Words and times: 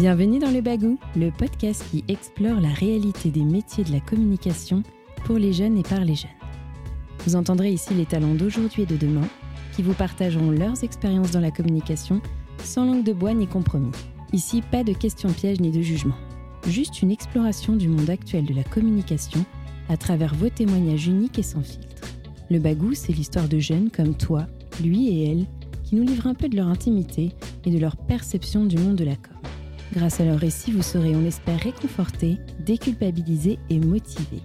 Bienvenue 0.00 0.38
dans 0.38 0.50
Le 0.50 0.62
Bagou, 0.62 0.98
le 1.14 1.30
podcast 1.30 1.84
qui 1.90 2.02
explore 2.08 2.58
la 2.58 2.70
réalité 2.70 3.28
des 3.28 3.44
métiers 3.44 3.84
de 3.84 3.92
la 3.92 4.00
communication 4.00 4.82
pour 5.26 5.36
les 5.36 5.52
jeunes 5.52 5.76
et 5.76 5.82
par 5.82 6.06
les 6.06 6.14
jeunes. 6.14 6.30
Vous 7.26 7.36
entendrez 7.36 7.70
ici 7.70 7.92
les 7.92 8.06
talents 8.06 8.32
d'aujourd'hui 8.32 8.84
et 8.84 8.86
de 8.86 8.96
demain 8.96 9.28
qui 9.76 9.82
vous 9.82 9.92
partageront 9.92 10.52
leurs 10.52 10.82
expériences 10.84 11.32
dans 11.32 11.40
la 11.40 11.50
communication 11.50 12.22
sans 12.64 12.86
langue 12.86 13.04
de 13.04 13.12
bois 13.12 13.34
ni 13.34 13.46
compromis. 13.46 13.92
Ici, 14.32 14.62
pas 14.62 14.84
de 14.84 14.94
questions 14.94 15.34
pièges 15.34 15.60
ni 15.60 15.70
de 15.70 15.82
jugement. 15.82 16.16
Juste 16.66 17.02
une 17.02 17.10
exploration 17.10 17.76
du 17.76 17.88
monde 17.88 18.08
actuel 18.08 18.46
de 18.46 18.54
la 18.54 18.64
communication 18.64 19.44
à 19.90 19.98
travers 19.98 20.34
vos 20.34 20.48
témoignages 20.48 21.08
uniques 21.08 21.38
et 21.38 21.42
sans 21.42 21.60
filtre. 21.60 22.08
Le 22.48 22.58
Bagou, 22.58 22.94
c'est 22.94 23.12
l'histoire 23.12 23.48
de 23.48 23.58
jeunes 23.58 23.90
comme 23.90 24.14
toi, 24.14 24.46
lui 24.82 25.08
et 25.08 25.30
elle, 25.30 25.46
qui 25.84 25.94
nous 25.94 26.04
livrent 26.04 26.28
un 26.28 26.34
peu 26.34 26.48
de 26.48 26.56
leur 26.56 26.68
intimité 26.68 27.32
et 27.66 27.70
de 27.70 27.78
leur 27.78 27.98
perception 27.98 28.64
du 28.64 28.78
monde 28.78 28.96
de 28.96 29.04
la 29.04 29.16
com. 29.16 29.39
Grâce 29.92 30.20
à 30.20 30.24
leur 30.24 30.38
récit, 30.38 30.70
vous 30.70 30.82
serez, 30.82 31.16
on 31.16 31.20
l'espère, 31.20 31.58
réconforté, 31.58 32.38
déculpabilisé 32.60 33.58
et 33.70 33.80
motivé. 33.80 34.40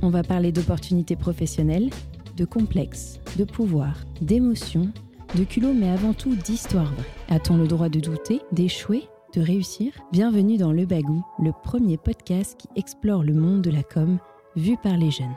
On 0.00 0.08
va 0.08 0.22
parler 0.22 0.52
d'opportunités 0.52 1.16
professionnelles, 1.16 1.90
de 2.34 2.44
complexes, 2.46 3.20
de 3.36 3.44
pouvoir, 3.44 4.04
d'émotions, 4.22 4.90
de 5.34 5.44
culot, 5.44 5.74
mais 5.74 5.90
avant 5.90 6.14
tout 6.14 6.34
d'histoire 6.34 6.90
vraie. 6.94 7.04
A-t-on 7.28 7.58
le 7.58 7.66
droit 7.66 7.90
de 7.90 8.00
douter, 8.00 8.40
d'échouer, 8.52 9.02
de 9.34 9.42
réussir? 9.42 9.92
Bienvenue 10.12 10.56
dans 10.56 10.72
Le 10.72 10.86
Bagou, 10.86 11.22
le 11.42 11.52
premier 11.62 11.98
podcast 11.98 12.56
qui 12.58 12.68
explore 12.74 13.22
le 13.22 13.34
monde 13.34 13.60
de 13.60 13.70
la 13.70 13.82
com 13.82 14.18
vu 14.56 14.78
par 14.82 14.96
les 14.96 15.10
jeunes. 15.10 15.36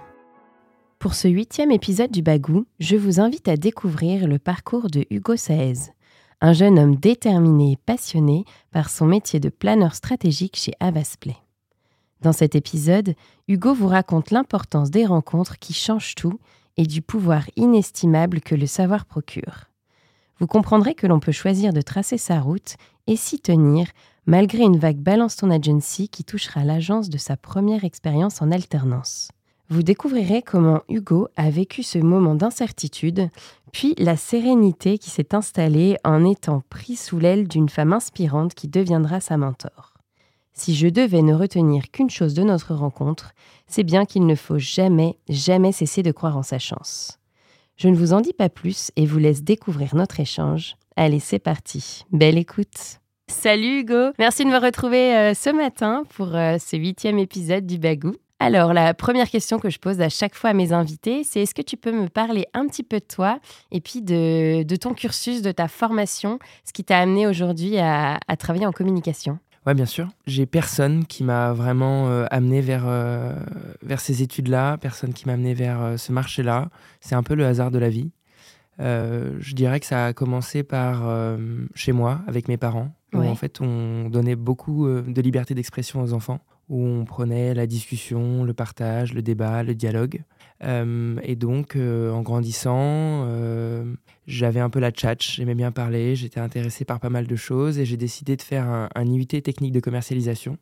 Pour 1.00 1.14
ce 1.14 1.28
huitième 1.28 1.72
épisode 1.72 2.12
du 2.12 2.22
Bagou, 2.22 2.66
je 2.80 2.96
vous 2.96 3.20
invite 3.20 3.50
à 3.50 3.58
découvrir 3.58 4.26
le 4.26 4.40
parcours 4.40 4.88
de 4.90 5.06
Hugo 5.10 5.36
Saez 5.36 5.92
un 6.42 6.54
jeune 6.54 6.80
homme 6.80 6.96
déterminé 6.96 7.74
et 7.74 7.78
passionné 7.78 8.46
par 8.72 8.90
son 8.90 9.06
métier 9.06 9.40
de 9.40 9.50
planeur 9.50 9.96
stratégique 9.96 10.56
chez 10.56 10.74
Avasplay. 10.80 11.36
Dans 12.22 12.34
cet 12.34 12.56
épisode, 12.56 13.16
Hugo 13.48 13.74
vous 13.74 13.88
raconte 13.88 14.32
l'importance 14.32 14.92
des 14.92 15.06
rencontres 15.06 15.58
qui 15.60 15.74
changent 15.74 16.16
tout 16.16 16.40
et 16.78 16.84
du 16.84 17.02
pouvoir 17.02 17.44
inestimable 17.56 18.42
que 18.42 18.56
le 18.56 18.68
savoir 18.68 19.06
procure. 19.06 19.66
Vous 20.40 20.48
comprendrez 20.48 20.96
que 20.96 21.08
l'on 21.08 21.20
peut 21.20 21.34
choisir 21.34 21.74
de 21.74 21.82
tracer 21.82 22.18
sa 22.18 22.40
route 22.40 22.76
et 23.08 23.16
s'y 23.16 23.40
tenir 23.40 23.88
malgré 24.26 24.64
une 24.64 24.78
vague 24.78 25.00
balance 25.00 25.36
ton 25.36 25.50
agency 25.50 26.08
qui 26.08 26.24
touchera 26.24 26.64
l'agence 26.64 27.10
de 27.10 27.18
sa 27.18 27.36
première 27.36 27.84
expérience 27.84 28.42
en 28.42 28.52
alternance. 28.52 29.30
Vous 29.72 29.84
découvrirez 29.84 30.42
comment 30.42 30.82
Hugo 30.90 31.28
a 31.36 31.52
vécu 31.52 31.84
ce 31.84 32.00
moment 32.00 32.34
d'incertitude, 32.34 33.30
puis 33.72 33.94
la 34.00 34.18
sérénité 34.18 34.98
qui 34.98 35.12
s'est 35.12 35.36
installée 35.36 35.96
en 36.04 36.26
étant 36.26 36.64
pris 36.72 36.96
sous 36.96 37.20
l'aile 37.20 37.48
d'une 37.48 37.70
femme 37.70 37.94
inspirante 37.94 38.56
qui 38.56 38.68
deviendra 38.68 39.20
sa 39.20 39.38
mentor. 39.38 39.94
Si 40.54 40.76
je 40.76 40.88
devais 40.88 41.22
ne 41.22 41.36
retenir 41.36 41.92
qu'une 41.92 42.10
chose 42.10 42.34
de 42.34 42.42
notre 42.42 42.74
rencontre, 42.74 43.34
c'est 43.68 43.84
bien 43.84 44.06
qu'il 44.06 44.26
ne 44.26 44.34
faut 44.34 44.58
jamais, 44.58 45.20
jamais 45.30 45.72
cesser 45.72 46.02
de 46.02 46.12
croire 46.12 46.36
en 46.36 46.44
sa 46.44 46.58
chance. 46.58 47.20
Je 47.78 47.90
ne 47.90 47.96
vous 47.96 48.12
en 48.12 48.22
dis 48.22 48.34
pas 48.34 48.50
plus 48.50 48.92
et 48.96 49.06
vous 49.06 49.20
laisse 49.20 49.44
découvrir 49.44 49.96
notre 49.96 50.20
échange. 50.20 50.78
Allez, 50.96 51.20
c'est 51.20 51.40
parti. 51.40 52.06
Belle 52.12 52.40
écoute. 52.40 53.00
Salut 53.28 53.82
Hugo, 53.82 54.14
merci 54.18 54.44
de 54.44 54.50
me 54.50 54.58
retrouver 54.58 55.16
euh, 55.16 55.34
ce 55.36 55.52
matin 55.52 56.04
pour 56.16 56.36
euh, 56.36 56.58
ce 56.58 56.76
huitième 56.76 57.20
épisode 57.20 57.68
du 57.68 57.78
Bagou. 57.78 58.16
Alors, 58.42 58.74
la 58.74 58.94
première 58.94 59.30
question 59.30 59.60
que 59.60 59.70
je 59.70 59.80
pose 59.80 60.00
à 60.00 60.08
chaque 60.08 60.34
fois 60.34 60.52
à 60.52 60.54
mes 60.54 60.72
invités, 60.72 61.26
c'est 61.26 61.42
est-ce 61.42 61.54
que 61.54 61.62
tu 61.62 61.76
peux 61.76 61.92
me 61.92 62.08
parler 62.08 62.48
un 62.54 62.68
petit 62.68 62.84
peu 62.84 63.00
de 63.00 63.06
toi 63.06 63.40
et 63.72 63.82
puis 63.82 64.02
de, 64.02 64.76
ton 64.78 64.94
cursus, 64.94 65.42
de 65.42 65.52
ta 65.52 65.68
formation, 65.68 66.40
ce 66.64 66.72
qui 66.72 66.86
t'a 66.86 67.00
amené 67.00 67.28
aujourd'hui 67.28 67.78
à, 67.80 68.18
travailler 68.38 68.66
en 68.66 68.72
communication? 68.72 69.40
Ouais, 69.66 69.74
bien 69.74 69.86
sûr. 69.86 70.08
J'ai 70.26 70.46
personne 70.46 71.06
qui 71.06 71.26
m'a 71.26 71.52
vraiment 71.52 72.08
euh, 72.08 72.26
amené 72.32 72.62
vers, 72.62 72.86
euh, 72.88 73.36
vers 73.84 74.00
ces 74.00 74.24
études-là, 74.24 74.78
personne 74.78 75.14
qui 75.14 75.28
m'a 75.28 75.34
amené 75.34 75.54
vers 75.54 75.82
euh, 75.82 75.98
ce 75.98 76.14
marché-là. 76.14 76.70
C'est 77.02 77.16
un 77.16 77.24
peu 77.24 77.36
le 77.36 77.46
hasard 77.46 77.72
de 77.72 77.78
la 77.78 77.90
vie. 77.90 78.10
je 78.80 79.54
dirais 79.54 79.82
que 79.82 79.86
ça 79.86 80.06
a 80.06 80.14
commencé 80.14 80.64
par 80.64 81.04
chez 81.76 81.92
moi, 81.92 82.22
avec 82.26 82.48
mes 82.48 82.56
parents, 82.56 82.94
où 83.14 83.22
en 83.22 83.36
fait 83.36 83.60
on 83.60 84.08
donnait 84.08 84.38
beaucoup 84.38 84.88
de 84.88 85.22
liberté 85.22 85.54
d'expression 85.54 86.02
aux 86.02 86.14
enfants 86.14 86.40
où 86.70 86.86
on 86.86 87.04
prenait 87.04 87.54
la 87.54 87.66
discussion, 87.66 88.44
le 88.44 88.54
partage, 88.54 89.14
le 89.14 89.22
débat, 89.22 89.64
le 89.64 89.74
dialogue. 89.74 90.24
Euh, 90.64 91.16
et 91.24 91.36
donc, 91.36 91.76
euh, 91.76 92.12
en 92.12 92.22
grandissant, 92.22 92.78
euh, 93.28 93.96
j'avais 94.28 94.60
un 94.60 94.70
peu 94.70 94.80
la 94.80 94.92
tchatch, 94.92 95.38
j'aimais 95.38 95.56
bien 95.56 95.72
parler, 95.72 96.16
j'étais 96.16 96.40
intéressé 96.40 96.86
par 96.86 97.00
pas 97.00 97.10
mal 97.10 97.28
de 97.28 97.36
choses 97.36 97.80
et 97.80 97.86
j'ai 97.86 97.98
décidé 97.98 98.36
de 98.36 98.42
faire 98.42 98.68
un, 98.68 98.90
un, 98.94 99.06
IUT 99.06 99.26
technique 99.26 99.72
de 99.72 99.80
commercialisation 99.80 100.58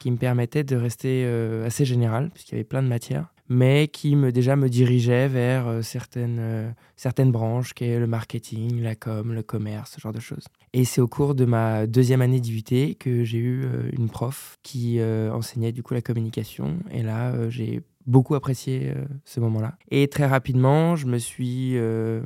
qui 0.00 0.10
me 0.10 0.16
permettait 0.16 0.64
de 0.64 0.76
rester 0.76 1.24
assez 1.64 1.84
général, 1.84 2.30
puisqu'il 2.30 2.52
y 2.52 2.56
avait 2.56 2.64
plein 2.64 2.82
de 2.82 2.88
matières 2.88 3.30
mais 3.50 3.88
qui 3.88 4.16
me, 4.16 4.32
déjà 4.32 4.56
me 4.56 4.70
dirigeait 4.70 5.28
vers 5.28 5.84
certaines, 5.84 6.74
certaines 6.96 7.30
branches, 7.30 7.74
qui 7.74 7.84
est 7.84 7.98
le 7.98 8.06
marketing, 8.06 8.80
la 8.80 8.94
com, 8.94 9.34
le 9.34 9.42
commerce, 9.42 9.92
ce 9.92 10.00
genre 10.00 10.14
de 10.14 10.20
choses. 10.20 10.46
Et 10.76 10.84
c'est 10.84 11.00
au 11.00 11.06
cours 11.06 11.36
de 11.36 11.44
ma 11.44 11.86
deuxième 11.86 12.20
année 12.20 12.40
d'IUT 12.40 12.96
que 12.98 13.22
j'ai 13.22 13.38
eu 13.38 13.64
euh, 13.64 13.88
une 13.92 14.10
prof 14.10 14.58
qui 14.64 15.00
enseignait 15.00 15.70
du 15.70 15.84
coup 15.84 15.94
la 15.94 16.02
communication. 16.02 16.78
Et 16.90 17.02
là, 17.02 17.48
j'ai 17.48 17.82
beaucoup 18.06 18.34
apprécié 18.34 18.92
ce 19.24 19.38
moment-là. 19.38 19.76
Et 19.90 20.08
très 20.08 20.26
rapidement, 20.26 20.96
je 20.96 21.06
me 21.06 21.18
suis, 21.18 21.74
je 21.74 22.20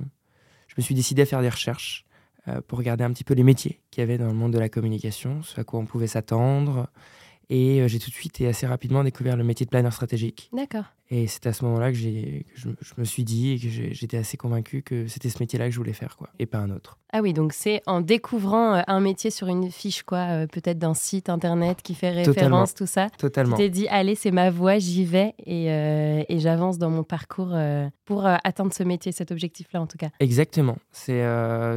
me 0.77 0.83
suis 0.83 0.95
décidé 0.95 1.23
à 1.23 1.27
faire 1.27 1.43
des 1.43 1.49
recherches 1.49 2.07
pour 2.67 2.79
regarder 2.79 3.05
un 3.05 3.13
petit 3.13 3.25
peu 3.25 3.35
les 3.35 3.43
métiers 3.43 3.81
qu'il 3.91 4.01
y 4.01 4.05
avait 4.05 4.17
dans 4.17 4.27
le 4.27 4.33
monde 4.33 4.53
de 4.53 4.59
la 4.59 4.71
communication, 4.71 5.43
ce 5.43 5.61
à 5.61 5.65
quoi 5.65 5.79
on 5.81 5.85
pouvait 5.85 6.07
s'attendre. 6.07 6.89
Et 7.51 7.87
j'ai 7.89 7.99
tout 7.99 8.11
de 8.11 8.15
suite 8.15 8.41
et 8.41 8.49
assez 8.49 8.67
rapidement 8.67 9.03
découvert 9.03 9.37
le 9.37 9.45
métier 9.45 9.65
de 9.65 9.71
planeur 9.71 9.93
stratégique. 9.93 10.51
D'accord. 10.53 10.85
Et 11.11 11.27
c'est 11.27 11.47
à 11.47 11.55
ce 11.55 11.65
moment-là 11.65 11.91
que, 11.91 11.97
que 11.97 12.45
je, 12.55 12.69
me 12.99 13.05
suis 13.05 13.25
dit 13.25 13.53
et 13.53 13.59
que 13.59 13.95
j'étais 13.95 14.19
assez 14.19 14.37
convaincu 14.37 14.83
que 14.83 15.07
c'était 15.07 15.31
ce 15.31 15.39
métier-là 15.41 15.67
que 15.67 15.71
je 15.71 15.79
voulais 15.79 15.95
faire, 15.95 16.17
quoi, 16.19 16.29
et 16.39 16.45
pas 16.45 16.59
un 16.59 16.71
autre. 16.71 16.99
Ah 17.15 17.21
oui, 17.23 17.33
donc 17.33 17.55
c'est 17.55 17.81
en 17.87 18.03
découvrant 18.03 18.75
euh, 18.75 18.83
un 18.87 19.01
métier 19.01 19.31
sur 19.31 19.47
une 19.47 19.71
fiche, 19.71 20.03
quoi, 20.03 20.19
euh, 20.19 20.47
peut-être 20.47 20.79
d'un 20.79 20.93
site 20.93 21.31
internet 21.31 21.81
qui 21.81 21.95
fait 21.95 22.11
référence, 22.11 22.75
tout 22.75 22.87
ça. 22.87 23.09
Totalement. 23.17 23.57
Tu 23.57 23.63
t'es 23.63 23.71
dit, 23.71 23.89
allez, 23.89 24.15
c'est 24.15 24.31
ma 24.31 24.51
voie, 24.51 24.79
j'y 24.79 25.07
vais 25.07 25.33
et, 25.47 25.73
euh, 25.73 26.23
et 26.29 26.39
j'avance 26.41 26.77
dans 26.77 26.91
mon 26.91 27.05
parcours 27.05 27.57
pour 28.05 28.27
atteindre 28.27 28.75
ce 28.75 28.83
métier, 28.83 29.11
cet 29.13 29.31
objectif-là, 29.31 29.81
en 29.81 29.87
tout 29.87 29.97
cas. 29.97 30.09
Exactement. 30.21 30.77
C'est 30.93 31.25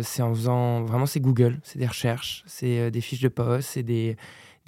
c'est 0.01 0.21
en 0.21 0.33
faisant 0.33 0.83
vraiment, 0.83 1.05
c'est 1.05 1.19
Google, 1.21 1.59
c'est 1.63 1.79
des 1.79 1.87
recherches, 1.87 2.43
c'est 2.47 2.91
des 2.91 3.01
fiches 3.01 3.21
de 3.21 3.29
poste, 3.29 3.69
c'est 3.69 3.83
des 3.83 4.17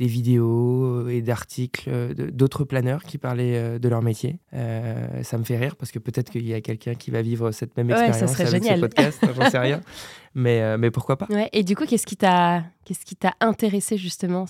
des 0.03 0.09
vidéos 0.09 1.07
et 1.07 1.21
d'articles 1.21 2.13
d'autres 2.31 2.65
planeurs 2.65 3.03
qui 3.03 3.17
parlaient 3.17 3.57
euh, 3.57 3.79
de 3.79 3.87
leur 3.87 4.01
métier. 4.01 4.39
Euh, 4.53 5.23
ça 5.23 5.37
me 5.37 5.43
fait 5.43 5.57
rire 5.57 5.77
parce 5.77 5.91
que 5.91 5.99
peut-être 5.99 6.29
qu'il 6.29 6.45
y 6.45 6.53
a 6.53 6.59
quelqu'un 6.59 6.93
qui 6.93 7.09
va 7.09 7.21
vivre 7.21 7.51
cette 7.51 7.77
même 7.77 7.89
expérience 7.89 8.39
avec 8.39 8.63
ce 8.63 8.79
podcast, 8.79 9.25
j'en 9.33 9.49
sais 9.49 9.59
rien. 9.59 9.81
Mais, 10.35 10.61
euh, 10.61 10.79
mais 10.79 10.89
pourquoi 10.89 11.15
pas. 11.15 11.27
Ouais, 11.29 11.47
et 11.53 11.63
du 11.63 11.75
coup, 11.75 11.85
qu'est-ce 11.85 12.07
qui 12.07 12.17
t'a 12.17 12.63
qu'est-ce 12.85 13.05
qui 13.05 13.15
t'a 13.15 13.35
intéressé 13.39 13.97
justement 13.97 14.45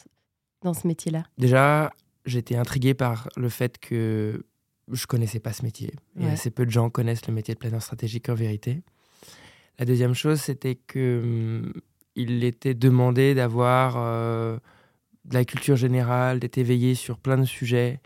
dans 0.62 0.74
ce 0.74 0.88
métier-là? 0.88 1.26
Déjà, 1.38 1.92
j'étais 2.26 2.56
intrigué 2.56 2.94
par 2.94 3.28
le 3.36 3.50
fait 3.50 3.78
que 3.80 4.46
je 4.90 5.06
connaissais 5.06 5.42
pas 5.42 5.52
ce 5.52 5.62
métier. 5.64 5.92
Et 6.18 6.26
assez 6.28 6.52
peu 6.52 6.66
de 6.66 6.72
gens 6.72 6.90
connaissent 6.90 7.28
le 7.28 7.34
métier 7.34 7.54
de 7.54 7.60
planeur 7.60 7.82
stratégique 7.82 8.30
en 8.30 8.34
vérité. 8.34 8.82
La 9.78 9.84
deuxième 9.84 10.14
chose, 10.14 10.40
c'était 10.40 10.76
que 10.76 11.20
hum, 11.22 11.74
il 12.16 12.46
était 12.46 12.76
demandé 12.76 13.36
d'avoir 13.36 13.98
de 15.26 15.34
la 15.34 15.46
culture 15.46 15.76
générale, 15.76 16.40
d'être 16.40 16.58
éveillé 16.58 16.96
sur 16.96 17.18
plein 17.18 17.38
de 17.38 17.46
sujets. 17.46 18.02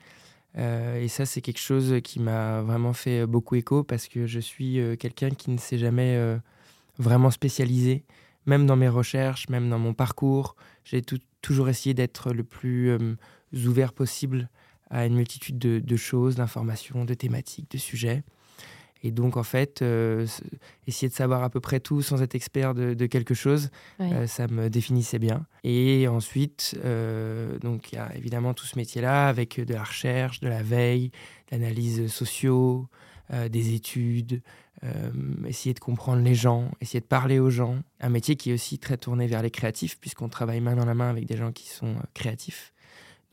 Euh, 0.57 1.01
et 1.01 1.07
ça, 1.07 1.25
c'est 1.25 1.41
quelque 1.41 1.59
chose 1.59 1.95
qui 2.03 2.19
m'a 2.19 2.61
vraiment 2.61 2.93
fait 2.93 3.25
beaucoup 3.25 3.55
écho 3.55 3.83
parce 3.83 4.07
que 4.07 4.25
je 4.25 4.39
suis 4.39 4.79
euh, 4.79 4.95
quelqu'un 4.95 5.29
qui 5.29 5.51
ne 5.51 5.57
s'est 5.57 5.77
jamais 5.77 6.15
euh, 6.15 6.37
vraiment 6.97 7.31
spécialisé, 7.31 8.03
même 8.45 8.65
dans 8.65 8.75
mes 8.75 8.89
recherches, 8.89 9.49
même 9.49 9.69
dans 9.69 9.79
mon 9.79 9.93
parcours. 9.93 10.55
J'ai 10.83 11.01
toujours 11.41 11.69
essayé 11.69 11.93
d'être 11.93 12.33
le 12.33 12.43
plus 12.43 12.97
ouvert 13.53 13.93
possible 13.93 14.49
à 14.89 15.05
une 15.05 15.15
multitude 15.15 15.57
de 15.59 15.95
choses, 15.97 16.35
d'informations, 16.35 17.03
de 17.03 17.13
thématiques, 17.13 17.69
de 17.71 17.77
sujets. 17.77 18.23
Et 19.03 19.11
donc, 19.11 19.37
en 19.37 19.43
fait, 19.43 19.81
euh, 19.81 20.25
essayer 20.87 21.09
de 21.09 21.13
savoir 21.13 21.43
à 21.43 21.49
peu 21.49 21.59
près 21.59 21.79
tout 21.79 22.01
sans 22.01 22.21
être 22.21 22.35
expert 22.35 22.73
de, 22.73 23.05
quelque 23.05 23.33
chose, 23.33 23.69
euh, 24.01 24.27
ça 24.27 24.47
me 24.47 24.69
définissait 24.69 25.19
bien. 25.19 25.45
Et 25.63 26.07
ensuite, 26.07 26.77
euh, 26.83 27.57
donc 27.59 27.91
il 27.91 27.95
y 27.95 27.99
a 27.99 28.13
évidemment 28.15 28.53
tout 28.53 28.65
ce 28.65 28.77
métier-là 28.77 29.27
avec 29.27 29.59
de 29.59 29.73
la 29.73 29.83
recherche, 29.83 30.39
de 30.39 30.47
la 30.47 30.63
veille, 30.63 31.11
d'analyse 31.51 32.07
sociaux, 32.11 32.87
des 33.49 33.73
études, 33.73 34.41
essayer 35.45 35.73
de 35.73 35.79
comprendre 35.79 36.23
les 36.23 36.35
gens, 36.35 36.71
essayer 36.79 37.01
de 37.01 37.05
parler 37.05 37.39
aux 37.39 37.49
gens. 37.49 37.75
Un 37.99 38.07
métier 38.07 38.37
qui 38.37 38.51
est 38.51 38.53
aussi 38.53 38.79
très 38.79 38.95
tourné 38.95 39.27
vers 39.27 39.41
les 39.41 39.51
créatifs, 39.51 39.99
puisqu'on 39.99 40.29
travaille 40.29 40.61
main 40.61 40.77
dans 40.77 40.85
la 40.85 40.93
main 40.93 41.09
avec 41.09 41.25
des 41.25 41.35
gens 41.35 41.51
qui 41.51 41.67
sont 41.67 41.95
créatifs. 42.13 42.73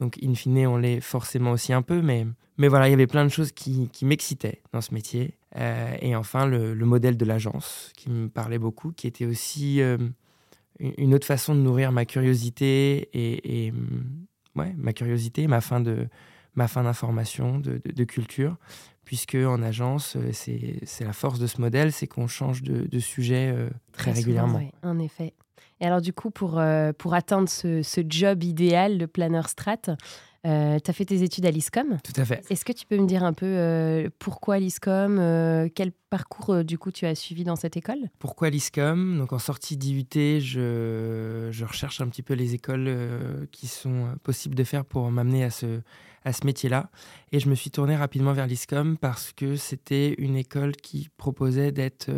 Donc, 0.00 0.18
in 0.22 0.34
fine, 0.34 0.66
on 0.66 0.76
l'est 0.76 1.00
forcément 1.00 1.52
aussi 1.52 1.72
un 1.72 1.82
peu, 1.82 2.02
mais, 2.02 2.26
mais 2.58 2.68
voilà, 2.68 2.88
il 2.88 2.90
y 2.90 2.94
avait 2.94 3.06
plein 3.06 3.24
de 3.24 3.30
choses 3.30 3.52
qui, 3.52 3.88
qui 3.92 4.04
m'excitaient 4.04 4.62
dans 4.72 4.80
ce 4.80 4.92
métier. 4.92 5.36
Euh, 5.56 5.96
et 6.00 6.16
enfin, 6.16 6.46
le, 6.46 6.74
modèle 6.74 7.16
de 7.16 7.24
l'agence 7.24 7.92
qui 7.96 8.10
me 8.10 8.28
parlait 8.28 8.58
beaucoup, 8.58 8.92
qui 8.92 9.06
était 9.06 9.26
aussi 9.26 9.80
euh, 9.80 9.96
une 10.78 11.14
autre 11.14 11.26
façon 11.26 11.54
de 11.54 11.60
nourrir 11.60 11.92
ma 11.92 12.04
curiosité 12.04 13.08
et, 13.12 13.70
mm, 13.70 14.26
ouais, 14.56 14.74
ma 14.76 14.92
curiosité, 14.92 15.46
ma 15.46 15.60
fin 15.60 15.80
de 15.80 16.08
ma 16.56 16.68
fin 16.68 16.84
d'information, 16.84 17.58
de, 17.58 17.80
de, 17.84 18.04
culture, 18.04 18.56
puisque 19.04 19.34
en 19.34 19.60
agence, 19.60 20.16
c'est 20.30 20.78
la 21.00 21.12
force 21.12 21.40
de 21.40 21.48
ce 21.48 21.60
modèle, 21.60 21.90
c'est 21.90 22.06
qu'on 22.06 22.28
change 22.28 22.62
de, 22.62 22.98
sujet 23.00 23.52
très, 23.90 24.12
régulièrement. 24.12 24.62
en 24.84 25.00
effet. 25.00 25.34
Et 25.84 25.86
alors 25.86 26.00
du 26.00 26.14
coup, 26.14 26.30
pour, 26.30 26.62
pour 26.98 27.14
atteindre 27.14 27.46
ce, 27.46 27.82
ce 27.82 28.00
job 28.08 28.42
idéal 28.42 28.96
de 28.96 29.04
planeur 29.04 29.50
strat, 29.50 29.96
euh, 30.46 30.78
tu 30.78 30.90
as 30.90 30.94
fait 30.94 31.06
tes 31.06 31.22
études 31.22 31.46
à 31.46 31.50
l'ISCOM. 31.50 31.96
Tout 32.04 32.20
à 32.20 32.24
fait. 32.24 32.44
Est-ce 32.50 32.64
que 32.64 32.72
tu 32.72 32.86
peux 32.86 32.98
me 32.98 33.06
dire 33.06 33.24
un 33.24 33.32
peu 33.32 33.46
euh, 33.46 34.10
pourquoi 34.18 34.58
l'ISCOM 34.58 35.18
euh, 35.18 35.68
Quel 35.74 35.92
parcours 36.10 36.64
du 36.64 36.76
coup 36.76 36.92
tu 36.92 37.06
as 37.06 37.14
suivi 37.14 37.44
dans 37.44 37.56
cette 37.56 37.76
école? 37.76 38.10
Pourquoi 38.18 38.50
l'ISCOM? 38.50 39.18
Donc 39.18 39.32
en 39.32 39.38
sortie 39.38 39.78
d'IUT, 39.78 40.06
je, 40.40 41.48
je, 41.50 41.64
recherche 41.64 42.00
un 42.02 42.08
petit 42.08 42.22
peu 42.22 42.34
les 42.34 42.54
écoles 42.54 43.48
qui 43.52 43.66
sont 43.66 44.08
possibles 44.22 44.54
de 44.54 44.64
faire 44.64 44.84
pour 44.84 45.10
m'amener 45.10 45.44
à 45.44 45.50
ce, 45.50 45.80
à 46.24 46.32
ce 46.34 46.44
métier-là. 46.44 46.90
Et 47.32 47.40
je 47.40 47.48
me 47.48 47.54
suis 47.54 47.70
tourné 47.70 47.96
rapidement 47.96 48.34
vers 48.34 48.46
l'ISCOM 48.46 48.98
parce 48.98 49.32
que 49.32 49.56
c'était 49.56 50.14
une 50.18 50.36
école 50.36 50.76
qui 50.76 51.08
proposait 51.16 51.72
d'être 51.72 52.10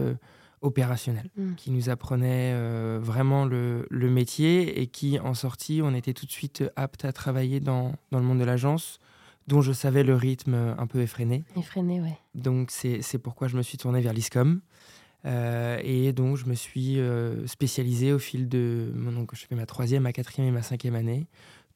opérationnel, 0.67 1.31
mm. 1.37 1.55
qui 1.55 1.71
nous 1.71 1.89
apprenait 1.89 2.53
euh, 2.53 2.99
vraiment 3.01 3.45
le, 3.45 3.87
métier 3.91 4.81
et 4.81 4.89
qui, 4.89 5.19
en 5.21 5.35
sortie, 5.35 5.81
on 5.83 5.95
était 5.95 6.13
tout 6.13 6.27
de 6.27 6.31
suite 6.31 6.65
apte 6.75 7.05
à 7.05 7.13
travailler 7.13 7.61
dans, 7.61 7.95
dans 8.11 8.19
le 8.19 8.25
monde 8.25 8.41
de 8.41 8.45
l'agence, 8.45 8.99
dont 9.47 9.63
je 9.63 9.73
savais 9.73 10.03
le 10.03 10.15
rythme 10.15 10.75
un 10.77 10.87
peu 10.87 11.01
effréné. 11.01 11.45
Effréné, 11.57 12.01
ouais. 12.01 12.19
Donc, 12.35 12.71
c'est 12.71 13.19
pourquoi 13.19 13.47
je 13.49 13.57
me 13.57 13.63
suis 13.63 13.79
tourné 13.79 14.01
vers 14.01 14.13
l'ISCOM. 14.13 14.61
Euh, 15.25 15.79
et 15.83 16.13
donc, 16.13 16.37
je 16.37 16.47
me 16.47 16.55
suis 16.55 16.99
euh, 16.99 17.47
spécialisé 17.47 18.13
au 18.13 18.19
fil 18.19 18.49
de. 18.49 18.93
Donc, 18.95 19.35
je 19.35 19.47
fais 19.47 19.55
ma 19.55 19.67
troisième, 19.67 20.03
ma 20.03 20.13
quatrième 20.13 20.49
et 20.49 20.53
ma 20.53 20.63
cinquième 20.63 20.95
année, 20.95 21.27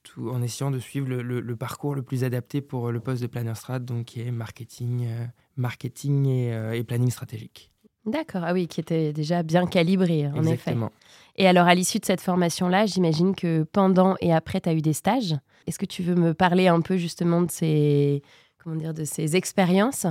tout 0.02 0.30
en 0.30 0.42
essayant 0.42 0.70
de 0.70 0.78
suivre 0.78 1.08
le, 1.08 1.22
le, 1.22 1.56
parcours 1.56 1.94
le 1.94 2.02
plus 2.02 2.24
adapté 2.24 2.60
pour 2.60 2.90
le 2.90 3.00
poste 3.00 3.22
de 3.22 3.28
planner 3.28 3.54
strat, 3.54 3.78
donc 3.78 4.06
qui 4.06 4.20
est 4.20 4.30
marketing, 4.30 5.08
marketing 5.56 6.26
et, 6.26 6.78
et 6.78 6.84
planning 6.84 7.10
stratégique. 7.10 7.70
D'accord, 8.06 8.42
ah 8.44 8.52
oui, 8.52 8.66
qui 8.66 8.80
était 8.80 9.12
déjà 9.12 9.42
bien 9.42 9.66
calibré, 9.66 10.26
en 10.26 10.36
Exactement. 10.36 10.86
effet. 10.86 10.94
Et 11.36 11.46
alors, 11.46 11.66
à 11.66 11.74
l'issue 11.74 11.98
de 11.98 12.04
cette 12.04 12.20
formation-là, 12.20 12.86
j'imagine 12.86 13.34
que 13.34 13.62
pendant 13.64 14.16
et 14.20 14.32
après, 14.32 14.60
tu 14.60 14.68
as 14.68 14.74
eu 14.74 14.82
des 14.82 14.92
stages. 14.92 15.36
Est-ce 15.66 15.78
que 15.78 15.86
tu 15.86 16.02
veux 16.02 16.14
me 16.14 16.34
parler 16.34 16.68
un 16.68 16.80
peu 16.80 16.96
justement 16.96 17.42
de 17.42 17.50
ces, 17.50 18.22
comment 18.62 18.76
dire, 18.76 18.94
de 18.94 19.04
ces 19.04 19.36
expériences 19.36 20.06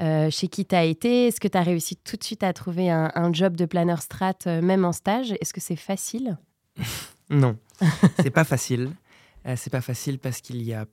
euh, 0.00 0.30
Chez 0.30 0.48
qui 0.48 0.66
tu 0.66 0.74
as 0.74 0.84
été? 0.84 1.28
Est-ce 1.28 1.40
que 1.40 1.48
tu 1.48 1.56
as 1.56 1.62
réussi 1.62 1.96
tout 1.96 2.16
de 2.16 2.24
suite 2.24 2.42
à 2.42 2.52
trouver 2.52 2.90
un, 2.90 3.32
job 3.32 3.56
de 3.56 3.64
planeur 3.64 4.02
strat, 4.02 4.34
euh, 4.46 4.60
même 4.60 4.84
en 4.84 4.92
stage? 4.92 5.32
Est-ce 5.40 5.52
que 5.52 5.60
c'est 5.60 5.76
facile? 5.76 6.38
Non, 7.32 7.56
c'est 8.18 8.30
pas 8.30 8.42
facile. 8.42 8.90
Euh, 9.46 9.54
c'est 9.56 9.70
pas 9.70 9.80
facile 9.80 10.18
parce 10.18 10.40
qu'il 10.40 10.62
y 10.62 10.74
a. 10.74 10.86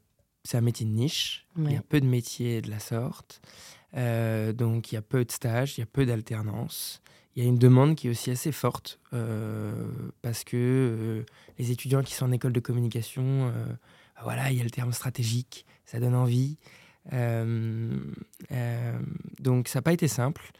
C'est 0.43 0.55
un 0.55 0.61
métier 0.61 0.85
de 0.85 0.91
niche. 0.91 1.47
Il 1.57 1.71
y 1.71 1.75
a 1.75 1.81
peu 1.81 1.99
de 1.99 2.05
métiers 2.05 2.61
de 2.61 2.69
la 2.69 2.77
sorte. 2.77 3.41
Euh, 3.95 4.53
donc 4.53 4.91
il 4.91 4.95
y 4.95 4.97
a 4.97 5.01
peu 5.01 5.23
de 5.23 5.31
stages, 5.31 5.77
il 5.77 5.81
y 5.81 5.83
a 5.83 5.87
peu 5.87 6.05
d'alternance. 6.05 7.01
Il 7.35 7.43
y 7.43 7.45
a 7.45 7.49
une 7.49 7.59
demande 7.59 7.95
qui 7.95 8.07
est 8.07 8.09
aussi 8.09 8.31
assez 8.31 8.51
forte 8.51 8.99
euh, 9.13 9.89
parce 10.23 10.43
que 10.43 10.57
euh, 10.57 11.23
les 11.59 11.71
étudiants 11.71 12.01
qui 12.01 12.13
sont 12.15 12.25
en 12.25 12.31
école 12.31 12.51
de 12.51 12.59
communication, 12.59 13.53
bah 14.15 14.21
voilà, 14.23 14.51
il 14.51 14.57
y 14.57 14.61
a 14.61 14.63
le 14.63 14.71
terme 14.71 14.91
stratégique, 14.91 15.65
ça 15.85 15.99
donne 15.99 16.15
envie. 16.15 16.57
donc 19.39 19.67
ça 19.67 19.77
n'a 19.79 19.83
pas 19.83 19.93
été 19.93 20.07
simple. 20.07 20.51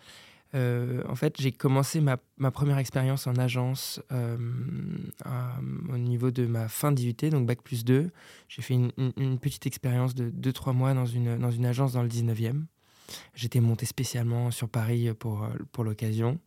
en 0.54 1.16
fait, 1.16 1.36
j'ai 1.40 1.52
commencé 1.52 2.00
ma, 2.00 2.18
première 2.52 2.78
expérience 2.78 3.26
en 3.26 3.36
agence 3.38 4.00
au 4.12 5.98
niveau 5.98 6.30
de 6.30 6.46
ma 6.46 6.68
fin 6.68 6.92
d'IUT, 6.92 7.32
donc 7.32 7.48
Bac 7.48 7.64
plus 7.64 7.86
2. 7.86 8.12
J'ai 8.50 8.62
fait 8.62 8.76
une, 8.76 8.92
une, 9.18 9.40
petite 9.40 9.66
expérience 9.66 10.14
de 10.14 10.30
2-3 10.30 10.74
mois 10.74 10.94
dans 10.94 11.08
une, 11.08 11.40
dans 11.40 11.52
une 11.52 11.66
agence 11.66 11.94
dans 11.94 12.04
le 12.04 12.10
19e. 12.10 12.66
J'étais 13.34 13.60
monté 13.60 13.86
spécialement 13.86 14.52
sur 14.52 14.70
Paris 14.70 15.10
pour, 15.18 15.44
euh, 15.44 15.50
pour 15.72 15.84
l'occasion. 15.84 16.40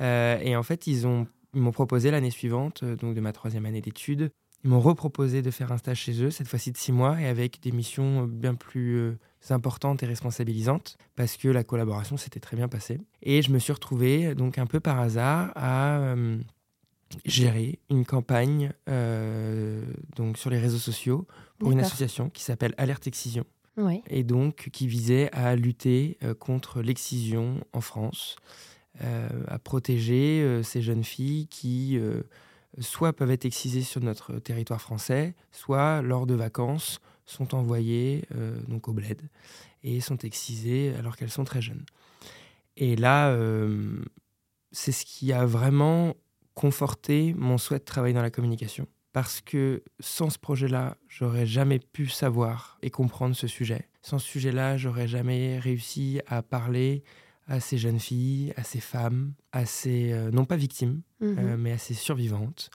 Euh, 0.00 0.38
et 0.40 0.56
en 0.56 0.62
fait, 0.62 0.86
ils 0.86 1.06
ont 1.06 1.26
m'ont 1.52 1.72
proposé 1.72 2.10
l'année 2.10 2.30
suivante, 2.30 2.82
euh, 2.82 2.96
donc 2.96 3.14
de 3.14 3.20
ma 3.20 3.32
troisième 3.32 3.64
année 3.64 3.80
d'études, 3.80 4.30
ils 4.62 4.68
m'ont 4.68 4.80
reproposé 4.80 5.40
de 5.40 5.50
faire 5.50 5.72
un 5.72 5.78
stage 5.78 6.00
chez 6.00 6.22
eux, 6.22 6.30
cette 6.30 6.48
fois-ci 6.48 6.70
de 6.70 6.76
six 6.76 6.92
mois, 6.92 7.18
et 7.18 7.26
avec 7.26 7.62
des 7.62 7.72
missions 7.72 8.24
bien 8.24 8.54
plus 8.54 9.16
importantes 9.48 10.02
et 10.02 10.06
responsabilisantes, 10.06 10.98
parce 11.14 11.38
que 11.38 11.48
la 11.48 11.64
collaboration 11.64 12.18
s'était 12.18 12.40
très 12.40 12.58
bien 12.58 12.68
passée. 12.68 13.00
Et 13.22 13.40
je 13.40 13.50
me 13.52 13.58
suis 13.58 13.72
retrouvé, 13.72 14.34
donc 14.34 14.58
un 14.58 14.66
peu 14.66 14.80
par 14.80 15.00
hasard, 15.00 15.52
à 15.54 16.14
gérer 17.24 17.78
une 17.88 18.04
campagne 18.04 18.72
donc 20.16 20.36
sur 20.36 20.50
les 20.50 20.58
réseaux 20.58 20.78
sociaux 20.78 21.26
pour 21.58 21.70
une 21.70 21.80
association 21.80 22.28
qui 22.28 22.42
s'appelle 22.42 22.74
Alerte 22.76 23.06
Excision, 23.06 23.44
et 24.08 24.24
donc 24.24 24.70
qui 24.72 24.86
visait 24.86 25.30
à 25.32 25.54
lutter 25.56 26.18
euh, 26.22 26.34
contre 26.34 26.80
l'excision 26.80 27.60
en 27.72 27.80
France, 27.80 28.36
euh, 29.02 29.28
à 29.48 29.58
protéger 29.58 30.42
euh, 30.42 30.62
ces 30.62 30.80
jeunes 30.80 31.04
filles 31.04 31.46
qui 31.48 31.98
soit 32.80 33.12
peuvent 33.12 33.30
être 33.30 33.44
excisées 33.44 33.82
sur 33.82 34.02
notre 34.02 34.38
territoire 34.38 34.80
français, 34.80 35.34
soit 35.52 36.02
lors 36.02 36.26
de 36.26 36.34
vacances 36.34 37.00
sont 37.24 37.54
envoyées 37.54 38.24
donc 38.68 38.86
au 38.86 38.92
bled 38.92 39.20
et 39.82 40.00
sont 40.00 40.18
excisées 40.18 40.94
alors 40.96 41.16
qu'elles 41.16 41.30
sont 41.30 41.44
très 41.44 41.60
jeunes. 41.60 41.84
Et 42.76 42.94
là, 42.94 43.36
c'est 44.72 44.92
ce 44.92 45.06
qui 45.06 45.32
a 45.32 45.46
vraiment 45.46 46.14
conforté 46.54 47.34
mon 47.36 47.58
souhait 47.58 47.78
de 47.78 47.84
travailler 47.84 48.14
dans 48.14 48.22
la 48.22 48.30
communication 48.30 48.86
parce 49.16 49.40
que 49.40 49.82
sans 49.98 50.28
ce 50.28 50.38
projet-là, 50.38 50.98
j'aurais 51.08 51.46
jamais 51.46 51.78
pu 51.78 52.06
savoir 52.06 52.76
et 52.82 52.90
comprendre 52.90 53.34
ce 53.34 53.46
sujet. 53.46 53.88
Sans 54.02 54.18
ce 54.18 54.28
sujet-là, 54.28 54.76
j'aurais 54.76 55.08
jamais 55.08 55.58
réussi 55.58 56.20
à 56.26 56.42
parler 56.42 57.02
à 57.46 57.58
ces 57.58 57.78
jeunes 57.78 57.98
filles, 57.98 58.52
à 58.58 58.62
ces 58.62 58.80
femmes, 58.80 59.32
à 59.52 59.64
ces, 59.64 60.12
euh, 60.12 60.30
non 60.30 60.44
pas 60.44 60.56
victimes, 60.56 61.00
mhm. 61.22 61.36
euh, 61.38 61.56
mais 61.56 61.72
à 61.72 61.78
ces 61.78 61.94
survivantes, 61.94 62.68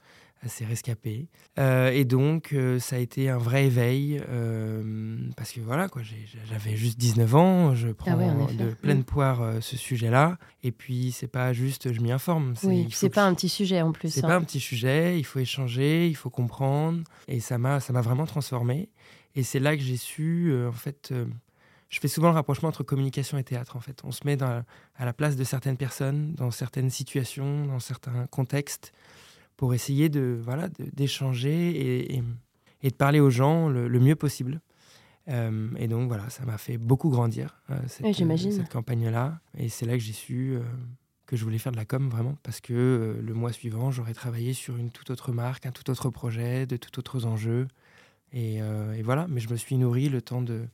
assez 0.44 0.64
rescapé. 0.64 1.28
Euh, 1.58 1.90
et 1.90 2.04
donc, 2.04 2.52
euh, 2.52 2.78
ça 2.78 2.96
a 2.96 2.98
été 2.98 3.30
un 3.30 3.38
vrai 3.38 3.66
éveil, 3.66 4.20
euh, 4.28 5.16
parce 5.36 5.52
que 5.52 5.60
voilà, 5.60 5.88
quoi, 5.88 6.02
j'avais 6.02 6.76
juste 6.76 6.98
19 6.98 7.34
ans, 7.34 7.74
je 7.74 7.88
ah 7.88 7.94
prends 7.96 8.46
de 8.46 8.74
pleine 8.74 9.00
mm. 9.00 9.04
poire 9.04 9.62
ce 9.62 9.76
sujet-là, 9.76 10.38
et 10.62 10.72
puis 10.72 11.12
c'est 11.12 11.28
pas 11.28 11.52
juste 11.52 11.92
je 11.92 12.00
m'y 12.00 12.12
informe. 12.12 12.54
Oui, 12.64 12.88
c'est 12.92 13.08
pas 13.08 13.24
un 13.24 13.34
petit 13.34 13.48
sujet 13.48 13.82
en 13.82 13.92
plus. 13.92 14.10
C'est 14.12 14.22
pas 14.22 14.34
hein. 14.34 14.38
un 14.38 14.42
petit 14.42 14.60
sujet, 14.60 15.18
il 15.18 15.24
faut 15.24 15.38
échanger, 15.38 16.08
il 16.08 16.16
faut 16.16 16.30
comprendre, 16.30 17.02
et 17.28 17.40
ça 17.40 17.58
m'a 17.58 17.78
vraiment 17.78 18.26
transformé. 18.26 18.90
Et 19.34 19.42
c'est 19.44 19.60
là 19.60 19.76
que 19.76 19.82
j'ai 19.82 19.96
su, 19.96 20.54
en 20.66 20.72
fait, 20.72 21.14
je 21.88 22.00
fais 22.00 22.08
souvent 22.08 22.28
le 22.28 22.34
rapprochement 22.34 22.68
entre 22.68 22.82
communication 22.82 23.38
et 23.38 23.44
théâtre, 23.44 23.76
en 23.76 23.80
fait. 23.80 24.02
On 24.04 24.10
se 24.10 24.26
met 24.26 24.36
dans, 24.36 24.62
à 24.96 25.04
la 25.04 25.12
place 25.12 25.36
de 25.36 25.44
certaines 25.44 25.78
personnes, 25.78 26.34
dans 26.34 26.50
certaines 26.50 26.90
situations, 26.90 27.64
dans 27.64 27.78
certains 27.78 28.26
contextes 28.26 28.92
pour 29.56 29.74
essayer 29.74 30.08
de 30.08 30.40
voilà 30.42 30.68
d'échanger 30.68 31.70
et, 31.70 32.22
et, 32.82 32.90
de 32.90 32.94
parler 32.94 33.20
aux 33.20 33.30
gens 33.30 33.68
le, 33.68 33.88
mieux 34.00 34.16
possible. 34.16 34.60
Euh, 35.28 35.68
et 35.78 35.86
donc 35.86 36.08
voilà, 36.08 36.28
ça 36.30 36.44
m'a 36.44 36.58
fait 36.58 36.78
beaucoup 36.78 37.10
grandir 37.10 37.60
euh, 37.70 37.76
cette, 37.86 38.04
euh, 38.04 38.36
cette 38.36 38.68
campagne-là. 38.68 39.40
Et 39.56 39.68
c'est 39.68 39.86
là 39.86 39.92
que 39.92 40.02
j'ai 40.02 40.12
su 40.12 40.58
que 41.26 41.36
je 41.36 41.44
voulais 41.44 41.58
faire 41.58 41.72
de 41.72 41.76
la 41.76 41.84
com 41.84 42.10
vraiment, 42.10 42.36
parce 42.42 42.60
que 42.60 43.16
le 43.22 43.34
mois 43.34 43.52
suivant, 43.52 43.90
j'aurais 43.90 44.14
travaillé 44.14 44.52
sur 44.52 44.76
une 44.76 44.90
toute 44.90 45.10
autre 45.10 45.32
marque, 45.32 45.64
un 45.64 45.70
tout 45.70 45.88
autre 45.90 46.10
projet, 46.10 46.66
de 46.66 46.76
tout 46.76 46.98
autres 46.98 47.24
enjeux. 47.24 47.68
Et, 48.32 48.56
et 48.56 49.02
voilà, 49.02 49.26
mais 49.28 49.40
je 49.40 49.48
me 49.48 49.56
suis 49.56 49.76
nourri 49.76 50.08
le 50.08 50.20
temps 50.20 50.42
de, 50.42 50.66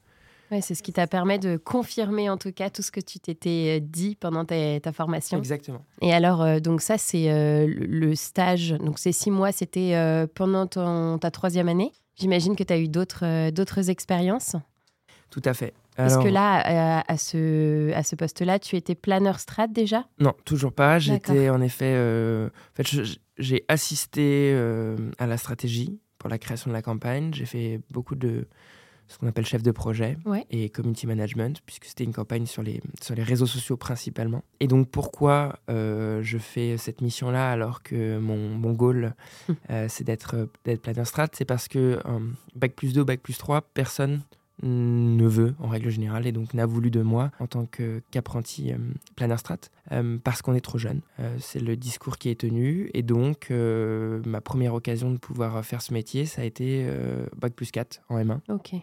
Ouais, 0.51 0.63
c'est 0.63 0.75
ce 0.75 0.83
qui 0.83 0.93
t'a 0.93 1.07
permis 1.07 1.39
de 1.39 1.59
confirmer 1.59 2.31
en 2.31 2.39
tout 2.39 2.53
cas 2.53 2.71
tout 2.71 2.81
ce 2.81 2.91
que 2.91 3.01
tu 3.01 3.21
t'étais 3.21 3.79
euh, 3.79 3.81
dit 3.83 4.17
pendant 4.17 4.45
ta, 4.45 4.81
ta, 4.81 4.93
formation. 4.93 5.37
Exactement. 5.37 5.85
Et 6.01 6.13
alors, 6.13 6.43
euh, 6.43 6.59
donc 6.59 6.81
ça, 6.81 6.97
c'est 6.97 7.31
euh, 7.31 7.67
le 7.67 8.15
stage. 8.15 8.71
Donc 8.71 8.99
ces 8.99 9.13
six 9.13 9.31
mois, 9.31 9.53
c'était 9.53 9.95
pendant 10.35 10.67
ton, 10.67 11.19
ta 11.19 11.31
troisième 11.31 11.69
année. 11.69 11.93
J'imagine 12.17 12.57
que 12.57 12.65
tu 12.65 12.73
as 12.73 12.79
eu 12.79 12.89
d'autres 12.89 13.51
d'autres 13.51 13.91
expériences. 13.91 14.57
Tout 15.31 15.43
à 15.45 15.55
fait. 15.55 15.75
Est-ce 15.99 16.19
que 16.19 16.29
là, 16.29 17.03
à 17.07 17.17
ce, 17.17 17.93
à 17.93 18.05
ce 18.05 18.15
poste-là, 18.15 18.61
tu 18.61 18.77
étais 18.77 18.95
planeur 18.95 19.41
strat 19.41 19.67
déjà? 19.67 20.07
Non, 20.21 20.33
toujours 20.45 20.73
pas. 20.73 20.99
J'étais 20.99 21.51
en 21.51 21.61
effet. 21.61 21.95
en 21.97 22.75
fait, 22.75 23.19
j'ai 23.39 23.65
assisté 23.69 24.57
à 25.19 25.27
la 25.27 25.37
stratégie 25.37 26.01
pour 26.19 26.31
la 26.31 26.39
création 26.39 26.71
de 26.71 26.75
la 26.75 26.83
campagne. 26.83 27.33
J'ai 27.35 27.47
fait 27.47 27.81
beaucoup 27.91 28.15
de 28.15 28.47
ce 29.09 29.19
qu'on 29.19 29.27
appelle 29.27 29.47
chef 29.47 29.63
de 29.63 29.71
projet 29.71 30.17
et 30.51 30.69
community 30.69 31.07
management, 31.07 31.61
puisque 31.65 31.87
c'était 31.87 32.05
une 32.05 32.13
campagne 32.13 32.47
sur 32.47 32.63
les, 32.63 32.81
sur 33.03 33.15
les 33.15 33.23
réseaux 33.23 33.47
sociaux 33.47 33.77
principalement. 33.77 34.45
Et 34.61 34.69
donc 34.69 34.89
pourquoi 34.89 35.59
euh, 35.71 36.21
je 36.23 36.39
fais 36.39 36.77
cette 36.77 37.01
mission-là 37.01 37.51
alors 37.51 37.83
que 37.83 38.19
mon, 38.19 38.37
mon 38.37 38.73
goal, 38.73 39.15
euh, 39.71 39.87
c'est 39.89 40.05
d'être, 40.05 40.49
d'être 40.65 40.83
planner 40.83 41.05
strat? 41.05 41.29
C'est 41.33 41.45
parce 41.45 41.69
que 41.69 41.99
Bac 42.55 42.75
plus 42.75 42.93
2, 42.93 43.05
Bac 43.05 43.21
plus 43.21 43.39
3, 43.39 43.63
personne 43.75 44.21
ne 44.63 45.27
veut 45.27 45.55
en 45.59 45.69
règle 45.69 45.91
générale 45.91 46.27
et 46.27 46.33
donc 46.33 46.55
n'a 46.55 46.67
voulu 46.67 46.91
de 46.91 47.03
moi 47.03 47.31
en 47.39 47.47
tant 47.47 47.67
qu'apprenti 47.67 48.73
euh, 48.73 48.77
planner 49.17 49.37
strat 49.37 49.59
euh, 49.93 50.19
parce 50.23 50.43
qu'on 50.43 50.55
est 50.55 50.61
trop 50.61 50.79
jeune. 50.79 51.01
Euh, 51.21 51.37
c'est 51.39 51.61
le 51.61 51.77
discours 51.77 52.19
qui 52.19 52.29
est 52.29 52.41
tenu 52.41 52.91
et 52.95 53.03
donc 53.03 53.51
ma 53.51 54.41
première 54.41 54.75
occasion 54.75 55.11
de 55.11 55.19
pouvoir 55.19 55.65
faire 55.65 55.83
ce 55.83 55.93
métier, 55.93 56.27
ça 56.27 56.43
a 56.43 56.45
été 56.45 56.87
bac 57.37 57.53
plus 57.55 57.71
4 57.71 58.01
en 58.09 58.19
M1. 58.19 58.41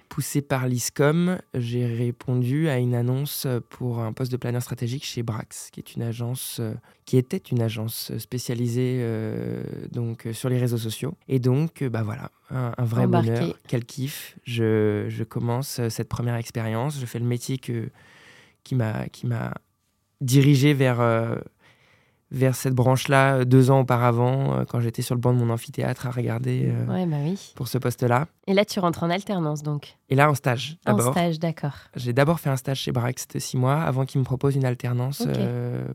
Poussé 0.09 0.41
par 0.41 0.67
l'ISCOM, 0.67 1.37
j'ai 1.53 1.85
répondu 1.85 2.69
à 2.69 2.77
une 2.77 2.95
annonce 2.95 3.47
pour 3.69 3.99
un 3.99 4.13
poste 4.13 4.31
de 4.31 4.37
planner 4.37 4.59
stratégique 4.59 5.05
chez 5.05 5.23
Brax, 5.23 5.69
qui 5.71 5.79
est 5.79 5.95
une 5.95 6.03
agence 6.03 6.61
qui 7.05 7.17
était 7.17 7.37
une 7.37 7.61
agence 7.61 8.11
spécialisée 8.17 9.05
donc 9.91 10.27
sur 10.33 10.49
les 10.49 10.57
réseaux 10.57 10.77
sociaux 10.77 11.13
et 11.27 11.37
donc 11.37 11.83
bah 11.83 12.01
voilà 12.01 12.31
un, 12.49 12.73
vrai 12.83 13.07
bonheur, 13.07 13.57
quel 13.67 13.85
kiff. 13.85 14.37
Je, 14.43 15.05
je 15.09 15.23
commence 15.23 15.79
euh, 15.79 15.89
cette 15.89 16.09
première 16.09 16.35
expérience. 16.35 16.99
Je 16.99 17.05
fais 17.05 17.19
le 17.19 17.25
métier 17.25 17.57
que, 17.57 17.89
qui 18.63 18.75
m'a 18.75 19.53
dirigé 20.21 20.73
vers, 20.73 21.01
euh, 21.01 21.35
vers 22.31 22.55
cette 22.55 22.73
branche-là 22.73 23.37
euh, 23.37 23.45
deux 23.45 23.71
ans 23.71 23.81
auparavant, 23.81 24.63
quand 24.69 24.79
j'étais 24.79 25.01
sur 25.01 25.15
le 25.15 25.21
banc 25.21 25.33
de 25.33 25.39
mon 25.39 25.51
amphithéâtre 25.51 26.07
à 26.07 26.11
regarder 26.11 26.71
ouais, 26.87 27.05
bah 27.05 27.17
oui. 27.23 27.53
pour 27.55 27.67
ce 27.67 27.77
poste-là. 27.77 28.27
Et 28.47 28.53
là, 28.53 28.63
tu 28.63 28.79
rentres 28.79 29.03
en 29.03 29.09
alternance 29.09 29.63
donc 29.63 29.97
Et 30.09 30.15
là, 30.15 30.29
en 30.29 30.35
stage 30.35 30.77
En 30.85 31.11
stage, 31.11 31.39
d'accord. 31.39 31.75
J'ai 31.95 32.13
d'abord 32.13 32.39
fait 32.39 32.49
un 32.49 32.57
stage 32.57 32.79
chez 32.79 32.91
Brax 32.91 33.27
de 33.27 33.39
six 33.39 33.57
mois 33.57 33.81
avant 33.81 34.05
qu'ils 34.05 34.19
me 34.19 34.25
proposent 34.25 34.55
une 34.55 34.65
alternance 34.65 35.27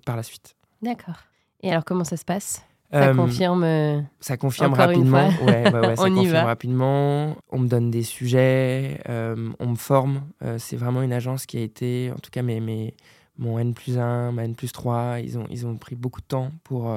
par 0.04 0.16
la 0.16 0.22
suite. 0.22 0.56
D'accord. 0.82 1.18
Et 1.62 1.70
alors, 1.70 1.84
comment 1.84 2.04
ça 2.04 2.16
se 2.16 2.24
passe? 2.24 2.64
Ça 2.92 3.10
euh, 3.10 3.14
confirme. 3.14 3.62
Euh, 3.62 4.00
ça 4.18 4.36
confirme 4.36 4.74
rapidement. 4.74 5.28
Ouais, 5.46 5.64
ça 5.96 6.08
confirme 6.08 6.44
rapidement. 6.44 7.36
On 7.50 7.60
me 7.60 7.68
donne 7.68 7.90
des 7.90 8.02
sujets, 8.02 9.00
euh, 9.08 9.50
on 9.60 9.68
me 9.68 9.76
forme. 9.76 10.22
c'est 10.58 10.76
vraiment 10.76 11.02
une 11.02 11.12
agence 11.12 11.46
qui 11.46 11.58
a 11.58 11.60
été, 11.60 12.10
en 12.12 12.18
tout 12.18 12.30
cas, 12.30 12.42
mes, 12.42 12.60
mes, 12.60 12.94
mon 13.38 13.58
N 13.58 13.74
plus 13.74 13.98
1, 13.98 14.32
ma 14.32 14.44
N 14.44 14.56
plus 14.56 14.72
3, 14.72 15.20
ils 15.20 15.38
ont, 15.38 15.46
ils 15.50 15.66
ont 15.66 15.76
pris 15.76 15.94
beaucoup 15.94 16.20
de 16.20 16.26
temps 16.26 16.50
pour, 16.64 16.92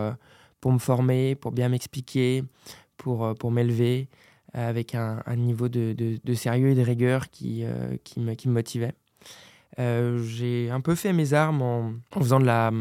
pour 0.62 0.72
me 0.72 0.80
former, 0.80 1.36
pour 1.36 1.52
bien 1.52 1.70
m'expliquer, 1.70 2.44
pour, 2.98 3.36
pour 3.36 3.52
m'élever 3.52 4.10
avec 4.54 4.96
un, 4.96 5.22
un, 5.26 5.36
niveau 5.36 5.68
de, 5.70 5.94
de, 5.94 6.20
de, 6.24 6.34
sérieux 6.34 6.70
et 6.70 6.76
de 6.76 6.82
rigueur 6.82 7.30
qui, 7.30 7.66
qui, 8.04 8.20
me, 8.20 8.34
qui 8.34 8.48
me 8.48 8.54
motivait. 8.54 8.94
J'ai 9.78 10.72
un 10.72 10.82
peu 10.82 10.96
fait 10.96 11.14
mes 11.14 11.34
armes 11.34 11.62
en, 11.62 11.94
en 12.16 12.20
faisant 12.20 12.40
de 12.40 12.46
la 12.46 12.72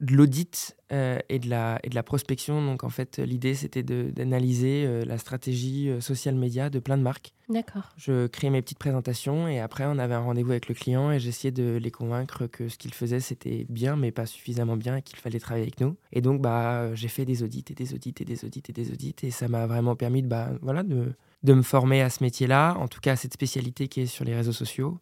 de 0.00 0.14
l'audit 0.14 0.76
euh, 0.92 1.18
et, 1.28 1.38
de 1.38 1.50
la, 1.50 1.80
et 1.82 1.88
de 1.88 1.94
la 1.94 2.02
prospection. 2.02 2.64
Donc, 2.64 2.84
en 2.84 2.88
fait, 2.88 3.18
l'idée, 3.18 3.54
c'était 3.54 3.82
d'analyser 3.82 4.84
euh, 4.86 5.04
la 5.04 5.18
stratégie 5.18 5.88
euh, 5.88 6.00
social 6.00 6.36
média 6.36 6.70
de 6.70 6.78
plein 6.78 6.96
de 6.96 7.02
marques. 7.02 7.34
D'accord. 7.48 7.92
Je 7.96 8.26
créais 8.28 8.50
mes 8.50 8.62
petites 8.62 8.78
présentations 8.78 9.48
et 9.48 9.58
après, 9.58 9.84
on 9.86 9.98
avait 9.98 10.14
un 10.14 10.20
rendez-vous 10.20 10.52
avec 10.52 10.68
le 10.68 10.74
client 10.74 11.10
et 11.10 11.18
j'essayais 11.18 11.50
de 11.50 11.78
les 11.82 11.90
convaincre 11.90 12.46
que 12.46 12.68
ce 12.68 12.78
qu'ils 12.78 12.94
faisaient, 12.94 13.20
c'était 13.20 13.66
bien, 13.68 13.96
mais 13.96 14.12
pas 14.12 14.26
suffisamment 14.26 14.76
bien 14.76 14.96
et 14.96 15.02
qu'il 15.02 15.18
fallait 15.18 15.40
travailler 15.40 15.64
avec 15.64 15.80
nous. 15.80 15.96
Et 16.12 16.20
donc, 16.20 16.40
bah, 16.40 16.94
j'ai 16.94 17.08
fait 17.08 17.24
des 17.24 17.42
audits 17.42 17.64
et 17.70 17.74
des 17.74 17.94
audits 17.94 18.14
et 18.20 18.24
des 18.24 18.44
audits 18.44 18.62
et 18.68 18.72
des 18.72 18.92
audits 18.92 19.16
et 19.22 19.30
ça 19.30 19.48
m'a 19.48 19.66
vraiment 19.66 19.96
permis 19.96 20.22
de, 20.22 20.28
bah, 20.28 20.50
voilà, 20.62 20.82
de, 20.82 21.12
de 21.42 21.54
me 21.54 21.62
former 21.62 22.02
à 22.02 22.10
ce 22.10 22.22
métier-là, 22.22 22.76
en 22.78 22.86
tout 22.86 23.00
cas 23.00 23.12
à 23.12 23.16
cette 23.16 23.32
spécialité 23.32 23.88
qui 23.88 24.02
est 24.02 24.06
sur 24.06 24.24
les 24.24 24.36
réseaux 24.36 24.52
sociaux, 24.52 24.98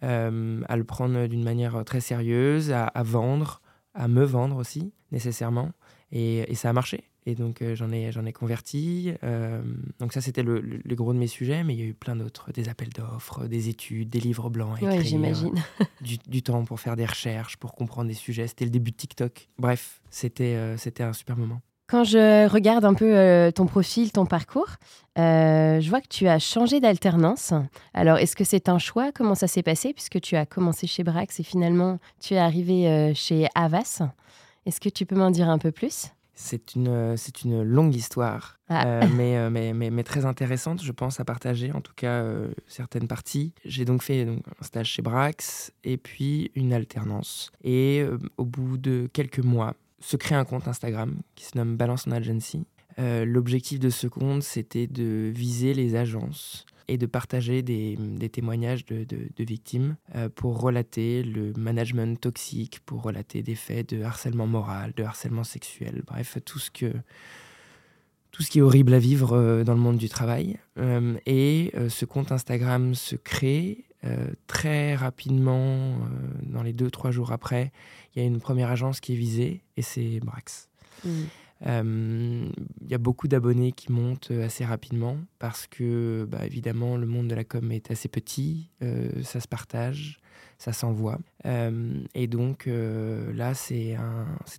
à 0.00 0.30
le 0.30 0.84
prendre 0.84 1.26
d'une 1.26 1.42
manière 1.42 1.84
très 1.84 2.00
sérieuse, 2.00 2.70
à, 2.70 2.84
à 2.86 3.02
vendre 3.02 3.60
à 3.98 4.08
me 4.08 4.24
vendre 4.24 4.56
aussi, 4.56 4.92
nécessairement. 5.12 5.72
Et, 6.12 6.54
ça 6.54 6.70
a 6.70 6.72
marché. 6.72 7.04
Et 7.26 7.34
donc, 7.34 7.60
euh, 7.60 7.74
j'en 7.74 7.92
ai, 7.92 8.08
ai 8.08 8.32
converti. 8.32 9.12
Euh, 9.22 9.60
donc, 9.98 10.14
ça, 10.14 10.22
c'était 10.22 10.42
le, 10.42 10.80
gros 10.94 11.12
de 11.12 11.18
mes 11.18 11.26
sujets. 11.26 11.64
Mais 11.64 11.74
il 11.74 11.80
y 11.80 11.82
a 11.82 11.86
eu 11.86 11.94
plein 11.94 12.16
d'autres 12.16 12.50
des 12.52 12.70
appels 12.70 12.88
d'offres, 12.88 13.46
des 13.46 13.68
études, 13.68 14.08
des 14.08 14.20
livres 14.20 14.48
blancs. 14.48 14.78
Oui, 14.80 15.04
j'imagine. 15.04 15.62
du, 16.00 16.16
du, 16.26 16.42
temps 16.42 16.64
pour 16.64 16.80
faire 16.80 16.96
des 16.96 17.04
recherches, 17.04 17.58
pour 17.58 17.74
comprendre 17.74 18.08
des 18.08 18.14
sujets. 18.14 18.46
C'était 18.46 18.64
le 18.64 18.70
début 18.70 18.92
de 18.92 18.96
TikTok. 18.96 19.48
Bref, 19.58 20.00
c'était, 20.08 20.54
euh, 20.54 20.78
c'était 20.78 21.02
un 21.02 21.12
super 21.12 21.36
moment. 21.36 21.60
Quand 21.88 22.04
je 22.04 22.46
regarde 22.48 22.84
un 22.84 22.92
peu 22.92 23.16
euh, 23.16 23.50
ton 23.50 23.64
profil, 23.64 24.12
ton 24.12 24.26
parcours, 24.26 24.68
euh, 25.18 25.80
je 25.80 25.88
vois 25.88 26.02
que 26.02 26.08
tu 26.08 26.28
as 26.28 26.38
changé 26.38 26.80
d'alternance. 26.80 27.54
Alors, 27.94 28.18
est-ce 28.18 28.36
que 28.36 28.44
c'est 28.44 28.68
un 28.68 28.78
choix? 28.78 29.10
Comment 29.10 29.34
ça 29.34 29.46
s'est 29.46 29.62
passé? 29.62 29.94
Puisque 29.94 30.20
tu 30.20 30.36
as 30.36 30.44
commencé 30.44 30.86
chez 30.86 31.02
Brax 31.02 31.40
et 31.40 31.42
finalement, 31.42 31.98
tu 32.20 32.34
es 32.34 32.38
arrivé 32.38 32.88
euh, 32.88 33.14
chez 33.14 33.48
Avas. 33.54 34.02
Est-ce 34.66 34.80
que 34.80 34.90
tu 34.90 35.06
peux 35.06 35.16
m'en 35.16 35.30
dire 35.30 35.48
un 35.48 35.56
peu 35.56 35.72
plus? 35.72 36.08
C'est 36.34 36.74
une, 36.74 37.16
c'est 37.16 37.42
une 37.42 37.62
longue 37.62 37.96
histoire, 37.96 38.60
ah. 38.68 39.00
mais, 39.16 39.50
mais, 39.50 39.72
mais, 39.72 40.02
très 40.04 40.24
intéressante, 40.24 40.80
je 40.84 40.92
pense, 40.92 41.18
à 41.18 41.24
partager, 41.24 41.72
en 41.72 41.80
tout 41.80 41.94
cas 41.96 42.22
certaines 42.68 43.08
parties. 43.08 43.52
J'ai 43.64 43.84
donc 43.84 44.04
fait 44.04 44.24
donc, 44.24 44.44
un 44.60 44.64
stage 44.64 44.86
chez 44.86 45.02
Brax 45.02 45.72
et 45.82 45.96
puis 45.96 46.52
une 46.54 46.72
alternance. 46.72 47.50
Et 47.64 48.04
au 48.36 48.44
bout 48.44 48.78
de 48.78 49.08
quelques 49.12 49.42
mois, 49.42 49.74
se 50.00 50.16
créer 50.16 50.36
un 50.38 50.44
compte 50.44 50.68
Instagram 50.68 51.16
qui 51.34 51.44
se 51.44 51.56
nomme 51.56 51.76
Balance 51.76 52.06
on 52.06 52.12
Agency. 52.12 52.64
Euh, 52.98 53.24
l'objectif 53.24 53.78
de 53.78 53.90
ce 53.90 54.06
compte, 54.06 54.42
c'était 54.42 54.86
de 54.86 55.30
viser 55.34 55.72
les 55.74 55.94
agences 55.94 56.66
et 56.88 56.96
de 56.96 57.06
partager 57.06 57.62
des, 57.62 57.96
témoignages 58.32 58.84
de, 58.86 59.06
victimes 59.38 59.96
euh, 60.14 60.28
pour 60.28 60.60
relater 60.60 61.22
le 61.22 61.52
management 61.52 62.18
toxique, 62.18 62.80
pour 62.86 63.02
relater 63.02 63.42
des 63.42 63.54
faits 63.54 63.94
de 63.94 64.02
harcèlement 64.02 64.46
moral, 64.46 64.92
de 64.96 65.04
harcèlement 65.04 65.44
sexuel, 65.44 66.02
bref, 66.06 66.38
tout 66.44 66.58
ce, 66.58 66.70
qui 66.70 66.86
est 68.58 68.62
horrible 68.62 68.94
à 68.94 68.98
vivre 68.98 69.34
euh, 69.34 69.64
dans 69.64 69.74
le 69.74 69.80
monde 69.80 69.98
du 69.98 70.08
travail. 70.08 70.58
et 71.26 71.72
ce 71.88 72.04
compte 72.04 72.32
Instagram 72.32 72.94
se 72.94 73.16
crée 73.16 73.84
euh, 74.04 74.28
très 74.46 74.94
rapidement, 74.94 75.56
euh, 75.56 75.94
dans 76.44 76.62
les 76.62 76.72
deux, 76.72 76.90
trois 76.90 77.10
jours 77.10 77.32
après, 77.32 77.72
il 78.14 78.22
y 78.22 78.24
a 78.24 78.26
une 78.26 78.40
première 78.40 78.70
agence 78.70 79.00
qui 79.00 79.14
est 79.14 79.16
visée 79.16 79.62
et 79.76 79.82
c'est 79.82 80.20
Brax. 80.20 80.68
Mm. 81.04 81.10
Euh, 81.66 82.48
il 82.82 82.88
y 82.88 82.94
a 82.94 82.98
beaucoup 82.98 83.26
d'abonnés 83.26 83.72
qui 83.72 83.90
montent 83.90 84.30
assez 84.30 84.64
rapidement 84.64 85.16
parce 85.40 85.66
que, 85.66 86.28
bah, 86.30 86.46
évidemment, 86.46 86.96
le 86.96 87.06
monde 87.06 87.26
de 87.26 87.34
la 87.34 87.42
com 87.42 87.72
est 87.72 87.90
assez 87.90 88.08
petit, 88.08 88.70
ça 89.24 89.40
se 89.40 89.48
partage, 89.48 90.20
ça 90.58 90.72
s'envoie. 90.72 91.18
et 91.44 92.26
donc 92.28 92.68
là, 92.68 93.54
c'est 93.54 93.96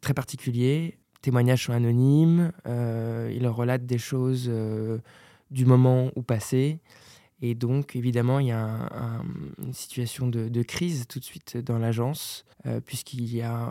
très 0.02 0.14
particulier. 0.14 0.98
Témoignages 1.22 1.66
sont 1.66 1.74
anonymes, 1.74 2.52
ils 2.66 3.48
relatent 3.48 3.86
des 3.86 3.98
choses 3.98 4.52
du 5.52 5.66
moment 5.66 6.12
ou 6.18 6.22
passé. 6.22 6.82
Et 7.42 7.56
donc, 7.56 7.96
évidemment, 7.96 8.40
il 8.40 8.48
y 8.48 8.52
a 8.52 8.90
une 9.64 9.74
situation 9.74 10.28
de, 10.28 10.64
crise 10.64 11.08
tout 11.08 11.20
de 11.20 11.24
suite 11.24 11.58
dans 11.58 11.78
l'agence, 11.78 12.46
euh, 12.66 12.82
puisqu'il 12.82 13.34
y 13.34 13.42
a 13.42 13.70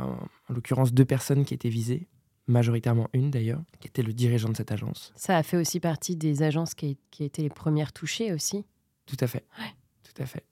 en 0.49 0.53
l'occurrence 0.55 0.93
deux 0.93 1.05
personnes 1.05 1.45
qui 1.45 1.55
étaient 1.55 1.69
visées, 1.69 2.09
majoritairement 2.47 3.09
une 3.13 3.31
d'ailleurs, 3.31 3.61
qui 3.81 3.89
était 3.89 4.03
le 4.03 4.15
dirigeant 4.15 4.49
de 4.49 4.57
cette 4.57 4.73
agence. 4.73 5.13
Ça 5.17 5.37
a 5.37 5.43
fait 5.43 5.59
aussi 5.59 5.81
partie 5.81 6.17
des 6.17 6.43
agences 6.43 6.75
qui, 6.75 6.97
qui 7.11 7.25
étaient 7.25 7.43
les 7.43 7.51
premières 7.51 7.93
touchées 7.93 8.33
aussi 8.33 8.65
Tout 9.07 9.19
à 9.21 9.27
fait. 9.27 9.45
Tout 10.03 10.23
à 10.23 10.27
fait. 10.27 10.45